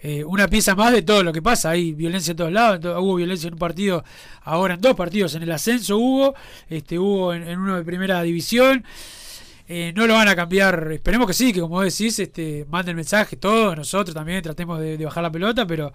eh, 0.00 0.24
una 0.24 0.48
pieza 0.48 0.74
más 0.74 0.90
de 0.92 1.02
todo 1.02 1.22
lo 1.22 1.30
que 1.30 1.42
pasa. 1.42 1.68
Hay 1.68 1.92
violencia 1.92 2.30
en 2.30 2.38
todos 2.38 2.52
lados. 2.52 2.80
hubo 3.02 3.16
violencia 3.16 3.48
en 3.48 3.52
un 3.54 3.58
partido, 3.58 4.02
ahora 4.44 4.74
en 4.74 4.80
dos 4.80 4.96
partidos. 4.96 5.34
En 5.34 5.42
el 5.42 5.52
ascenso 5.52 5.98
hubo, 5.98 6.34
este 6.70 6.98
hubo 6.98 7.34
en, 7.34 7.46
en 7.46 7.58
uno 7.58 7.76
de 7.76 7.84
primera 7.84 8.22
división. 8.22 8.82
Eh, 9.70 9.92
no 9.94 10.06
lo 10.06 10.14
van 10.14 10.28
a 10.28 10.34
cambiar. 10.36 10.90
Esperemos 10.92 11.26
que 11.26 11.34
sí, 11.34 11.52
que 11.52 11.60
como 11.60 11.82
decís, 11.82 12.18
este, 12.18 12.64
manden 12.70 12.96
mensaje 12.96 13.36
todos, 13.36 13.76
nosotros 13.76 14.14
también 14.14 14.42
tratemos 14.42 14.80
de, 14.80 14.96
bajar 15.04 15.22
la 15.22 15.30
pelota, 15.30 15.66
pero 15.66 15.92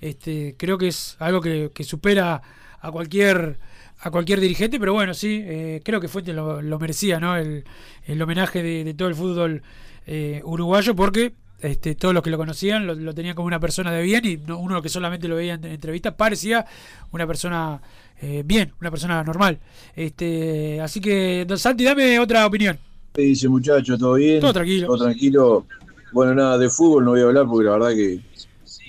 este, 0.00 0.54
creo 0.58 0.76
que 0.76 0.88
es 0.88 1.16
algo 1.18 1.40
que, 1.40 1.70
que 1.74 1.84
supera 1.84 2.42
a 2.80 2.90
cualquier 2.90 3.58
a 4.00 4.10
cualquier 4.10 4.38
dirigente, 4.40 4.78
pero 4.78 4.92
bueno, 4.92 5.14
sí, 5.14 5.40
eh, 5.46 5.80
creo 5.82 5.98
que 5.98 6.08
Fuente 6.08 6.34
lo, 6.34 6.60
lo 6.60 6.78
merecía, 6.78 7.18
¿no? 7.20 7.36
El, 7.36 7.64
el 8.04 8.20
homenaje 8.20 8.62
de, 8.62 8.92
todo 8.92 9.08
el 9.08 9.14
fútbol 9.14 9.62
eh, 10.06 10.42
uruguayo, 10.44 10.94
porque 10.94 11.32
este, 11.60 11.94
todos 11.94 12.12
los 12.12 12.22
que 12.22 12.28
lo 12.28 12.36
conocían 12.36 12.86
lo, 12.86 13.14
tenían 13.14 13.34
como 13.34 13.46
una 13.46 13.60
persona 13.60 13.90
de 13.92 14.02
bien 14.02 14.26
y 14.26 14.36
no- 14.36 14.58
uno 14.58 14.82
que 14.82 14.90
solamente 14.90 15.26
lo 15.28 15.36
veía 15.36 15.54
en, 15.54 15.64
en 15.64 15.72
entrevistas 15.72 16.12
parecía 16.14 16.66
una 17.12 17.26
persona 17.26 17.80
eh, 18.20 18.42
bien, 18.44 18.74
una 18.80 18.90
persona 18.90 19.22
normal. 19.24 19.58
Este, 19.96 20.80
así 20.82 21.00
que, 21.00 21.46
Santi, 21.56 21.84
dame 21.84 22.18
otra 22.18 22.44
opinión. 22.46 22.78
¿Qué 23.14 23.22
dice 23.22 23.48
muchacho? 23.48 23.96
¿Todo 23.96 24.14
bien? 24.14 24.40
Todo 24.40 24.52
tranquilo. 24.52 24.86
Todo 24.88 24.98
tranquilo. 25.04 25.66
Bueno, 26.12 26.34
nada, 26.34 26.58
de 26.58 26.68
fútbol 26.68 27.04
no 27.04 27.12
voy 27.12 27.20
a 27.20 27.24
hablar 27.24 27.46
porque 27.46 27.64
la 27.66 27.72
verdad 27.72 27.90
que 27.90 28.20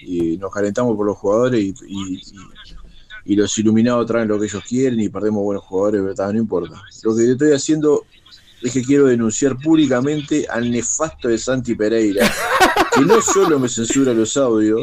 y 0.02 0.38
nos 0.38 0.52
calentamos 0.52 0.96
por 0.96 1.06
los 1.06 1.16
jugadores 1.18 1.62
y, 1.64 1.74
y- 1.88 2.16
y- 2.16 2.22
y 3.28 3.36
los 3.36 3.56
iluminados 3.60 4.06
traen 4.08 4.28
lo 4.28 4.40
que 4.40 4.46
ellos 4.46 4.64
quieren 4.68 5.00
y 5.00 5.10
perdemos 5.10 5.44
buenos 5.44 5.64
jugadores, 5.64 6.02
pero 6.16 6.32
no 6.34 6.40
importa. 6.40 6.82
Lo 7.04 7.16
que 7.16 7.32
estoy 7.32 7.52
haciendo 7.54 8.04
es 8.64 8.72
que 8.74 8.82
quiero 8.84 9.06
denunciar 9.06 9.58
públicamente 9.58 10.48
al 10.50 10.70
nefasto 10.72 11.28
de 11.28 11.38
Santi 11.40 11.74
Pereira, 11.76 12.28
que 12.96 13.02
no 13.02 13.22
solo 13.22 13.60
me 13.60 13.68
censura 13.70 14.12
los 14.14 14.38
audios, 14.38 14.82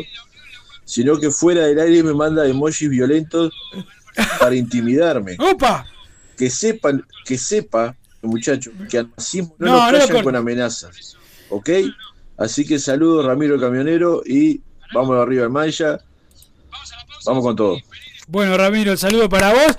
sino 0.85 1.19
que 1.19 1.31
fuera 1.33 1.67
del 1.67 1.79
aire 1.81 2.03
me 2.05 2.15
manda 2.15 2.47
emojis 2.47 2.89
violentos 2.91 3.53
para 4.41 4.55
intimidarme. 4.57 5.37
¡Opa! 5.39 5.85
Que 6.37 6.49
sepan, 6.51 7.05
que 7.25 7.39
sepa, 7.39 7.97
muchachos, 8.31 8.73
que 8.91 8.99
al 8.99 9.11
racismo 9.17 9.55
no, 9.59 9.67
No, 9.91 9.93
nos 9.93 10.11
no 10.11 10.23
con 10.23 10.37
amenazas. 10.37 11.17
¿Ok? 11.51 11.71
Así 12.37 12.65
que 12.67 12.79
saludos, 12.79 13.25
Ramiro 13.27 13.55
el 13.57 13.61
Camionero, 13.61 14.23
y 14.25 14.61
vamos 14.95 15.17
arriba 15.19 15.45
al 15.45 15.51
Maya. 15.51 15.99
Vamos 17.27 17.45
con 17.45 17.57
todo. 17.57 17.79
Bueno, 18.29 18.57
Ramiro, 18.57 18.93
el 18.93 18.99
saludo 18.99 19.29
para 19.29 19.53
vos. 19.53 19.77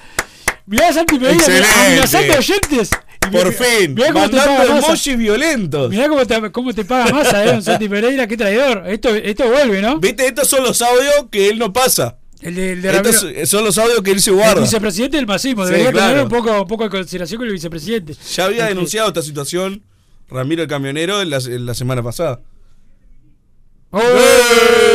Mirá, 0.66 0.94
Santi 0.94 1.18
Pereira, 1.18 1.40
Excelente. 1.40 1.68
amenazando 1.88 2.38
oyentes. 2.38 2.90
Por 3.32 3.48
mirá- 3.48 3.52
fin, 3.52 3.94
mirá 3.94 4.14
cómo 4.14 4.30
te 4.30 4.36
mandando 4.36 4.78
emojis 4.78 5.18
violentos. 5.18 5.90
Mirá 5.90 6.08
cómo 6.10 6.26
te, 6.26 6.52
cómo 6.52 6.74
te 6.74 6.86
paga 6.86 7.12
masa, 7.12 7.44
eh, 7.44 7.48
don 7.48 7.64
Santi 7.64 7.90
Pereira, 7.90 8.28
qué 8.28 8.38
traidor. 8.38 8.84
Esto, 8.88 9.10
esto 9.16 9.50
vuelve, 9.50 9.82
¿no? 9.82 9.98
Viste, 10.00 10.28
estos 10.28 10.48
son 10.48 10.64
los 10.64 10.82
audios 10.82 11.26
que 11.32 11.50
él 11.50 11.58
no 11.58 11.72
pasa. 11.74 12.18
El 12.44 12.56
de, 12.56 12.72
el 12.74 12.82
de 12.82 12.90
Estos 12.98 13.50
son 13.50 13.64
los 13.64 13.78
audios 13.78 14.02
que 14.02 14.12
él 14.12 14.22
se 14.22 14.30
El 14.32 14.36
guarda. 14.38 14.62
vicepresidente 14.62 15.18
del 15.18 15.26
masismo, 15.28 15.66
Sí, 15.66 15.72
debería 15.74 15.92
tener 16.10 16.24
un 16.24 16.30
poco, 16.30 16.62
un 16.62 16.68
poco 16.68 16.84
de 16.84 16.90
consideración 16.90 17.38
con 17.40 17.48
el 17.48 17.54
vicepresidente. 17.54 18.16
Ya 18.36 18.46
había 18.46 18.58
Este, 18.64 18.70
denunciado 18.70 19.08
esta 19.08 19.22
situación 19.22 19.82
Ramiro 20.30 20.62
el 20.64 20.68
camionero 20.68 21.22
en 21.22 21.30
la, 21.30 21.38
en 21.38 21.66
la 21.66 21.74
semana 21.74 22.02
pasada. 22.04 22.42
¡Eh! 23.94 24.93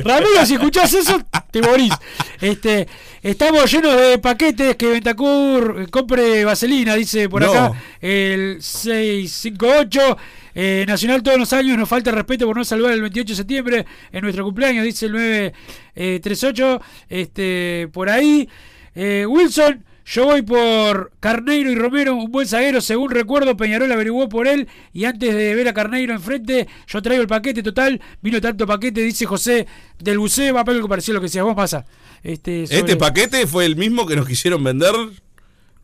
Ramiro, 0.04 0.46
si 0.46 0.54
escuchás 0.54 0.92
eso, 0.94 1.20
te 1.50 1.60
morís. 1.62 1.92
Este, 2.40 2.86
estamos 3.22 3.70
llenos 3.70 3.96
de 3.96 4.18
paquetes 4.18 4.76
que 4.76 4.86
Ventacur 4.86 5.82
eh, 5.82 5.86
compre 5.90 6.44
vaselina, 6.44 6.94
dice 6.94 7.28
por 7.28 7.42
No. 7.42 7.50
acá 7.50 7.72
el 8.00 8.58
658. 8.62 10.16
Eh, 10.54 10.84
Nacional 10.86 11.22
todos 11.22 11.38
los 11.38 11.52
años 11.52 11.78
nos 11.78 11.88
falta 11.88 12.10
respeto 12.10 12.44
por 12.46 12.56
no 12.56 12.64
saludar 12.64 12.92
el 12.92 13.00
28 13.02 13.32
de 13.32 13.36
septiembre 13.36 13.86
en 14.10 14.20
nuestro 14.22 14.44
cumpleaños, 14.44 14.84
dice 14.84 15.06
el 15.06 15.12
938. 15.12 16.80
Este, 17.08 17.88
por 17.92 18.08
ahí. 18.08 18.48
Eh, 18.94 19.24
Wilson, 19.28 19.84
yo 20.06 20.24
voy 20.24 20.42
por 20.42 21.12
Carneiro 21.20 21.70
y 21.70 21.74
Romero, 21.74 22.14
un 22.14 22.30
buen 22.32 22.46
zaguero, 22.46 22.80
según 22.80 23.10
recuerdo, 23.10 23.56
Peñarol 23.56 23.90
averiguó 23.92 24.28
por 24.28 24.46
él 24.46 24.66
y 24.92 25.04
antes 25.04 25.34
de 25.34 25.54
ver 25.54 25.68
a 25.68 25.74
Carneiro 25.74 26.12
enfrente, 26.14 26.66
yo 26.86 27.00
traigo 27.02 27.22
el 27.22 27.28
paquete 27.28 27.62
total, 27.62 28.00
vino 28.22 28.40
tanto 28.40 28.66
paquete, 28.66 29.02
dice 29.02 29.26
José 29.26 29.66
del 29.98 30.18
Buceo, 30.18 30.54
va 30.54 30.60
a 30.60 30.70
algo 30.70 30.88
parecido 30.88 31.14
a 31.14 31.16
lo 31.16 31.20
que 31.20 31.26
decías 31.26 31.44
vos, 31.44 31.54
pasa. 31.54 31.84
Este, 32.22 32.66
sobre- 32.66 32.78
Este 32.80 32.96
paquete 32.96 33.46
fue 33.46 33.64
el 33.66 33.76
mismo 33.76 34.06
que 34.06 34.16
nos 34.16 34.26
quisieron 34.26 34.62
vender 34.64 34.94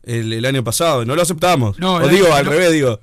el, 0.03 0.33
el 0.33 0.45
año 0.45 0.63
pasado. 0.63 1.03
No 1.05 1.15
lo 1.15 1.21
aceptamos. 1.21 1.79
No, 1.79 1.95
o 1.95 2.07
digo, 2.07 2.27
año- 2.27 2.35
al 2.35 2.45
no. 2.45 2.51
revés, 2.51 2.71
digo. 2.71 2.99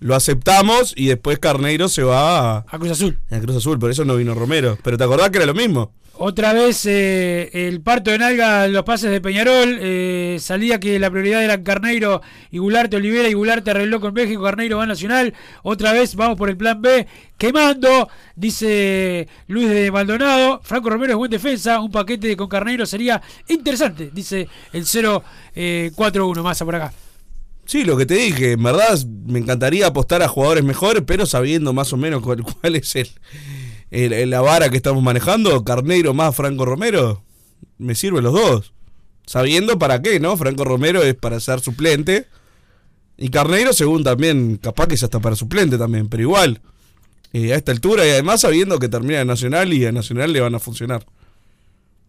Lo 0.00 0.14
aceptamos 0.14 0.94
y 0.96 1.06
después 1.06 1.38
Carneiro 1.40 1.88
se 1.88 2.02
va 2.04 2.58
a, 2.58 2.64
a 2.68 2.78
Cruz 2.78 2.92
Azul. 2.92 3.18
a 3.30 3.38
Cruz 3.40 3.56
Azul. 3.56 3.78
Por 3.78 3.90
eso 3.90 4.04
no 4.04 4.14
vino 4.16 4.32
Romero. 4.34 4.78
Pero 4.84 4.96
te 4.96 5.04
acordás 5.04 5.30
que 5.30 5.38
era 5.38 5.46
lo 5.46 5.54
mismo. 5.54 5.92
Otra 6.20 6.52
vez 6.52 6.84
eh, 6.84 7.48
el 7.52 7.80
parto 7.80 8.10
de 8.10 8.18
nalga 8.18 8.66
los 8.66 8.82
pases 8.82 9.08
de 9.12 9.20
Peñarol. 9.20 9.78
eh, 9.80 10.38
salía 10.40 10.80
que 10.80 10.98
la 10.98 11.12
prioridad 11.12 11.44
era 11.44 11.62
Carneiro 11.62 12.22
y 12.50 12.58
Gularte 12.58 12.96
Olivera 12.96 13.28
y 13.28 13.34
Gularte 13.34 13.70
arregló 13.70 14.00
con 14.00 14.14
México. 14.14 14.42
Carneiro 14.42 14.78
va 14.78 14.82
a 14.82 14.86
Nacional. 14.86 15.32
Otra 15.62 15.92
vez 15.92 16.16
vamos 16.16 16.36
por 16.36 16.50
el 16.50 16.56
plan 16.56 16.82
B. 16.82 17.06
Quemando, 17.36 18.08
dice 18.34 19.28
Luis 19.46 19.68
de 19.68 19.92
Maldonado. 19.92 20.60
Franco 20.64 20.90
Romero 20.90 21.12
es 21.12 21.16
buen 21.18 21.30
defensa. 21.30 21.78
Un 21.78 21.92
paquete 21.92 22.36
con 22.36 22.48
Carneiro 22.48 22.84
sería 22.84 23.22
interesante, 23.46 24.10
dice 24.12 24.48
el 24.72 24.86
041 25.94 26.42
Massa 26.42 26.64
por 26.64 26.74
acá. 26.74 26.92
Sí, 27.64 27.84
lo 27.84 27.96
que 27.96 28.06
te 28.06 28.14
dije, 28.14 28.52
en 28.52 28.62
verdad 28.64 28.98
me 29.26 29.38
encantaría 29.38 29.86
apostar 29.86 30.22
a 30.22 30.28
jugadores 30.28 30.64
mejores, 30.64 31.04
pero 31.06 31.26
sabiendo 31.26 31.72
más 31.72 31.92
o 31.92 31.96
menos 31.96 32.22
cuál 32.22 32.42
es 32.74 32.96
el, 32.96 33.08
el- 33.90 34.30
la 34.30 34.40
vara 34.40 34.68
que 34.70 34.76
estamos 34.76 35.02
manejando, 35.02 35.64
Carneiro 35.64 36.14
más 36.14 36.34
Franco 36.36 36.64
Romero, 36.64 37.22
me 37.78 37.94
sirven 37.94 38.24
los 38.24 38.32
dos. 38.32 38.72
Sabiendo 39.26 39.78
para 39.78 40.00
qué, 40.02 40.20
¿no? 40.20 40.36
Franco 40.36 40.64
Romero 40.64 41.02
es 41.02 41.14
para 41.14 41.38
ser 41.40 41.60
suplente. 41.60 42.26
Y 43.16 43.30
Carneiro, 43.30 43.72
según 43.72 44.04
también, 44.04 44.56
capaz 44.56 44.86
que 44.86 44.94
es 44.94 45.02
hasta 45.02 45.20
para 45.20 45.36
suplente 45.36 45.76
también, 45.76 46.08
pero 46.08 46.22
igual. 46.22 46.60
eh, 47.34 47.52
a 47.52 47.56
esta 47.56 47.72
altura 47.72 48.06
y 48.06 48.10
además 48.10 48.40
sabiendo 48.40 48.78
que 48.78 48.88
termina 48.88 49.20
en 49.20 49.26
Nacional 49.26 49.70
y 49.74 49.84
a 49.84 49.92
Nacional 49.92 50.32
le 50.32 50.40
van 50.40 50.54
a 50.54 50.58
funcionar. 50.58 51.04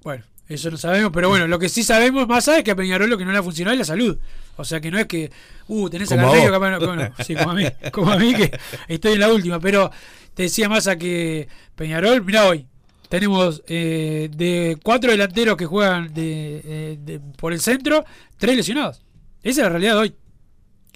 Bueno, 0.01 0.23
eso 0.47 0.71
no 0.71 0.77
sabemos, 0.77 1.11
pero 1.13 1.27
bueno, 1.27 1.45
lo 1.47 1.59
que 1.59 1.67
sí 1.67 1.83
sabemos 1.83 2.25
más 2.25 2.47
es 2.47 2.63
que 2.63 2.71
a 2.71 2.75
Peñarol 2.75 3.09
lo 3.09 3.17
que 3.17 3.25
no 3.25 3.33
le 3.33 3.37
ha 3.39 3.43
funcionado 3.43 3.73
es 3.73 3.79
la 3.79 3.85
salud. 3.85 4.17
O 4.55 4.63
sea 4.63 4.79
que 4.79 4.89
no 4.91 4.97
es 4.97 5.07
que, 5.07 5.29
uh, 5.67 5.89
tenés 5.89 6.09
a 6.11 6.15
Como 6.15 6.27
a 6.27 6.31
Carneiro, 6.31 6.53
capaz 6.53 6.71
no- 6.71 6.79
como 6.79 6.95
no. 6.95 7.09
sí, 7.25 7.35
como 7.35 7.51
a 7.51 7.53
mí, 7.53 7.65
como 7.91 8.11
a 8.11 8.17
mí 8.17 8.33
que 8.33 8.57
estoy 8.87 9.13
en 9.13 9.19
la 9.19 9.33
última, 9.33 9.59
pero 9.59 9.91
te 10.33 10.43
decía 10.43 10.69
Massa 10.69 10.97
que 10.97 11.47
Peñarol, 11.79 12.21
mira 12.25 12.45
hoy, 12.45 12.67
tenemos 13.07 13.63
eh, 13.67 14.29
de 14.35 14.77
cuatro 14.83 15.11
delanteros 15.11 15.55
que 15.55 15.65
juegan 15.65 16.13
de, 16.13 16.61
eh, 16.65 16.99
de- 17.01 17.19
por 17.21 17.53
el 17.53 17.61
centro, 17.61 18.03
tres 18.35 18.57
lesionados. 18.57 19.01
Esa 19.41 19.61
es 19.61 19.63
la 19.63 19.69
realidad 19.69 19.93
de 19.93 19.99
hoy. 19.99 20.15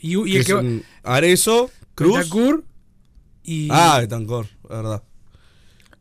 Y, 0.02 0.36
el 0.36 0.44
que 0.46 0.54
va- 0.54 0.64
Arezo, 1.04 1.72
Cruz. 1.96 2.16
Bentancur 2.18 2.66
y. 3.44 3.70
Ah, 3.72 4.00
Betancor, 4.02 4.48
la 4.70 4.76
verdad. 4.76 5.04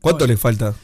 ¿Cuánto 0.01 0.27
le 0.27 0.35
falta? 0.35 0.75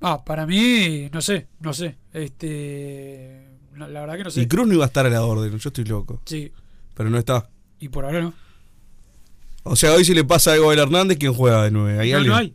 Ah, 0.00 0.24
para 0.24 0.46
mí, 0.46 1.10
no 1.12 1.20
sé, 1.20 1.48
no 1.60 1.74
sé. 1.74 1.98
Este. 2.14 3.46
no, 3.74 3.88
la 3.88 4.00
verdad 4.00 4.16
que 4.16 4.24
no 4.24 4.30
sé. 4.30 4.40
Y 4.40 4.46
Cruz 4.48 4.66
no 4.66 4.72
iba 4.72 4.84
a 4.84 4.86
estar 4.86 5.04
a 5.04 5.10
la 5.10 5.22
orden, 5.22 5.50
yo 5.58 5.68
estoy 5.68 5.84
loco. 5.84 6.22
Sí. 6.24 6.50
Pero 6.94 7.10
no 7.10 7.18
está. 7.18 7.50
Y 7.78 7.90
por 7.90 8.06
ahora 8.06 8.22
no. 8.22 8.32
O 9.64 9.76
sea, 9.76 9.92
hoy 9.92 10.06
si 10.06 10.14
le 10.14 10.24
pasa 10.24 10.54
algo 10.54 10.64
a 10.64 10.68
Abel 10.72 10.78
Hernández, 10.78 11.18
¿quién 11.18 11.34
juega 11.34 11.64
de 11.64 11.70
nueve? 11.70 12.00
¿Hay 12.00 12.10
no, 12.12 12.16
alguien? 12.16 12.32
no 12.32 12.38
hay. 12.38 12.54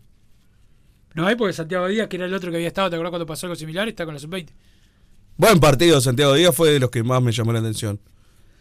No 1.13 1.27
hay 1.27 1.35
porque 1.35 1.53
Santiago 1.53 1.87
Díaz, 1.87 2.07
que 2.07 2.15
era 2.17 2.25
el 2.25 2.33
otro 2.33 2.49
que 2.49 2.57
había 2.57 2.67
estado, 2.67 2.89
¿te 2.89 2.95
acuerdas 2.95 3.11
cuando 3.11 3.25
pasó 3.25 3.45
algo 3.45 3.55
similar? 3.55 3.87
Está 3.87 4.05
con 4.05 4.13
la 4.13 4.19
sub-20. 4.19 4.49
Buen 5.37 5.59
partido, 5.59 5.99
Santiago 6.01 6.33
Díaz 6.33 6.55
fue 6.55 6.71
de 6.71 6.79
los 6.79 6.89
que 6.89 7.03
más 7.03 7.21
me 7.21 7.31
llamó 7.31 7.53
la 7.53 7.59
atención. 7.59 7.99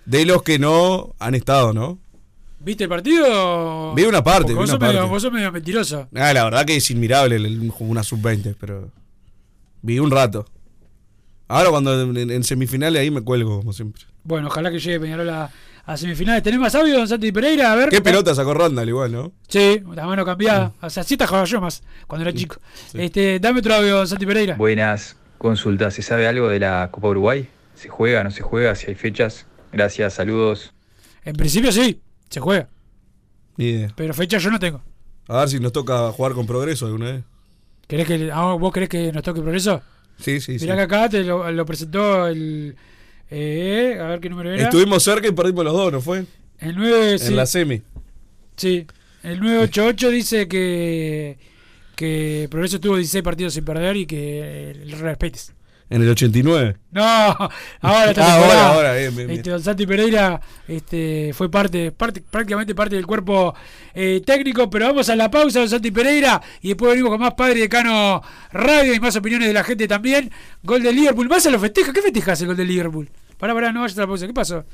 De 0.04 0.26
los 0.26 0.42
que 0.42 0.58
no 0.58 1.14
han 1.18 1.34
estado, 1.34 1.72
¿no? 1.72 1.98
¿Viste 2.60 2.84
el 2.84 2.90
partido? 2.90 3.94
Vi 3.94 4.04
una 4.04 4.22
parte, 4.22 4.52
vi 4.52 4.54
vos, 4.54 4.70
una 4.70 4.72
sos 4.72 4.80
medio, 4.80 5.08
vos 5.08 5.22
sos 5.22 5.32
medio 5.32 5.50
mentiroso. 5.50 6.08
Ah, 6.14 6.32
la 6.32 6.44
verdad 6.44 6.64
que 6.64 6.76
es 6.76 6.90
inmirable 6.90 7.36
una 7.80 8.02
sub-20, 8.02 8.54
pero 8.58 8.90
vi 9.80 9.98
un 9.98 10.10
rato. 10.10 10.46
Ahora 11.48 11.70
cuando 11.70 12.00
en, 12.02 12.30
en 12.30 12.44
semifinales 12.44 13.00
ahí 13.00 13.10
me 13.10 13.22
cuelgo, 13.22 13.58
como 13.58 13.72
siempre. 13.72 14.04
Bueno, 14.24 14.48
ojalá 14.48 14.70
que 14.70 14.78
llegue 14.78 15.00
Peñarol 15.00 15.28
a, 15.28 15.50
a 15.84 15.96
semifinales. 15.96 16.42
¿Tenés 16.42 16.60
más 16.60 16.74
audio, 16.74 16.98
don 16.98 17.08
Santi 17.08 17.32
Pereira? 17.32 17.72
A 17.72 17.76
ver. 17.76 17.88
¿Qué 17.88 18.00
pelota 18.00 18.34
sacó 18.34 18.54
Randall 18.54 18.88
igual, 18.88 19.12
no? 19.12 19.32
Sí, 19.48 19.82
la 19.94 20.06
mano 20.06 20.24
cambiada. 20.24 20.72
O 20.80 20.90
sea, 20.90 21.02
así 21.02 21.16
te 21.16 21.26
jugaba 21.26 21.44
yo 21.44 21.60
más 21.60 21.82
cuando 22.06 22.28
era 22.28 22.36
chico. 22.36 22.56
Este, 22.94 23.38
dame 23.40 23.60
otro 23.60 23.74
audio, 23.74 23.96
don 23.96 24.08
Santi 24.08 24.26
Pereira. 24.26 24.56
Buenas 24.56 25.16
consultas. 25.38 25.94
¿Se 25.94 26.02
sabe 26.02 26.26
algo 26.26 26.48
de 26.48 26.60
la 26.60 26.88
Copa 26.92 27.08
Uruguay? 27.08 27.48
¿Se 27.74 27.88
juega, 27.88 28.22
no 28.22 28.30
se 28.30 28.42
juega? 28.42 28.74
Si 28.74 28.86
hay 28.88 28.94
fechas. 28.94 29.46
Gracias, 29.72 30.14
saludos. 30.14 30.72
En 31.24 31.34
principio 31.34 31.72
sí, 31.72 32.00
se 32.28 32.40
juega. 32.40 32.68
Ni 33.56 33.66
idea. 33.66 33.92
Pero 33.96 34.14
fecha 34.14 34.38
yo 34.38 34.50
no 34.50 34.58
tengo. 34.58 34.82
A 35.28 35.40
ver 35.40 35.48
si 35.48 35.60
nos 35.60 35.72
toca 35.72 36.10
jugar 36.12 36.32
con 36.32 36.46
progreso 36.46 36.86
alguna 36.86 37.12
vez. 37.12 37.24
¿Querés 37.86 38.06
que, 38.06 38.30
ah, 38.32 38.56
¿Vos 38.58 38.72
querés 38.72 38.88
que 38.88 39.12
nos 39.12 39.22
toque 39.22 39.40
progreso? 39.40 39.82
Sí, 40.18 40.40
sí, 40.40 40.52
Mirá 40.52 40.74
sí. 40.74 40.76
que 40.76 40.82
acá 40.82 41.08
te 41.08 41.24
lo, 41.24 41.50
lo 41.50 41.66
presentó 41.66 42.26
el. 42.26 42.76
Eh, 43.34 43.98
a 43.98 44.04
ver 44.08 44.20
qué 44.20 44.28
número 44.28 44.52
era. 44.52 44.64
Estuvimos 44.64 45.02
cerca 45.02 45.26
y 45.26 45.32
perdimos 45.32 45.64
los 45.64 45.72
dos, 45.72 45.90
¿no 45.90 46.00
fue? 46.02 46.26
El 46.58 46.76
9, 46.76 47.18
sí. 47.18 47.28
En 47.28 47.36
la 47.36 47.46
semi. 47.46 47.82
Sí. 48.56 48.86
El 49.22 49.40
988 49.40 50.10
dice 50.10 50.48
que. 50.48 51.38
Que 51.96 52.48
Progreso 52.50 52.80
tuvo 52.80 52.96
16 52.96 53.22
partidos 53.22 53.54
sin 53.54 53.64
perder 53.64 53.96
y 53.96 54.06
que 54.06 54.76
le 54.84 54.96
respetes. 54.96 55.54
En 55.88 56.00
el 56.00 56.08
89. 56.08 56.76
No, 56.90 57.02
ahora 57.82 58.10
está 58.10 58.26
Ah, 58.26 58.36
ahora, 58.36 58.68
ahora, 58.68 58.94
bien, 58.94 59.14
bien, 59.14 59.28
bien. 59.28 59.38
Este, 59.40 59.50
don 59.50 59.62
Santi 59.62 59.86
Pereira 59.86 60.40
este, 60.66 61.32
fue 61.34 61.50
parte, 61.50 61.92
parte, 61.92 62.22
prácticamente 62.22 62.74
parte 62.74 62.96
del 62.96 63.06
cuerpo 63.06 63.54
eh, 63.94 64.22
técnico, 64.24 64.70
pero 64.70 64.86
vamos 64.86 65.10
a 65.10 65.16
la 65.16 65.30
pausa, 65.30 65.60
don 65.60 65.68
Santi 65.68 65.90
Pereira, 65.90 66.40
y 66.62 66.68
después 66.68 66.92
venimos 66.92 67.10
con 67.10 67.20
más 67.20 67.34
Padre 67.34 67.60
Decano 67.60 68.22
Radio 68.52 68.94
y 68.94 69.00
más 69.00 69.14
opiniones 69.16 69.48
de 69.48 69.54
la 69.54 69.64
gente 69.64 69.86
también. 69.86 70.30
Gol 70.62 70.82
de 70.82 70.92
Liverpool, 70.92 71.28
¿vas 71.28 71.46
a 71.46 71.50
lo 71.50 71.60
festeja? 71.60 71.92
¿Qué 71.92 72.00
festejas 72.00 72.40
el 72.40 72.46
gol 72.46 72.56
de 72.56 72.64
Liverpool? 72.64 73.10
Pará, 73.42 73.54
pará, 73.54 73.72
no 73.72 73.80
vayas 73.80 73.98
a 73.98 74.02
la 74.02 74.06
pausa, 74.06 74.24
¿qué 74.24 74.32
pasó? 74.32 74.64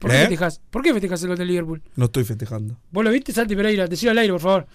¿Por 0.00 0.10
qué 0.10 0.16
¿Eh? 0.16 0.20
festejas? 0.22 0.60
¿Por 0.68 0.82
qué 0.82 0.92
festejas 0.92 1.22
el 1.22 1.28
gol 1.28 1.38
de 1.38 1.44
Liverpool? 1.44 1.80
No 1.94 2.06
estoy 2.06 2.24
festejando. 2.24 2.76
¿Vos 2.90 3.04
lo 3.04 3.12
viste, 3.12 3.32
Santi 3.32 3.54
Pereira? 3.54 3.86
Decilo 3.86 4.10
al 4.10 4.18
aire, 4.18 4.32
por 4.32 4.40
favor. 4.40 4.66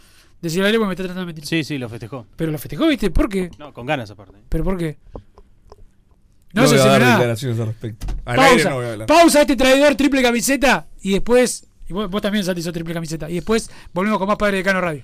Decilo 0.41 0.63
al 0.63 0.67
aire 0.67 0.77
porque 0.79 0.87
me 0.87 0.93
está 0.93 1.03
tratando 1.03 1.19
de 1.19 1.25
mentir. 1.25 1.45
Sí, 1.45 1.65
sí, 1.65 1.77
lo 1.77 1.89
festejó. 1.89 2.25
Pero 2.37 2.49
lo 2.49 2.57
festejó, 2.57 2.87
¿viste? 2.87 3.11
¿Por 3.11 3.27
qué? 3.27 3.51
No, 3.59 3.73
con 3.73 3.85
ganas 3.85 4.09
aparte. 4.09 4.37
¿Pero 4.47 4.63
por 4.63 4.77
qué? 4.77 4.99
No, 6.53 6.61
No 6.61 6.67
se 6.69 6.77
voy 6.77 6.87
a 6.87 6.91
dar 6.91 7.01
declaraciones 7.11 7.59
al 7.59 7.67
respecto. 7.67 8.07
Al 8.23 8.39
aire 8.39 8.55
Pausa, 8.55 8.69
no 8.69 8.75
voy 8.77 8.85
a 8.85 8.91
hablar. 8.93 9.07
pausa 9.07 9.41
este 9.41 9.57
traidor 9.57 9.95
triple 9.95 10.21
camiseta 10.21 10.87
y 11.01 11.11
después, 11.11 11.67
y 11.89 11.91
vos, 11.93 12.09
vos 12.09 12.21
también 12.21 12.45
Santi 12.45 12.61
sos 12.61 12.71
triple 12.71 12.93
camiseta, 12.93 13.29
y 13.29 13.33
después 13.33 13.69
volvemos 13.93 14.17
con 14.17 14.29
más 14.29 14.37
Padre 14.37 14.59
de 14.59 14.63
Cano 14.63 14.79
Radio. 14.79 15.03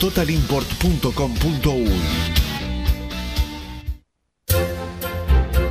www.totalimport.com.uy. 0.01 2.50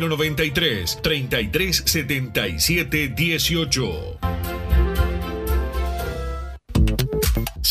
093 0.00 0.96
3377 1.02 3.14
18. 3.16 4.71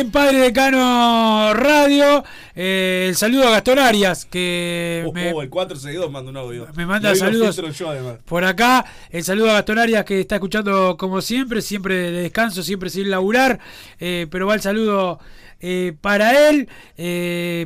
En 0.00 0.10
Padre 0.10 0.38
Decano 0.38 1.54
Radio. 1.54 2.24
Eh, 2.54 3.06
el 3.08 3.16
saludo 3.16 3.48
a 3.48 3.50
Gastón 3.52 3.78
Arias, 3.78 4.24
que 4.24 5.08
me, 5.14 5.32
Oh, 5.32 5.42
el 5.42 5.48
462 5.50 6.10
manda 6.10 6.30
un 6.30 6.36
audio. 6.36 6.66
me 6.74 6.86
manda 6.86 7.10
Lo 7.10 7.16
saludos 7.16 7.56
yo, 7.78 8.18
por 8.24 8.44
acá. 8.44 8.84
El 9.10 9.24
saludo 9.24 9.50
a 9.50 9.54
Gastón 9.54 9.78
Arias, 9.78 10.04
que 10.04 10.20
está 10.20 10.36
escuchando 10.36 10.96
como 10.96 11.20
siempre, 11.20 11.62
siempre 11.62 11.94
de 12.10 12.22
descanso, 12.22 12.62
siempre 12.62 12.90
sin 12.90 13.10
laburar. 13.10 13.58
eh, 14.00 14.26
pero 14.30 14.46
va 14.46 14.54
el 14.54 14.60
saludo 14.60 15.18
eh, 15.60 15.92
para 16.00 16.48
él. 16.48 16.68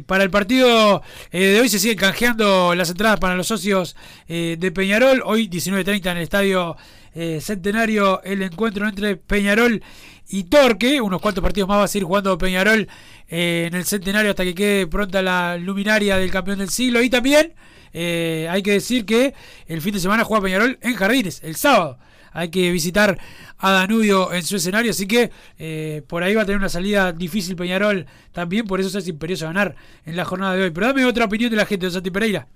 para 0.06 0.22
el 0.24 0.30
partido 0.30 1.02
de 1.32 1.60
hoy 1.60 1.68
se 1.68 1.78
siguen 1.78 1.98
canjeando 1.98 2.74
las 2.74 2.90
entradas 2.90 3.18
para 3.18 3.36
los 3.36 3.46
socios 3.46 3.96
de 4.28 4.72
Peñarol. 4.74 5.22
Hoy 5.24 5.48
19.30 5.48 6.10
en 6.10 6.16
el 6.18 6.22
estadio 6.22 6.76
eh, 7.14 7.40
Centenario, 7.40 8.22
el 8.22 8.42
encuentro 8.42 8.88
entre 8.88 9.16
Peñarol 9.16 9.82
y 10.28 10.44
Torque. 10.44 11.00
Unos 11.00 11.20
cuantos 11.20 11.42
partidos 11.42 11.68
más 11.68 11.78
va 11.78 11.84
a 11.84 11.88
seguir 11.88 12.06
jugando 12.06 12.36
Peñarol 12.38 12.88
eh, 13.28 13.64
en 13.68 13.74
el 13.74 13.84
Centenario 13.84 14.30
hasta 14.30 14.44
que 14.44 14.54
quede 14.54 14.86
pronta 14.86 15.22
la 15.22 15.56
luminaria 15.56 16.16
del 16.16 16.30
campeón 16.30 16.58
del 16.58 16.70
siglo. 16.70 17.02
Y 17.02 17.10
también 17.10 17.54
eh, 17.92 18.46
hay 18.50 18.62
que 18.62 18.72
decir 18.72 19.04
que 19.04 19.34
el 19.66 19.80
fin 19.80 19.94
de 19.94 20.00
semana 20.00 20.24
juega 20.24 20.44
Peñarol 20.44 20.78
en 20.82 20.94
Jardines, 20.94 21.40
el 21.42 21.56
sábado. 21.56 21.98
Hay 22.32 22.50
que 22.50 22.70
visitar 22.70 23.18
a 23.56 23.72
Danubio 23.72 24.32
en 24.32 24.42
su 24.42 24.56
escenario, 24.56 24.90
así 24.90 25.06
que 25.08 25.30
eh, 25.58 26.02
por 26.06 26.22
ahí 26.22 26.34
va 26.34 26.42
a 26.42 26.44
tener 26.44 26.58
una 26.58 26.68
salida 26.68 27.12
difícil 27.12 27.56
Peñarol 27.56 28.06
también, 28.32 28.66
por 28.66 28.80
eso 28.80 28.96
es 28.96 29.08
imperioso 29.08 29.46
ganar 29.46 29.74
en 30.04 30.14
la 30.14 30.24
jornada 30.24 30.54
de 30.54 30.64
hoy. 30.64 30.70
Pero 30.70 30.86
dame 30.88 31.04
otra 31.04 31.24
opinión 31.24 31.50
de 31.50 31.56
la 31.56 31.66
gente 31.66 31.86
de 31.86 31.92
Santi 31.92 32.10
Pereira. 32.10 32.46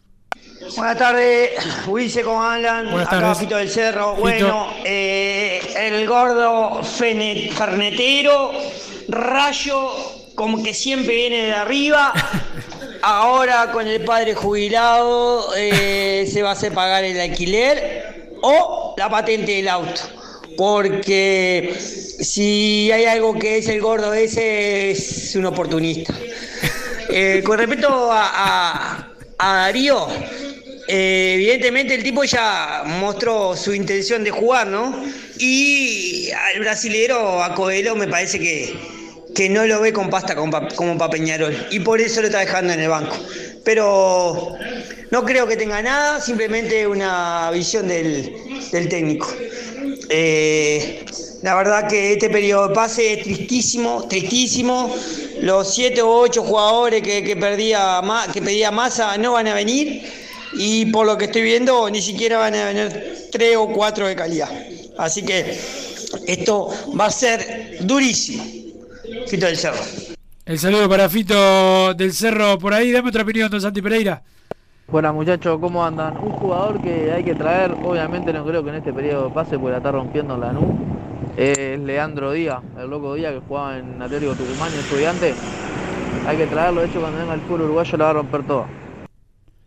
Buenas 0.76 0.96
tardes, 0.98 1.50
Wilce, 1.86 2.22
¿cómo 2.22 2.42
andan? 2.42 2.90
Buenas 2.90 3.08
Acá 3.08 3.20
tardes. 3.20 3.38
Fito 3.38 3.56
del 3.56 3.68
Cerro. 3.68 4.12
Fito. 4.14 4.20
Bueno, 4.22 4.72
eh, 4.84 5.60
el 5.76 6.06
gordo 6.08 6.80
fene- 6.82 7.50
fernetero, 7.52 8.52
rayo, 9.08 9.90
como 10.34 10.62
que 10.62 10.72
siempre 10.72 11.14
viene 11.14 11.46
de 11.46 11.52
arriba. 11.52 12.12
Ahora 13.02 13.70
con 13.72 13.86
el 13.88 14.02
padre 14.04 14.34
jubilado 14.34 15.52
eh, 15.56 16.28
se 16.32 16.42
va 16.42 16.50
a 16.50 16.52
hacer 16.52 16.72
pagar 16.72 17.02
el 17.04 17.20
alquiler 17.20 18.30
o 18.42 18.94
la 18.96 19.08
patente 19.10 19.52
del 19.52 19.68
auto. 19.68 20.00
Porque 20.56 21.74
si 21.78 22.90
hay 22.92 23.04
algo 23.06 23.36
que 23.38 23.58
es 23.58 23.68
el 23.68 23.80
gordo 23.80 24.14
ese, 24.14 24.92
es 24.92 25.34
un 25.34 25.46
oportunista. 25.46 26.14
Eh, 27.08 27.42
con 27.44 27.58
respecto 27.58 28.10
a, 28.12 28.30
a- 28.32 29.08
a 29.42 29.56
Darío, 29.56 30.06
eh, 30.86 31.32
evidentemente 31.34 31.94
el 31.94 32.02
tipo 32.04 32.22
ya 32.22 32.84
mostró 32.86 33.56
su 33.56 33.74
intención 33.74 34.22
de 34.22 34.30
jugar, 34.30 34.68
¿no? 34.68 35.04
Y 35.38 36.30
al 36.30 36.60
brasilero, 36.60 37.42
a 37.42 37.52
Coelho, 37.54 37.96
me 37.96 38.06
parece 38.06 38.38
que, 38.38 38.72
que 39.34 39.48
no 39.48 39.66
lo 39.66 39.80
ve 39.80 39.92
con 39.92 40.10
pasta 40.10 40.36
como 40.36 40.52
pa, 40.52 40.68
como 40.68 40.96
pa 40.96 41.10
Peñarol. 41.10 41.56
Y 41.72 41.80
por 41.80 42.00
eso 42.00 42.20
lo 42.20 42.28
está 42.28 42.38
dejando 42.38 42.72
en 42.72 42.80
el 42.80 42.88
banco. 42.88 43.16
Pero 43.64 44.54
no 45.10 45.24
creo 45.24 45.46
que 45.48 45.56
tenga 45.56 45.82
nada, 45.82 46.20
simplemente 46.20 46.86
una 46.86 47.50
visión 47.52 47.88
del, 47.88 48.32
del 48.70 48.88
técnico. 48.88 49.28
Eh, 50.08 51.04
la 51.42 51.56
verdad 51.56 51.88
que 51.88 52.12
este 52.12 52.30
periodo 52.30 52.68
de 52.68 52.74
pase 52.74 53.14
es 53.14 53.22
tristísimo, 53.24 54.06
tristísimo. 54.06 54.94
Los 55.42 55.74
siete 55.74 56.02
u 56.02 56.08
ocho 56.08 56.42
jugadores 56.42 57.02
que, 57.02 57.22
que 57.22 57.36
perdía 57.36 58.00
Ma- 58.02 58.26
que 58.32 58.40
pedía 58.40 58.70
masa 58.70 59.16
no 59.18 59.32
van 59.32 59.48
a 59.48 59.54
venir. 59.54 60.02
Y 60.54 60.86
por 60.86 61.06
lo 61.06 61.16
que 61.18 61.24
estoy 61.26 61.42
viendo, 61.42 61.88
ni 61.90 62.00
siquiera 62.00 62.38
van 62.38 62.54
a 62.54 62.66
venir 62.66 63.28
tres 63.32 63.56
o 63.56 63.66
cuatro 63.68 64.06
de 64.06 64.14
calidad. 64.14 64.48
Así 64.98 65.22
que 65.24 65.58
esto 66.26 66.68
va 66.98 67.06
a 67.06 67.10
ser 67.10 67.78
durísimo. 67.80 68.44
Fito 69.26 69.46
del 69.46 69.56
Cerro. 69.56 69.82
El 70.44 70.58
saludo 70.58 70.88
para 70.88 71.08
Fito 71.08 71.94
del 71.94 72.12
Cerro 72.12 72.58
por 72.58 72.74
ahí. 72.74 72.92
Dame 72.92 73.08
otra 73.08 73.22
opinión, 73.22 73.50
don 73.50 73.60
Santi 73.60 73.80
Pereira. 73.82 74.22
Buenas 74.88 75.14
muchachos, 75.14 75.58
¿cómo 75.60 75.84
andan? 75.84 76.18
Un 76.18 76.32
jugador 76.32 76.82
que 76.82 77.10
hay 77.12 77.24
que 77.24 77.34
traer, 77.34 77.70
obviamente 77.82 78.32
no 78.32 78.44
creo 78.44 78.62
que 78.62 78.70
en 78.70 78.76
este 78.76 78.92
periodo 78.92 79.32
pase, 79.32 79.56
porque 79.58 79.70
la 79.70 79.76
está 79.78 79.90
rompiendo 79.92 80.34
en 80.34 80.40
la 80.40 80.52
NU, 80.52 80.60
es 81.36 81.78
Leandro 81.80 82.32
Díaz, 82.32 82.60
el 82.78 82.88
loco 82.90 83.14
Díaz 83.14 83.32
que 83.34 83.40
jugaba 83.40 83.78
en 83.78 84.00
Atlético 84.00 84.34
Tucumán 84.34 84.70
y 84.74 84.78
estudiante. 84.78 85.34
Hay 86.26 86.36
que 86.36 86.46
traerlo, 86.46 86.82
de 86.82 86.86
hecho 86.88 87.00
cuando 87.00 87.18
venga 87.18 87.34
el 87.34 87.40
fútbol 87.42 87.62
uruguayo 87.62 87.96
la 87.98 88.04
va 88.04 88.10
a 88.10 88.12
romper 88.14 88.46
toda. 88.46 88.68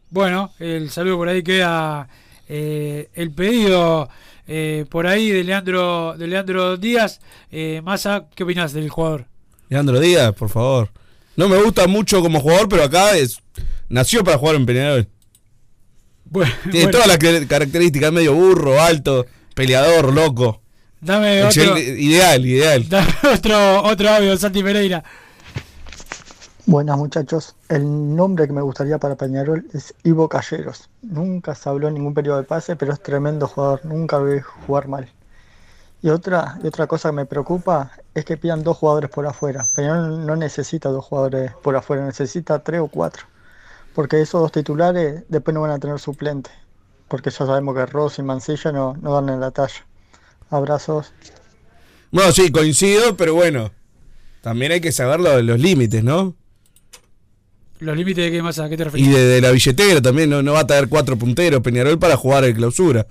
Bueno, 0.09 0.51
el 0.59 0.89
saludo 0.89 1.17
por 1.17 1.27
ahí 1.27 1.43
queda 1.43 2.07
eh, 2.47 3.09
el 3.15 3.31
pedido 3.31 4.07
eh, 4.47 4.85
por 4.89 5.07
ahí 5.07 5.31
de 5.31 5.43
Leandro, 5.43 6.15
de 6.17 6.27
Leandro 6.27 6.77
Díaz. 6.77 7.19
Eh, 7.51 7.81
Massa, 7.83 8.27
¿qué 8.35 8.43
opinas 8.43 8.71
del 8.73 8.89
jugador? 8.89 9.25
Leandro 9.67 9.99
Díaz, 9.99 10.33
por 10.33 10.49
favor. 10.49 10.89
No 11.35 11.49
me 11.49 11.57
gusta 11.61 11.87
mucho 11.87 12.21
como 12.21 12.39
jugador, 12.39 12.69
pero 12.69 12.83
acá 12.83 13.17
es 13.17 13.39
nació 13.89 14.23
para 14.23 14.37
jugar 14.37 14.55
en 14.55 14.65
Peñarol. 14.65 15.07
Tiene 16.31 16.51
bueno. 16.85 16.91
todas 16.91 17.07
las 17.07 17.17
car- 17.17 17.47
características, 17.47 18.11
medio 18.11 18.33
burro, 18.33 18.81
alto, 18.81 19.25
peleador, 19.53 20.13
loco. 20.13 20.61
Dame 21.05 21.43
otro, 21.43 21.61
Excel- 21.63 21.99
ideal, 21.99 22.45
ideal. 22.45 22.85
dame 22.89 23.13
otro, 23.33 23.83
otro 23.83 24.09
audio, 24.09 24.35
Santi 24.37 24.63
Pereira. 24.63 25.03
Buenas 26.65 26.97
muchachos, 26.97 27.55
el 27.69 28.15
nombre 28.15 28.47
que 28.47 28.53
me 28.53 28.61
gustaría 28.63 28.97
para 28.97 29.15
Peñarol 29.15 29.67
es 29.71 29.93
Ivo 30.03 30.27
Calleros. 30.27 30.89
Nunca 31.03 31.53
se 31.53 31.69
habló 31.69 31.89
en 31.89 31.93
ningún 31.93 32.15
periodo 32.15 32.37
de 32.37 32.43
pase, 32.43 32.75
pero 32.75 32.91
es 32.91 33.03
tremendo 33.03 33.47
jugador, 33.47 33.85
nunca 33.85 34.17
lo 34.17 34.25
vi 34.25 34.39
jugar 34.39 34.87
mal. 34.87 35.07
Y 36.01 36.09
otra, 36.09 36.57
y 36.63 36.67
otra 36.67 36.87
cosa 36.87 37.09
que 37.09 37.15
me 37.17 37.25
preocupa 37.27 37.91
es 38.15 38.25
que 38.25 38.37
pidan 38.37 38.63
dos 38.63 38.77
jugadores 38.77 39.11
por 39.11 39.27
afuera. 39.27 39.67
Peñarol 39.75 40.25
no 40.25 40.35
necesita 40.35 40.89
dos 40.89 41.05
jugadores 41.05 41.51
por 41.61 41.75
afuera, 41.75 42.03
necesita 42.03 42.59
tres 42.63 42.81
o 42.81 42.87
cuatro. 42.87 43.25
Porque 43.93 44.19
esos 44.21 44.41
dos 44.41 44.51
titulares 44.51 45.23
después 45.29 45.53
no 45.53 45.61
van 45.61 45.71
a 45.71 45.79
tener 45.79 45.99
suplente. 45.99 46.49
Porque 47.07 47.29
ya 47.29 47.45
sabemos 47.45 47.75
que 47.75 47.85
Ross 47.85 48.17
y 48.17 48.23
Mancilla 48.23 48.71
no, 48.71 48.95
no 48.99 49.13
dan 49.13 49.29
en 49.29 49.39
la 49.39 49.51
talla. 49.51 49.85
Abrazos. 50.49 51.11
Bueno, 52.11 52.31
sí, 52.31 52.51
coincido, 52.51 53.15
pero 53.17 53.33
bueno. 53.33 53.71
también 54.41 54.71
hay 54.71 54.79
que 54.81 54.91
saber 54.91 55.19
lo- 55.19 55.41
los 55.41 55.59
límites, 55.59 56.03
¿no? 56.03 56.35
¿Los 57.79 57.97
límites 57.97 58.23
de 58.25 58.31
qué 58.31 58.41
más? 58.41 58.57
¿A 58.59 58.69
qué 58.69 58.77
te 58.77 58.85
refieres? 58.85 59.09
Y 59.09 59.11
de, 59.13 59.25
de 59.25 59.41
la 59.41 59.51
billetera 59.51 60.01
también, 60.01 60.29
no, 60.29 60.41
no 60.41 60.53
va 60.53 60.61
a 60.61 60.67
tener 60.67 60.87
cuatro 60.87 61.17
punteros 61.17 61.61
Peñarol 61.61 61.99
para 61.99 62.15
jugar 62.15 62.45
en 62.45 62.55
clausura. 62.55 63.05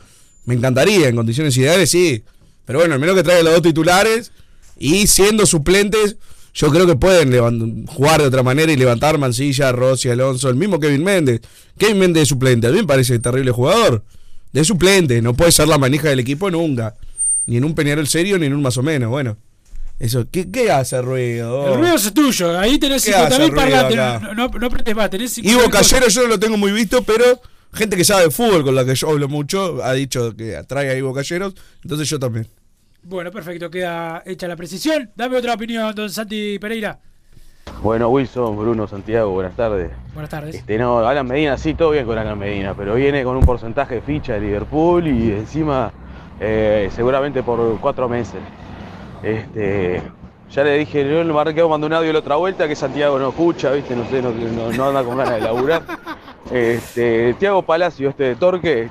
Me 0.46 0.54
encantaría, 0.54 1.08
en 1.08 1.16
condiciones 1.16 1.56
ideales 1.56 1.90
sí. 1.90 2.24
Pero 2.64 2.78
bueno, 2.78 2.94
al 2.94 3.00
menos 3.00 3.14
que 3.14 3.22
traiga 3.22 3.42
los 3.42 3.52
dos 3.52 3.62
titulares 3.62 4.32
y 4.78 5.06
siendo 5.06 5.44
suplentes, 5.44 6.16
yo 6.54 6.70
creo 6.70 6.86
que 6.86 6.96
pueden 6.96 7.86
jugar 7.86 8.22
de 8.22 8.28
otra 8.28 8.42
manera 8.42 8.72
y 8.72 8.76
levantar 8.76 9.18
Mancilla, 9.18 9.70
Rossi, 9.72 10.08
Alonso, 10.08 10.48
el 10.48 10.54
mismo 10.56 10.80
Kevin 10.80 11.04
Méndez. 11.04 11.40
Kevin 11.76 11.98
Méndez 11.98 12.22
de 12.22 12.26
suplente, 12.26 12.66
a 12.68 12.70
mí 12.70 12.78
me 12.78 12.84
parece 12.86 13.18
terrible 13.18 13.50
jugador. 13.50 14.02
De 14.52 14.64
suplente, 14.64 15.20
no 15.20 15.34
puede 15.34 15.52
ser 15.52 15.68
la 15.68 15.78
manija 15.78 16.08
del 16.08 16.20
equipo 16.20 16.50
nunca. 16.50 16.94
Ni 17.46 17.56
en 17.56 17.64
un 17.64 17.74
Peñarol 17.74 18.06
serio, 18.06 18.38
ni 18.38 18.46
en 18.46 18.54
un 18.54 18.62
más 18.62 18.76
o 18.78 18.82
menos. 18.82 19.10
Bueno, 19.10 19.36
eso, 19.98 20.26
¿qué, 20.30 20.50
qué 20.50 20.70
hace 20.70 21.00
ruido? 21.00 21.72
El 21.72 21.80
ruido 21.80 21.94
es 21.94 22.12
tuyo, 22.12 22.58
ahí 22.58 22.78
tenés 22.78 23.04
¿Qué 23.04 23.12
50.000 23.12 23.26
hace 23.26 23.38
ruido 23.38 23.54
parlantes, 23.54 23.96
no, 23.96 24.34
no, 24.34 24.48
no 24.48 24.70
más, 24.96 25.10
tenés 25.10 25.38
50.000 25.38 25.50
Ivo. 25.50 25.70
Callero 25.70 26.08
yo 26.08 26.22
no 26.22 26.28
lo 26.28 26.40
tengo 26.40 26.56
muy 26.56 26.72
visto, 26.72 27.02
pero 27.02 27.24
gente 27.72 27.96
que 27.96 28.04
sabe 28.04 28.24
de 28.24 28.30
fútbol 28.30 28.64
con 28.64 28.74
la 28.74 28.84
que 28.84 28.94
yo 28.94 29.10
hablo 29.10 29.28
mucho 29.28 29.82
ha 29.84 29.92
dicho 29.92 30.34
que 30.36 30.56
atrae 30.56 30.90
a 30.90 30.96
Ivo 30.96 31.14
Calleros, 31.14 31.54
entonces 31.82 32.08
yo 32.08 32.18
también. 32.18 32.48
Bueno, 33.04 33.30
perfecto, 33.30 33.70
queda 33.70 34.22
hecha 34.24 34.48
la 34.48 34.56
precisión. 34.56 35.10
Dame 35.14 35.36
otra 35.36 35.54
opinión, 35.54 35.94
don 35.94 36.10
Santi 36.10 36.58
Pereira. 36.58 36.98
Bueno, 37.82 38.08
Wilson, 38.08 38.56
Bruno, 38.56 38.86
Santiago, 38.88 39.30
buenas 39.30 39.54
tardes. 39.56 39.90
Buenas 40.12 40.30
tardes. 40.30 40.54
Este, 40.54 40.78
no, 40.78 41.06
Alan 41.06 41.26
Medina, 41.26 41.56
sí, 41.58 41.74
todo 41.74 41.90
bien 41.90 42.06
con 42.06 42.16
Alan 42.16 42.38
Medina, 42.38 42.74
pero 42.74 42.94
viene 42.94 43.22
con 43.24 43.36
un 43.36 43.44
porcentaje 43.44 43.96
de 43.96 44.00
ficha 44.02 44.34
de 44.34 44.40
Liverpool 44.40 45.06
y 45.06 45.32
encima 45.32 45.92
eh, 46.40 46.88
seguramente 46.92 47.42
por 47.42 47.78
cuatro 47.80 48.08
meses. 48.08 48.40
Este, 49.22 50.02
ya 50.50 50.62
le 50.64 50.78
dije, 50.78 51.08
yo 51.08 51.24
le 51.24 51.32
marqué, 51.32 51.62
mandó 51.64 51.86
un 51.86 51.92
audio 51.92 52.12
la 52.12 52.18
otra 52.18 52.36
vuelta 52.36 52.68
que 52.68 52.76
Santiago 52.76 53.18
no 53.18 53.30
escucha, 53.30 53.70
viste, 53.72 53.96
no 53.96 54.04
sé, 54.06 54.20
no, 54.22 54.30
no- 54.30 54.72
no 54.72 54.84
anda 54.88 55.02
con 55.02 55.16
ganas 55.16 55.34
de 55.34 55.40
laburar. 55.40 55.82
Este, 56.50 57.34
Tiago 57.38 57.62
Palacio, 57.62 58.10
este 58.10 58.24
de 58.24 58.36
Torque, 58.36 58.88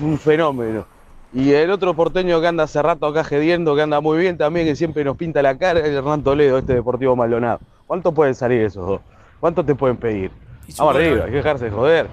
un 0.00 0.18
fenómeno. 0.18 0.84
Y 1.32 1.52
el 1.52 1.70
otro 1.70 1.94
porteño 1.94 2.40
que 2.40 2.46
anda 2.48 2.64
hace 2.64 2.82
rato 2.82 3.06
acá 3.06 3.22
gediendo, 3.24 3.74
que 3.76 3.82
anda 3.82 4.00
muy 4.00 4.18
bien 4.18 4.36
también, 4.36 4.66
que 4.66 4.74
siempre 4.76 5.04
nos 5.04 5.16
pinta 5.16 5.40
la 5.42 5.56
cara, 5.56 5.80
es 5.80 5.86
Hernán 5.86 6.22
Toledo, 6.22 6.58
este 6.58 6.74
Deportivo 6.74 7.14
Maldonado. 7.16 7.60
¿Cuánto 7.86 8.12
pueden 8.12 8.34
salir 8.34 8.62
esos 8.62 8.86
dos? 8.86 9.00
¿Cuánto 9.38 9.64
te 9.64 9.74
pueden 9.74 9.96
pedir? 9.96 10.30
Vamos 10.78 10.94
arriba, 10.96 11.24
hay 11.24 11.30
que 11.30 11.36
dejarse 11.36 11.64
de 11.66 11.70
joder. 11.70 12.06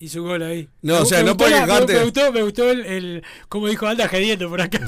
Y 0.00 0.08
su 0.08 0.22
gol 0.24 0.42
ahí. 0.42 0.66
No, 0.82 0.94
Me- 0.94 1.00
o 1.00 1.04
sea, 1.04 1.18
no 1.20 1.34
gustó 1.34 1.36
puede 1.44 1.50
la- 1.52 1.66
quejarte. 1.66 1.92
Me, 1.92 1.98
me 1.98 2.04
gustó, 2.06 2.32
me 2.32 2.42
gustó 2.42 2.70
el, 2.70 2.86
el- 2.86 3.22
como 3.48 3.68
dijo, 3.68 3.86
anda 3.86 4.08
gediendo 4.08 4.48
por 4.48 4.60
acá. 4.62 4.80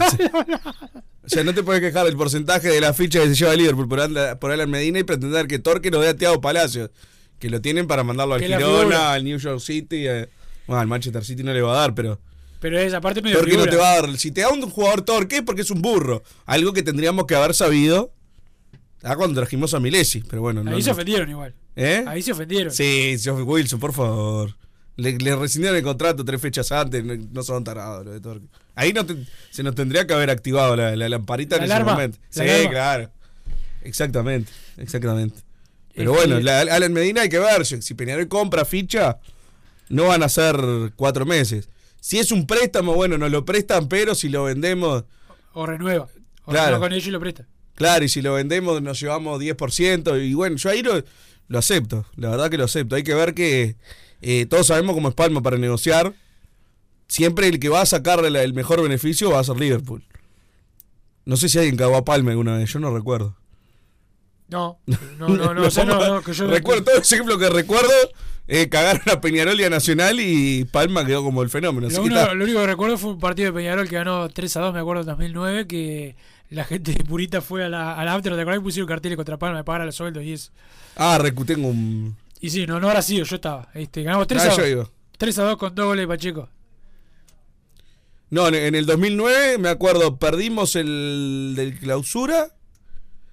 O 1.24 1.28
sea, 1.28 1.44
no 1.44 1.54
te 1.54 1.62
puedes 1.62 1.80
quejar 1.80 2.04
del 2.06 2.16
porcentaje 2.16 2.68
de 2.68 2.80
la 2.80 2.92
ficha 2.94 3.20
que 3.20 3.28
se 3.28 3.34
lleva 3.36 3.54
Liverpool 3.54 3.86
por, 3.88 4.00
Anda- 4.00 4.40
por 4.40 4.50
Alan 4.50 4.68
Medina 4.70 4.98
y 4.98 5.04
pretender 5.04 5.46
que 5.46 5.58
Torque 5.60 5.90
nos 5.90 6.00
dé 6.00 6.08
a 6.08 6.16
Thiago 6.16 6.40
Palacios, 6.40 6.90
que 7.38 7.48
lo 7.50 7.60
tienen 7.60 7.86
para 7.86 8.02
mandarlo 8.02 8.34
al. 8.34 8.42
Girona, 8.42 9.12
al 9.12 9.22
New 9.22 9.38
York 9.38 9.60
City, 9.60 10.06
eh, 10.08 10.28
bueno, 10.66 10.80
al 10.80 10.88
Manchester 10.88 11.24
City 11.24 11.42
no 11.44 11.52
le 11.52 11.60
va 11.62 11.74
a 11.74 11.80
dar, 11.82 11.94
pero 11.94 12.18
Pero 12.58 12.78
esa 12.78 13.00
parte 13.00 13.20
medio 13.22 13.36
Torque 13.36 13.52
no 13.52 13.64
figura. 13.64 13.70
te 13.70 13.76
va 13.76 13.92
a 13.92 14.00
dar. 14.02 14.16
Si 14.16 14.32
te 14.32 14.40
da 14.40 14.48
un 14.48 14.62
jugador 14.62 15.02
Torque 15.02 15.36
es 15.36 15.42
porque 15.42 15.62
es 15.62 15.70
un 15.70 15.80
burro, 15.82 16.22
algo 16.46 16.72
que 16.72 16.82
tendríamos 16.82 17.26
que 17.26 17.34
haber 17.36 17.54
sabido 17.54 18.12
ah, 19.02 19.14
cuando 19.16 19.40
trajimos 19.40 19.74
a 19.74 19.80
Milesi, 19.80 20.22
pero 20.28 20.42
bueno. 20.42 20.64
no- 20.64 20.70
Ahí 20.74 20.80
se 20.82 20.88
no. 20.88 20.94
ofendieron 20.94 21.28
igual. 21.30 21.54
¿Eh? 21.76 22.02
Ahí 22.06 22.22
se 22.22 22.32
ofendieron. 22.32 22.72
Sí, 22.72 23.14
Wilson, 23.44 23.78
por 23.78 23.92
favor. 23.92 24.56
Le, 24.96 25.16
le 25.18 25.34
rescindieron 25.36 25.76
el 25.78 25.82
contrato 25.82 26.24
tres 26.24 26.40
fechas 26.40 26.70
antes, 26.72 27.02
no, 27.04 27.14
no 27.16 27.42
son 27.42 27.64
tarados 27.64 28.04
los 28.04 28.14
de 28.14 28.20
Torque. 28.20 28.46
Ahí 28.74 28.92
no 28.92 29.04
te- 29.06 29.16
se 29.50 29.62
nos 29.62 29.74
tendría 29.74 30.06
que 30.06 30.12
haber 30.14 30.30
activado 30.30 30.76
la, 30.76 30.94
la 30.96 31.08
lamparita 31.08 31.56
La 31.56 31.64
en 31.64 31.72
alarma, 31.72 31.92
ese 31.92 31.94
momento. 31.96 32.18
Sí, 32.30 32.40
alarma. 32.42 32.70
claro. 32.70 33.10
Exactamente, 33.82 34.52
exactamente. 34.76 35.40
Pero 35.94 36.12
Este- 36.14 36.26
bueno, 36.26 36.40
la, 36.44 36.60
Alan 36.60 36.92
Medina 36.92 37.22
hay 37.22 37.28
que 37.28 37.38
ver. 37.38 37.64
Si 37.66 37.94
Peñarol 37.94 38.28
compra 38.28 38.64
ficha, 38.64 39.18
no 39.88 40.06
van 40.08 40.22
a 40.22 40.28
ser 40.28 40.56
cuatro 40.96 41.26
meses. 41.26 41.68
Si 42.00 42.18
es 42.18 42.30
un 42.32 42.46
préstamo, 42.46 42.94
bueno, 42.94 43.18
nos 43.18 43.30
lo 43.30 43.44
prestan, 43.44 43.88
pero 43.88 44.14
si 44.14 44.28
lo 44.28 44.44
vendemos, 44.44 45.04
O 45.54 45.66
renueva. 45.66 46.08
O 46.44 46.50
Claro. 46.50 46.66
renueva 46.66 46.86
con 46.86 46.92
ellos 46.92 47.06
y 47.06 47.10
lo 47.10 47.20
presta. 47.20 47.46
Claro, 47.74 48.04
y 48.04 48.08
si 48.08 48.22
lo 48.22 48.34
vendemos 48.34 48.80
nos 48.82 48.98
llevamos 49.00 49.38
10%. 49.40 50.16
Y 50.18 50.34
bueno, 50.34 50.56
yo 50.56 50.70
ahí 50.70 50.82
lo, 50.82 51.02
lo 51.48 51.58
acepto. 51.58 52.06
La 52.16 52.30
verdad 52.30 52.50
que 52.50 52.58
lo 52.58 52.64
acepto. 52.64 52.96
Hay 52.96 53.02
que 53.02 53.14
ver 53.14 53.34
que 53.34 53.76
eh, 54.22 54.46
todos 54.46 54.68
sabemos 54.68 54.94
cómo 54.94 55.08
es 55.08 55.14
Palma 55.14 55.42
para 55.42 55.58
negociar. 55.58 56.14
Siempre 57.08 57.48
el 57.48 57.58
que 57.58 57.68
va 57.68 57.82
a 57.82 57.86
sacar 57.86 58.24
el, 58.24 58.54
mejor 58.54 58.80
beneficio 58.80 59.30
va 59.30 59.40
a 59.40 59.44
ser 59.44 59.58
Liverpool. 59.58 60.04
No 61.24 61.36
sé 61.36 61.48
si 61.48 61.58
alguien 61.58 61.76
cagó 61.76 61.96
a 61.96 62.04
Palma 62.04 62.30
alguna 62.30 62.56
vez, 62.56 62.72
yo 62.72 62.78
no 62.78 62.94
recuerdo. 62.94 63.36
No, 64.48 64.78
no, 64.86 64.96
no, 65.28 65.54
no, 65.54 65.62
o 65.66 65.70
sea, 65.70 65.84
no, 65.84 66.06
no, 66.06 66.22
que 66.22 66.32
yo 66.32 66.46
recuerdo, 66.46 66.84
todo 66.84 66.96
ese 66.98 67.16
ejemplo 67.16 67.36
que 67.36 67.50
recuerdo, 67.50 67.92
eh, 68.46 68.68
cagaron 68.68 69.02
a 69.10 69.20
Peñarol 69.20 69.58
y 69.60 69.64
a 69.64 69.70
Nacional 69.70 70.20
y 70.20 70.64
Palma 70.66 71.04
quedó 71.04 71.24
como 71.24 71.42
el 71.42 71.50
fenómeno. 71.50 71.88
Lo, 71.88 72.02
uno- 72.02 72.32
único 72.32 72.60
que 72.60 72.66
recuerdo 72.66 72.98
fue 72.98 73.10
un 73.10 73.18
partido 73.20 73.46
de 73.50 73.58
Peñarol 73.58 73.88
que 73.88 73.96
ganó 73.96 74.28
3 74.28 74.56
a 74.56 74.60
2, 74.60 74.74
me 74.74 74.80
acuerdo, 74.80 75.02
en 75.02 75.08
2009, 75.08 75.66
que 75.66 76.16
la 76.50 76.64
gente 76.64 76.92
de 76.92 77.02
Purita 77.02 77.40
fue 77.40 77.64
a 77.64 77.68
la, 77.68 77.94
a 77.94 78.04
la 78.04 78.14
after, 78.14 78.34
¿te 78.34 78.40
acordás? 78.40 78.60
Y 78.60 78.62
pusieron 78.62 78.88
carteles 78.88 79.16
contra 79.16 79.36
Palma 79.36 79.58
de 79.58 79.64
pagar 79.64 79.84
los 79.84 79.96
sueldos 79.96 80.22
y 80.22 80.34
eso. 80.34 80.52
Ah, 80.96 81.18
tengo 81.46 81.68
un. 81.68 82.16
Y 82.42 82.50
sí, 82.50 82.66
no, 82.66 82.78
no 82.80 82.88
habrá 82.88 83.00
sido, 83.00 83.24
yo 83.24 83.36
estaba. 83.36 83.70
Este, 83.72 84.02
ganamos 84.02 84.26
3 84.26 84.42
Ah, 84.42 84.46
a 84.46 84.50
yo 84.56 84.62
2. 84.62 84.68
iba. 84.70 84.88
3 85.16 85.38
a 85.38 85.44
2 85.44 85.56
con 85.56 85.74
dos 85.74 85.86
goles 85.86 86.02
de 86.02 86.08
Pacheco. 86.08 86.48
No, 88.30 88.48
en- 88.48 88.74
el 88.74 88.84
2009, 88.86 89.58
me 89.58 89.68
acuerdo, 89.68 90.16
perdimos 90.18 90.74
el 90.76 91.52
del 91.54 91.78
clausura 91.78 92.48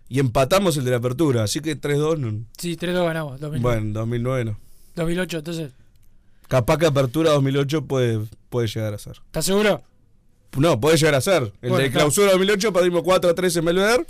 y 0.09 0.19
empatamos 0.19 0.77
el 0.77 0.83
de 0.85 0.91
la 0.91 0.97
apertura. 0.97 1.43
Así 1.43 1.59
que 1.61 1.75
3-2. 1.79 2.17
no- 2.19 2.45
Sí, 2.57 2.75
3 2.75 2.93
a 2.95 2.99
2 2.99 3.07
ganamos. 3.07 3.39
2009. 3.39 3.61
Bueno, 3.81 3.99
2009 3.99 4.45
no. 4.45 4.59
2008, 4.95 5.37
entonces. 5.37 5.71
Capaz 6.47 6.77
que 6.77 6.85
apertura 6.87 7.31
2008 7.31 7.85
puede, 7.85 8.19
puede 8.49 8.67
llegar 8.67 8.93
a 8.93 8.97
ser. 8.97 9.17
¿Estás 9.25 9.45
seguro? 9.45 9.81
No, 10.57 10.79
puede 10.79 10.97
llegar 10.97 11.15
a 11.15 11.21
ser. 11.21 11.51
El 11.61 11.69
Bueno, 11.69 11.77
de 11.77 11.91
clausura 11.91 12.31
2008 12.31 12.73
perdimos 12.73 13.03
4-3 13.03 13.55
en 13.57 13.65
Belvedere. 13.65 14.05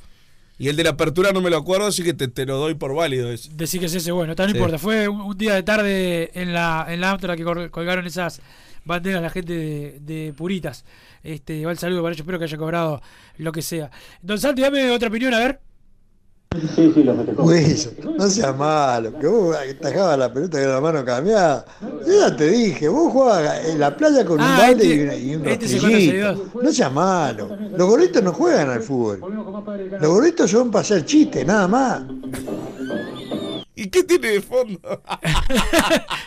Y 0.59 0.67
el 0.67 0.75
de 0.75 0.83
la 0.83 0.91
apertura 0.91 1.31
no 1.31 1.41
me 1.41 1.49
lo 1.49 1.57
acuerdo, 1.57 1.87
así 1.87 2.03
que 2.03 2.13
te, 2.13 2.27
te 2.27 2.45
lo 2.45 2.57
doy 2.57 2.75
por 2.75 2.93
válido. 2.93 3.31
ese. 3.31 3.49
Decir 3.53 3.79
que 3.79 3.85
es 3.87 3.95
ese, 3.95 4.11
bueno, 4.11 4.33
está, 4.33 4.43
no 4.43 4.51
Sí. 4.51 4.57
importa. 4.57 4.77
Fue 4.77 5.07
un, 5.07 5.21
un 5.21 5.37
día 5.37 5.55
de 5.55 5.63
tarde 5.63 6.29
en 6.33 6.53
la, 6.53 6.85
en 6.89 6.99
la 7.01 7.11
after 7.11 7.35
que 7.37 7.43
col- 7.45 7.71
colgaron 7.71 8.05
esas 8.05 8.41
banderas 8.85 9.21
la 9.21 9.29
gente 9.29 9.53
de, 9.53 9.99
de 10.01 10.33
Puritas. 10.33 10.83
Este, 11.23 11.65
va 11.65 11.71
el 11.71 11.77
saludo 11.77 12.01
para 12.01 12.11
ellos, 12.11 12.19
espero 12.21 12.37
que 12.39 12.45
haya 12.45 12.57
cobrado 12.57 13.01
lo 13.37 13.51
que 13.51 13.61
sea. 13.61 13.89
Don 14.21 14.37
Santi, 14.39 14.61
dame 14.61 14.91
otra 14.91 15.07
opinión, 15.09 15.33
a 15.33 15.39
ver. 15.39 15.59
Wilson, 17.37 17.93
no 18.17 18.27
seas 18.27 18.57
malo, 18.57 19.13
que 19.19 19.27
vos 19.27 19.55
atajabas 19.55 20.17
la 20.17 20.33
pelota 20.33 20.59
con 20.59 20.69
la 20.71 20.81
mano 20.81 21.05
cambiada. 21.05 21.63
Yo 22.07 22.27
ya 22.27 22.35
te 22.35 22.49
dije, 22.49 22.87
vos 22.89 23.11
jugabas 23.13 23.65
en 23.65 23.79
la 23.79 23.95
playa 23.95 24.25
con 24.25 24.39
un 24.39 24.45
Ah, 24.45 24.55
balde 24.57 24.83
este- 24.83 24.95
y, 24.95 25.03
una- 25.03 25.15
y 25.15 25.35
un 25.35 25.47
este 25.47 25.77
conoce 25.79 26.35
No 26.63 26.71
seas 26.71 26.91
malo. 26.91 27.49
Los 27.77 27.87
gorritos 27.87 28.23
no 28.23 28.33
juegan 28.33 28.69
al 28.71 28.81
fútbol. 28.81 29.19
Los 30.01 30.09
gorritos 30.11 30.49
son 30.49 30.71
para 30.71 30.81
hacer 30.81 31.05
chistes, 31.05 31.45
nada 31.45 31.67
más. 31.67 32.01
¿Y 33.83 33.87
qué 33.89 34.03
tiene 34.03 34.27
de 34.29 34.41
fondo? 34.41 34.79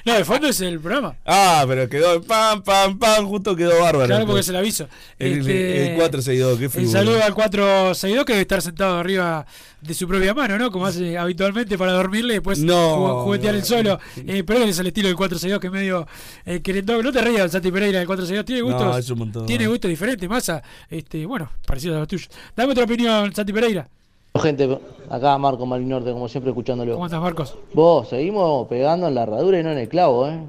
No, 0.05 0.15
de 0.15 0.25
fondo 0.25 0.49
es 0.49 0.61
el 0.61 0.81
programa. 0.81 1.17
ah, 1.25 1.65
pero 1.69 1.89
quedó 1.89 2.21
pam, 2.23 2.63
pam, 2.63 2.99
pam, 2.99 3.25
justo 3.27 3.55
quedó 3.55 3.81
bárbaro. 3.81 4.07
Claro, 4.07 4.27
porque 4.27 4.41
es 4.41 4.49
el 4.49 4.57
aviso. 4.57 4.89
El, 5.19 5.39
Este, 5.39 5.93
el 5.93 5.97
462, 5.97 6.59
qué 6.59 6.65
El 6.65 6.71
figura. 6.71 6.91
saludo 6.99 7.23
al 7.23 7.35
462 7.35 8.25
que 8.25 8.33
debe 8.33 8.43
estar 8.43 8.63
sentado 8.63 8.99
arriba 8.99 9.47
de 9.81 9.95
su 9.95 10.09
propia 10.09 10.35
mano, 10.35 10.59
¿no? 10.59 10.71
Como 10.73 10.87
hace 10.87 11.17
habitualmente 11.17 11.79
para 11.79 11.93
dormirle 11.93 12.35
y 12.35 12.37
después 12.39 12.59
No, 12.59 12.97
ju- 12.97 13.23
juguetear 13.25 13.55
el 13.55 13.63
solo. 13.65 14.01
Eh, 14.27 14.43
pero 14.45 14.65
es 14.65 14.79
el 14.81 14.89
estilo 14.89 15.07
del 15.09 15.17
462 15.17 15.61
que 15.61 15.67
es 15.69 15.73
medio 15.73 16.07
eh, 16.47 16.61
querendón. 16.63 17.05
No 17.05 17.13
te 17.13 17.21
rías, 17.21 17.53
Santi 17.53 17.71
Pereira 17.71 17.99
del 17.99 18.07
462. 18.09 18.45
Tiene 18.45 18.63
gustos, 18.63 18.83
No, 18.93 18.99
es 18.99 19.11
un 19.11 19.19
montón. 19.19 19.47
tiene 19.47 19.67
gustos 19.69 19.89
diferentes, 19.89 20.29
masa. 20.29 20.63
Este, 20.91 21.25
bueno, 21.27 21.49
parecido 21.65 21.95
a 21.97 22.01
los 22.01 22.09
tuyos. 22.09 22.29
Dame 22.57 22.73
otra 22.73 22.85
opinión, 22.85 23.33
Santi 23.35 23.53
Pereira. 23.53 23.89
Gente, 24.41 24.79
acá 25.11 25.37
Marco 25.37 25.67
Marinorte, 25.67 26.11
como 26.11 26.27
siempre, 26.27 26.51
escuchándolo. 26.51 26.95
¿Cómo 26.95 27.07
estás, 27.07 27.21
Marcos? 27.21 27.57
Vos, 27.75 28.09
seguimos 28.09 28.67
pegando 28.67 29.07
en 29.07 29.15
la 29.15 29.25
herradura 29.25 29.61
y 29.61 29.63
no 29.63 29.71
en 29.71 29.79
el 29.79 29.89
clavo, 29.89 30.27
¿eh? 30.27 30.41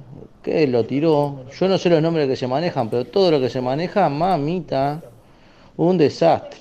¿Qué 0.42 0.68
lo 0.68 0.86
tiró? 0.86 1.46
Yo 1.60 1.68
no 1.68 1.78
sé 1.78 1.90
los 1.90 2.02
nombres 2.02 2.28
que 2.28 2.36
se 2.36 2.48
manejan, 2.48 2.90
pero 2.90 3.06
todo 3.06 3.32
lo 3.32 3.40
que 3.40 3.50
se 3.50 3.62
maneja, 3.62 4.10
mamita, 4.10 5.02
un 5.78 5.98
desastre. 5.98 6.60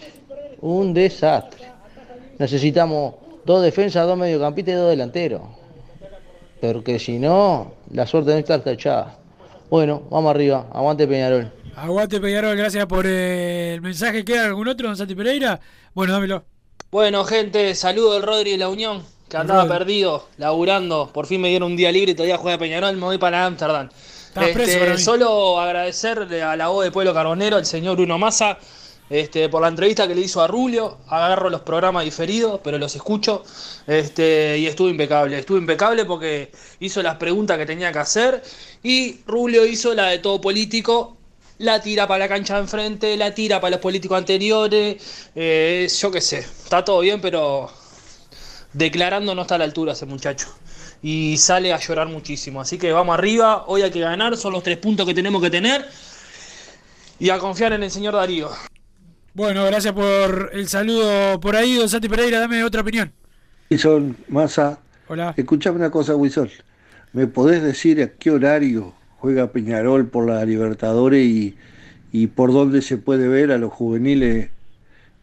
Un 0.60 0.92
desastre. 0.94 1.68
Necesitamos 2.38 3.14
dos 3.44 3.62
defensas, 3.62 4.06
dos 4.06 4.18
mediocampistas 4.18 4.74
y 4.74 4.76
dos 4.76 4.90
delanteros. 4.90 5.42
Porque 6.60 6.98
si 6.98 7.18
no, 7.18 7.72
la 7.92 8.06
suerte 8.06 8.32
no 8.32 8.38
está 8.38 8.62
cachada. 8.62 9.16
Bueno, 9.70 10.02
vamos 10.10 10.30
arriba. 10.30 10.66
Aguante 10.72 11.06
Peñarol. 11.06 11.50
Aguante 11.74 12.20
Peñarol, 12.20 12.56
gracias 12.56 12.86
por 12.86 13.06
eh, 13.06 13.74
el 13.74 13.80
mensaje. 13.80 14.24
¿Queda 14.24 14.44
algún 14.46 14.68
otro, 14.68 14.88
don 14.88 14.96
Santi 14.96 15.14
Pereira? 15.14 15.60
Bueno, 15.94 16.12
dámelo. 16.12 16.51
Bueno, 16.92 17.24
gente, 17.24 17.74
saludo 17.74 18.12
del 18.12 18.22
Rodri 18.22 18.50
de 18.50 18.58
la 18.58 18.68
Unión, 18.68 19.02
que 19.30 19.38
andaba 19.38 19.62
Rodri. 19.62 19.78
perdido, 19.78 20.28
laburando. 20.36 21.10
Por 21.10 21.26
fin 21.26 21.40
me 21.40 21.48
dieron 21.48 21.70
un 21.70 21.76
día 21.76 21.90
libre 21.90 22.12
y 22.12 22.14
todavía 22.14 22.36
juega 22.36 22.58
Peñarol. 22.58 22.94
Me 22.96 23.06
voy 23.06 23.16
para 23.16 23.46
Ámsterdam. 23.46 23.88
Este, 24.38 24.98
solo 24.98 25.58
agradecerle 25.58 26.42
a 26.42 26.54
la 26.54 26.68
voz 26.68 26.84
de 26.84 26.90
Pueblo 26.90 27.14
Carbonero, 27.14 27.56
al 27.56 27.64
señor 27.64 27.96
Bruno 27.96 28.18
Massa, 28.18 28.58
este, 29.08 29.48
por 29.48 29.62
la 29.62 29.68
entrevista 29.68 30.06
que 30.06 30.14
le 30.14 30.20
hizo 30.20 30.42
a 30.42 30.46
Rulio. 30.48 30.98
Agarro 31.08 31.48
los 31.48 31.62
programas 31.62 32.04
diferidos, 32.04 32.60
pero 32.62 32.76
los 32.76 32.94
escucho. 32.94 33.42
Este, 33.86 34.58
y 34.58 34.66
estuvo 34.66 34.90
impecable. 34.90 35.38
Estuvo 35.38 35.56
impecable 35.56 36.04
porque 36.04 36.52
hizo 36.80 37.02
las 37.02 37.16
preguntas 37.16 37.56
que 37.56 37.64
tenía 37.64 37.90
que 37.90 38.00
hacer. 38.00 38.42
Y 38.82 39.22
Rulio 39.26 39.64
hizo 39.64 39.94
la 39.94 40.08
de 40.08 40.18
todo 40.18 40.42
político. 40.42 41.16
La 41.62 41.80
tira 41.80 42.08
para 42.08 42.18
la 42.18 42.28
cancha 42.28 42.56
de 42.56 42.62
enfrente, 42.62 43.16
la 43.16 43.32
tira 43.32 43.60
para 43.60 43.70
los 43.70 43.80
políticos 43.80 44.18
anteriores. 44.18 45.30
eh, 45.36 45.88
yo 45.96 46.10
qué 46.10 46.20
sé, 46.20 46.40
está 46.40 46.84
todo 46.84 46.98
bien, 46.98 47.20
pero 47.20 47.70
declarando 48.72 49.32
no 49.32 49.42
está 49.42 49.54
a 49.54 49.58
la 49.58 49.64
altura 49.64 49.92
ese 49.92 50.04
muchacho. 50.04 50.48
Y 51.04 51.36
sale 51.36 51.72
a 51.72 51.78
llorar 51.78 52.08
muchísimo. 52.08 52.60
Así 52.60 52.78
que 52.78 52.90
vamos 52.90 53.16
arriba, 53.16 53.62
hoy 53.68 53.82
hay 53.82 53.92
que 53.92 54.00
ganar, 54.00 54.36
son 54.36 54.54
los 54.54 54.64
tres 54.64 54.76
puntos 54.78 55.06
que 55.06 55.14
tenemos 55.14 55.40
que 55.40 55.50
tener. 55.50 55.86
Y 57.20 57.30
a 57.30 57.38
confiar 57.38 57.72
en 57.74 57.84
el 57.84 57.92
señor 57.92 58.14
Darío. 58.14 58.50
Bueno, 59.32 59.64
gracias 59.64 59.94
por 59.94 60.50
el 60.52 60.66
saludo 60.66 61.38
por 61.38 61.54
ahí, 61.54 61.76
don 61.76 61.88
Santi 61.88 62.08
Pereira. 62.08 62.40
Dame 62.40 62.64
otra 62.64 62.80
opinión. 62.80 63.12
Wilson, 63.70 64.16
Massa. 64.26 64.80
Hola. 65.06 65.32
Escuchame 65.36 65.76
una 65.76 65.92
cosa, 65.92 66.16
Wilson. 66.16 66.50
¿Me 67.12 67.28
podés 67.28 67.62
decir 67.62 68.02
a 68.02 68.08
qué 68.08 68.32
horario 68.32 68.94
juega 69.22 69.52
Peñarol 69.52 70.08
por 70.08 70.26
la 70.26 70.44
Libertadores 70.44 71.24
y, 71.24 71.56
y 72.10 72.26
por 72.26 72.52
dónde 72.52 72.82
se 72.82 72.98
puede 72.98 73.28
ver 73.28 73.52
a 73.52 73.58
los 73.58 73.72
juveniles? 73.72 74.50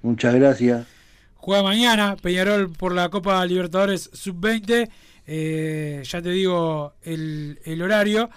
Muchas 0.01 0.35
gracias. 0.35 0.87
Juega 1.35 1.63
mañana 1.63 2.15
Peñarol 2.15 2.71
por 2.71 2.93
la 2.93 3.09
Copa 3.09 3.45
Libertadores 3.45 4.09
Sub-20. 4.13 4.89
Eh, 5.27 6.01
ya 6.05 6.21
te 6.21 6.29
digo 6.29 6.93
el, 7.03 7.59
el 7.65 7.81
horario. 7.81 8.29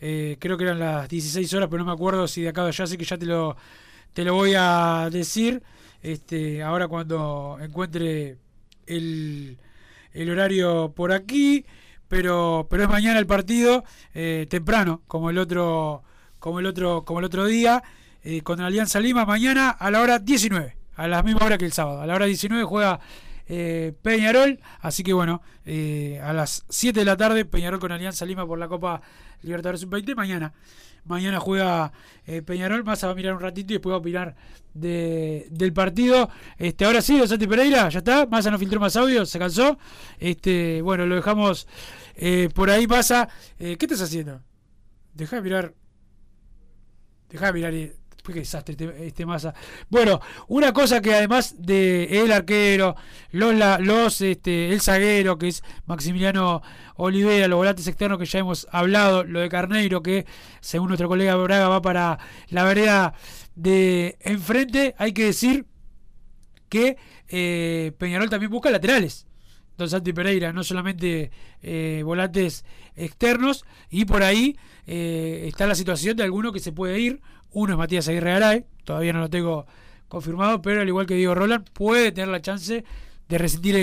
Eh, 0.00 0.38
creo 0.40 0.56
que 0.56 0.64
eran 0.64 0.78
las 0.78 1.06
16 1.06 1.52
horas, 1.52 1.68
pero 1.70 1.82
no 1.82 1.86
me 1.90 1.92
acuerdo 1.92 2.26
si 2.26 2.40
de 2.40 2.48
acá 2.48 2.64
o 2.64 2.68
allá, 2.68 2.84
así 2.84 2.96
que 2.96 3.04
ya 3.04 3.18
te 3.18 3.26
lo, 3.26 3.58
te 4.14 4.24
lo 4.24 4.32
voy 4.34 4.54
a 4.56 5.10
decir. 5.12 5.62
Este, 6.02 6.62
ahora 6.62 6.88
cuando 6.88 7.58
encuentre 7.60 8.38
el, 8.86 9.58
el 10.14 10.30
horario 10.30 10.92
por 10.96 11.12
aquí. 11.12 11.66
Pero, 12.10 12.66
pero 12.68 12.82
es 12.82 12.88
mañana 12.88 13.20
el 13.20 13.26
partido, 13.26 13.84
eh, 14.14 14.48
temprano, 14.50 15.00
como 15.06 15.30
el 15.30 15.38
otro, 15.38 16.02
como 16.40 16.58
el 16.58 16.66
otro, 16.66 17.04
como 17.04 17.20
el 17.20 17.26
otro 17.26 17.46
día, 17.46 17.84
eh, 18.24 18.40
con 18.40 18.60
Alianza 18.60 18.98
Lima, 18.98 19.24
mañana 19.24 19.70
a 19.70 19.92
la 19.92 20.00
hora 20.00 20.18
19, 20.18 20.76
a 20.96 21.06
la 21.06 21.22
misma 21.22 21.46
hora 21.46 21.56
que 21.56 21.66
el 21.66 21.72
sábado. 21.72 22.00
A 22.00 22.06
la 22.08 22.16
hora 22.16 22.26
19 22.26 22.64
juega 22.64 22.98
eh, 23.48 23.92
Peñarol, 24.02 24.58
así 24.80 25.04
que 25.04 25.12
bueno, 25.12 25.40
eh, 25.64 26.20
a 26.20 26.32
las 26.32 26.64
7 26.68 26.98
de 26.98 27.06
la 27.06 27.16
tarde, 27.16 27.44
Peñarol 27.44 27.78
con 27.78 27.92
Alianza 27.92 28.26
Lima 28.26 28.44
por 28.44 28.58
la 28.58 28.66
Copa 28.66 29.00
Libertadores 29.42 29.82
Sub-20, 29.82 30.16
mañana. 30.16 30.52
Mañana 31.04 31.38
juega 31.38 31.92
Peñarol, 32.44 32.84
más 32.84 33.02
va 33.02 33.10
a 33.10 33.14
mirar 33.14 33.34
un 33.34 33.40
ratito 33.40 33.72
y 33.72 33.76
después 33.76 33.92
va 33.92 33.96
a 33.96 34.00
opinar 34.00 34.34
de, 34.74 35.46
del 35.50 35.72
partido. 35.72 36.28
Este, 36.58 36.84
ahora 36.84 37.02
sí, 37.02 37.20
Santi 37.26 37.46
Pereira, 37.46 37.88
ya 37.88 37.98
está. 37.98 38.26
Massa 38.26 38.50
no 38.50 38.58
filtró 38.58 38.80
más 38.80 38.96
audio, 38.96 39.24
se 39.26 39.38
cansó. 39.38 39.78
Este, 40.18 40.82
bueno, 40.82 41.06
lo 41.06 41.16
dejamos 41.16 41.66
eh, 42.14 42.48
por 42.54 42.70
ahí. 42.70 42.86
Pasa. 42.86 43.28
Eh, 43.58 43.76
¿Qué 43.76 43.86
estás 43.86 44.02
haciendo? 44.02 44.42
Deja 45.14 45.36
de 45.36 45.42
mirar. 45.42 45.74
Deja 47.28 47.46
de 47.46 47.52
mirar. 47.52 47.74
eh, 47.74 47.96
qué 48.32 48.40
desastre 48.40 48.72
este, 48.72 49.06
este 49.06 49.26
Massa. 49.26 49.54
Bueno, 49.88 50.20
una 50.48 50.72
cosa 50.72 51.00
que 51.00 51.14
además 51.14 51.54
de 51.58 52.22
el 52.22 52.32
arquero, 52.32 52.96
los, 53.32 53.54
los 53.80 54.20
este, 54.20 54.72
el 54.72 54.80
zaguero, 54.80 55.38
que 55.38 55.48
es 55.48 55.62
Maximiliano 55.86 56.62
Olivera, 56.96 57.48
los 57.48 57.56
volantes 57.56 57.86
externos 57.86 58.18
que 58.18 58.26
ya 58.26 58.40
hemos 58.40 58.66
hablado, 58.70 59.24
lo 59.24 59.40
de 59.40 59.48
Carneiro, 59.48 60.02
que 60.02 60.26
según 60.60 60.88
nuestro 60.88 61.08
colega 61.08 61.36
Braga 61.36 61.68
va 61.68 61.82
para 61.82 62.18
la 62.48 62.64
vereda 62.64 63.14
de 63.54 64.16
enfrente, 64.20 64.94
hay 64.98 65.12
que 65.12 65.26
decir 65.26 65.66
que 66.68 66.96
eh, 67.28 67.92
Peñarol 67.98 68.30
también 68.30 68.50
busca 68.50 68.70
laterales. 68.70 69.26
Don 69.80 69.88
Santi 69.88 70.12
Pereira, 70.12 70.52
no 70.52 70.62
solamente 70.62 71.30
eh, 71.62 72.02
volantes 72.04 72.66
externos, 72.96 73.64
y 73.90 74.04
por 74.04 74.22
ahí 74.22 74.58
eh, 74.86 75.46
está 75.48 75.66
la 75.66 75.74
situación 75.74 76.18
de 76.18 76.22
alguno 76.22 76.52
que 76.52 76.60
se 76.60 76.70
puede 76.70 77.00
ir. 77.00 77.20
Uno 77.52 77.72
es 77.72 77.78
Matías 77.78 78.06
Aguirre 78.06 78.32
Garay, 78.32 78.64
todavía 78.84 79.14
no 79.14 79.20
lo 79.20 79.30
tengo 79.30 79.66
confirmado, 80.06 80.60
pero 80.60 80.82
al 80.82 80.88
igual 80.88 81.06
que 81.06 81.14
Diego 81.14 81.34
Roland, 81.34 81.66
puede 81.72 82.12
tener 82.12 82.28
la 82.28 82.42
chance 82.42 82.84
de 83.26 83.38
rescindir 83.38 83.74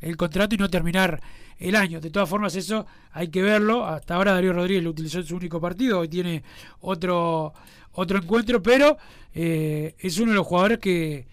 el, 0.00 0.16
contrato 0.16 0.54
y 0.54 0.58
no 0.58 0.70
terminar 0.70 1.20
el 1.58 1.76
año. 1.76 2.00
De 2.00 2.08
todas 2.08 2.30
formas, 2.30 2.56
eso 2.56 2.86
hay 3.12 3.28
que 3.28 3.42
verlo. 3.42 3.84
Hasta 3.84 4.14
ahora 4.14 4.32
Darío 4.32 4.54
Rodríguez 4.54 4.82
lo 4.82 4.90
utilizó 4.90 5.18
en 5.18 5.26
su 5.26 5.36
único 5.36 5.60
partido, 5.60 5.98
hoy 5.98 6.08
tiene 6.08 6.44
otro, 6.80 7.52
otro 7.92 8.18
encuentro, 8.18 8.62
pero 8.62 8.96
eh, 9.34 9.94
es 9.98 10.18
uno 10.18 10.30
de 10.30 10.36
los 10.36 10.46
jugadores 10.46 10.78
que, 10.78 11.26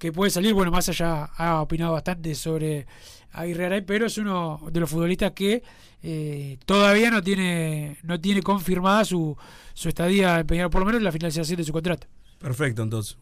que 0.00 0.12
puede 0.12 0.30
salir. 0.30 0.54
Bueno, 0.54 0.72
más 0.72 0.88
allá 0.88 1.24
ha 1.36 1.60
opinado 1.60 1.92
bastante 1.92 2.34
sobre 2.34 2.86
Aguirre 3.32 3.64
Garay, 3.64 3.82
pero 3.82 4.06
es 4.06 4.16
uno 4.16 4.58
de 4.72 4.80
los 4.80 4.88
futbolistas 4.88 5.32
que 5.32 5.62
eh, 6.02 6.58
todavía 6.64 7.10
no 7.10 7.22
tiene 7.22 7.98
no 8.02 8.18
tiene 8.18 8.42
confirmada 8.42 9.04
su, 9.04 9.36
su 9.74 9.90
estadía 9.90 10.40
en 10.40 10.46
Peñarol, 10.46 10.70
por 10.70 10.80
lo 10.80 10.86
menos 10.86 11.02
la 11.02 11.12
finalización 11.12 11.58
de 11.58 11.64
su 11.64 11.72
contrato. 11.72 12.06
Perfecto, 12.38 12.82
entonces. 12.82 13.18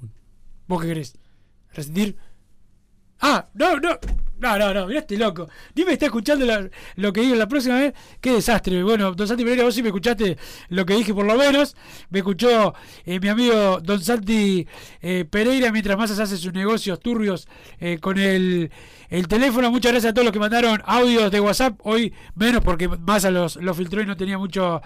¿Vos 0.69 0.81
qué 0.81 0.87
querés? 0.87 1.19
¿Rescindir? 1.75 2.17
Ah, 3.21 3.47
no, 3.55 3.77
no. 3.79 3.99
No, 4.41 4.57
no, 4.57 4.73
no, 4.73 4.87
mirá 4.87 5.01
este 5.01 5.17
loco. 5.17 5.49
Ni 5.75 5.85
me 5.85 5.95
está 5.95 6.07
escuchando 6.07 6.47
lo 6.95 7.13
que 7.13 7.23
digo 7.23 7.35
la 7.35 7.49
próxima 7.49 7.75
vez. 7.81 7.95
Qué 8.21 8.33
desastre. 8.33 8.85
Bueno, 8.85 9.13
don 9.13 9.27
Santi 9.27 9.43
Pereira, 9.43 9.65
vos 9.65 9.75
sí 9.75 9.83
me 9.83 9.89
escuchaste 9.89 10.39
lo 10.69 10.87
que 10.87 10.95
dije 10.95 11.13
por 11.13 11.27
lo 11.27 11.37
menos. 11.37 11.75
Me 12.11 12.21
escuchó 12.21 12.73
eh, 13.05 13.19
mi 13.19 13.29
amigo 13.29 13.81
don 13.81 14.01
Santi 14.01 14.67
eh, 15.03 15.25
Pereira 15.29 15.73
mientras 15.73 15.99
más 15.99 16.17
hace 16.17 16.37
sus 16.37 16.53
negocios 16.53 17.01
turbios 17.01 17.49
eh, 17.81 17.99
con 17.99 18.17
el, 18.17 18.71
el 19.09 19.27
teléfono. 19.27 19.73
Muchas 19.73 19.91
gracias 19.91 20.13
a 20.13 20.15
todos 20.15 20.27
los 20.27 20.33
que 20.33 20.39
mandaron 20.39 20.83
audios 20.85 21.33
de 21.33 21.41
WhatsApp. 21.41 21.81
Hoy 21.83 22.15
menos 22.37 22.63
porque 22.63 22.87
Massa 22.87 23.33
los, 23.33 23.57
los 23.57 23.77
filtró 23.77 24.03
y 24.03 24.07
no 24.07 24.17
tenía 24.17 24.39
mucho 24.39 24.83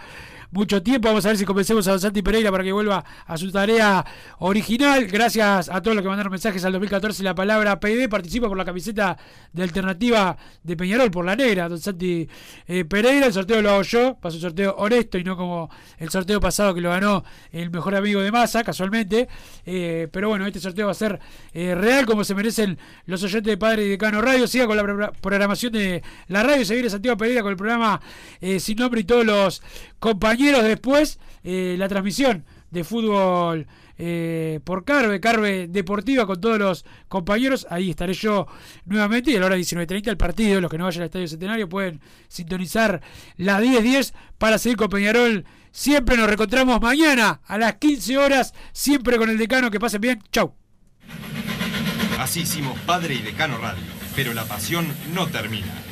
mucho 0.53 0.83
tiempo. 0.83 1.09
Vamos 1.09 1.25
a 1.27 1.29
ver 1.31 1.39
si 1.39 1.45
convencemos 1.45 1.87
a 1.89 1.93
Don 1.93 2.01
Santi 2.01 2.23
Pereira 2.23 2.51
para 2.51 2.63
que 2.63 2.71
vuelva 2.73 3.05
a 3.27 3.37
su 3.37 3.51
tarea 3.51 4.05
original. 4.39 5.07
Gracias 5.07 5.69
a 5.69 5.81
todos 5.83 5.95
los 5.97 6.03
que 6.03 6.09
mandaron 6.09 6.31
mensajes 6.31 6.65
al 6.65 6.73
2014. 6.73 7.23
La 7.23 7.35
palabra 7.35 7.81
PD 7.81 8.09
participa 8.09 8.49
por 8.49 8.57
la 8.57 8.65
camiseta 8.65 9.17
de 9.53 9.63
alternativa 9.63 10.37
de 10.63 10.77
Peñarol, 10.77 11.11
por 11.11 11.25
la 11.25 11.35
negra. 11.35 11.69
Don 11.69 11.81
Santi 11.81 12.29
eh, 12.69 12.85
Pereira, 12.85 13.27
el 13.27 13.33
sorteo 13.33 13.61
lo 13.63 13.71
hago 13.71 13.83
yo. 13.83 14.17
Pasó 14.21 14.37
un 14.37 14.43
sorteo 14.43 14.75
honesto 14.79 15.19
y 15.19 15.25
no 15.25 15.37
como 15.37 15.71
el 15.99 16.11
sorteo 16.11 16.39
pasado 16.41 16.75
que 16.75 16.81
lo 16.81 16.91
ganó 16.91 17.25
el 17.51 17.71
mejor 17.71 17.95
amigo 17.95 18.21
de 18.21 18.31
Massa, 18.31 18.63
casualmente. 18.63 19.29
Eh, 19.65 20.09
pero 20.13 20.29
bueno, 20.29 20.47
este 20.47 20.61
sorteo 20.61 20.87
va 20.87 20.93
a 20.93 20.95
ser 20.95 21.19
eh, 21.55 21.75
real 21.75 22.05
como 22.07 22.25
se 22.25 22.35
merecen 22.35 22.79
los 23.07 23.23
oyentes 23.23 23.51
de 23.51 23.57
Padre 23.57 23.85
y 23.87 23.89
Decano 23.89 24.21
Radio. 24.21 24.47
Siga 24.47 24.67
con 24.67 24.77
la 24.77 24.83
pro- 24.83 25.13
programación 25.21 25.73
de 25.73 26.03
la 26.29 26.43
radio. 26.43 26.65
Se 26.65 26.75
viene 26.75 26.91
Santiago 26.91 27.17
Pereira 27.17 27.43
con 27.43 27.51
el 27.51 27.57
programa 27.57 28.01
eh, 28.41 28.61
Sin 28.61 28.77
Nombre 28.79 29.01
y 29.01 29.05
todos 29.05 29.25
los 29.25 29.63
compañeros. 30.03 30.65
Después, 30.65 31.21
eh, 31.45 31.77
la 31.79 31.89
transmisión 31.89 32.45
de 32.73 32.83
fútbol 32.83 33.69
eh, 33.97 34.59
por 34.65 34.85
Carve, 34.85 35.21
Carve 35.21 35.69
Deportiva 35.69 36.27
con 36.27 36.41
todos 36.41 36.59
los 36.59 36.85
compañeros. 37.07 37.69
Ahí 37.71 37.91
estaré 37.91 38.13
yo 38.13 38.49
nuevamente. 38.85 39.31
Y 39.31 39.37
a 39.37 39.41
la 39.41 39.47
hora 39.47 39.57
19.30 39.57 40.09
el 40.09 40.17
partido. 40.17 40.61
Los 40.61 40.73
que 40.73 40.77
no 40.77 40.85
vayan 40.85 41.03
al 41.03 41.07
Estadio 41.07 41.29
Centenario 41.29 41.69
pueden 41.69 42.01
sintonizar 42.27 43.01
la 43.37 43.61
10.10 43.61 44.13
para 44.39 44.59
seguir 44.59 44.77
con 44.77 44.89
Peñarol. 44.89 45.45
Siempre 45.71 46.17
nos 46.17 46.27
reencontramos 46.27 46.81
mañana 46.81 47.41
a 47.47 47.57
las 47.57 47.77
15 47.77 48.19
horas. 48.19 48.55
Siempre 48.73 49.19
con 49.19 49.31
el 49.31 49.39
decano. 49.39 49.71
Que 49.71 49.79
pasen 49.79 50.01
bien. 50.01 50.21
Chau. 50.33 50.53
Así 52.19 52.41
hicimos 52.41 52.77
Padre 52.81 53.15
y 53.15 53.19
Decano 53.19 53.59
Radio, 53.59 53.85
pero 54.17 54.35
la 54.35 54.45
pasión 54.45 54.87
no 55.15 55.29
termina. 55.29 55.92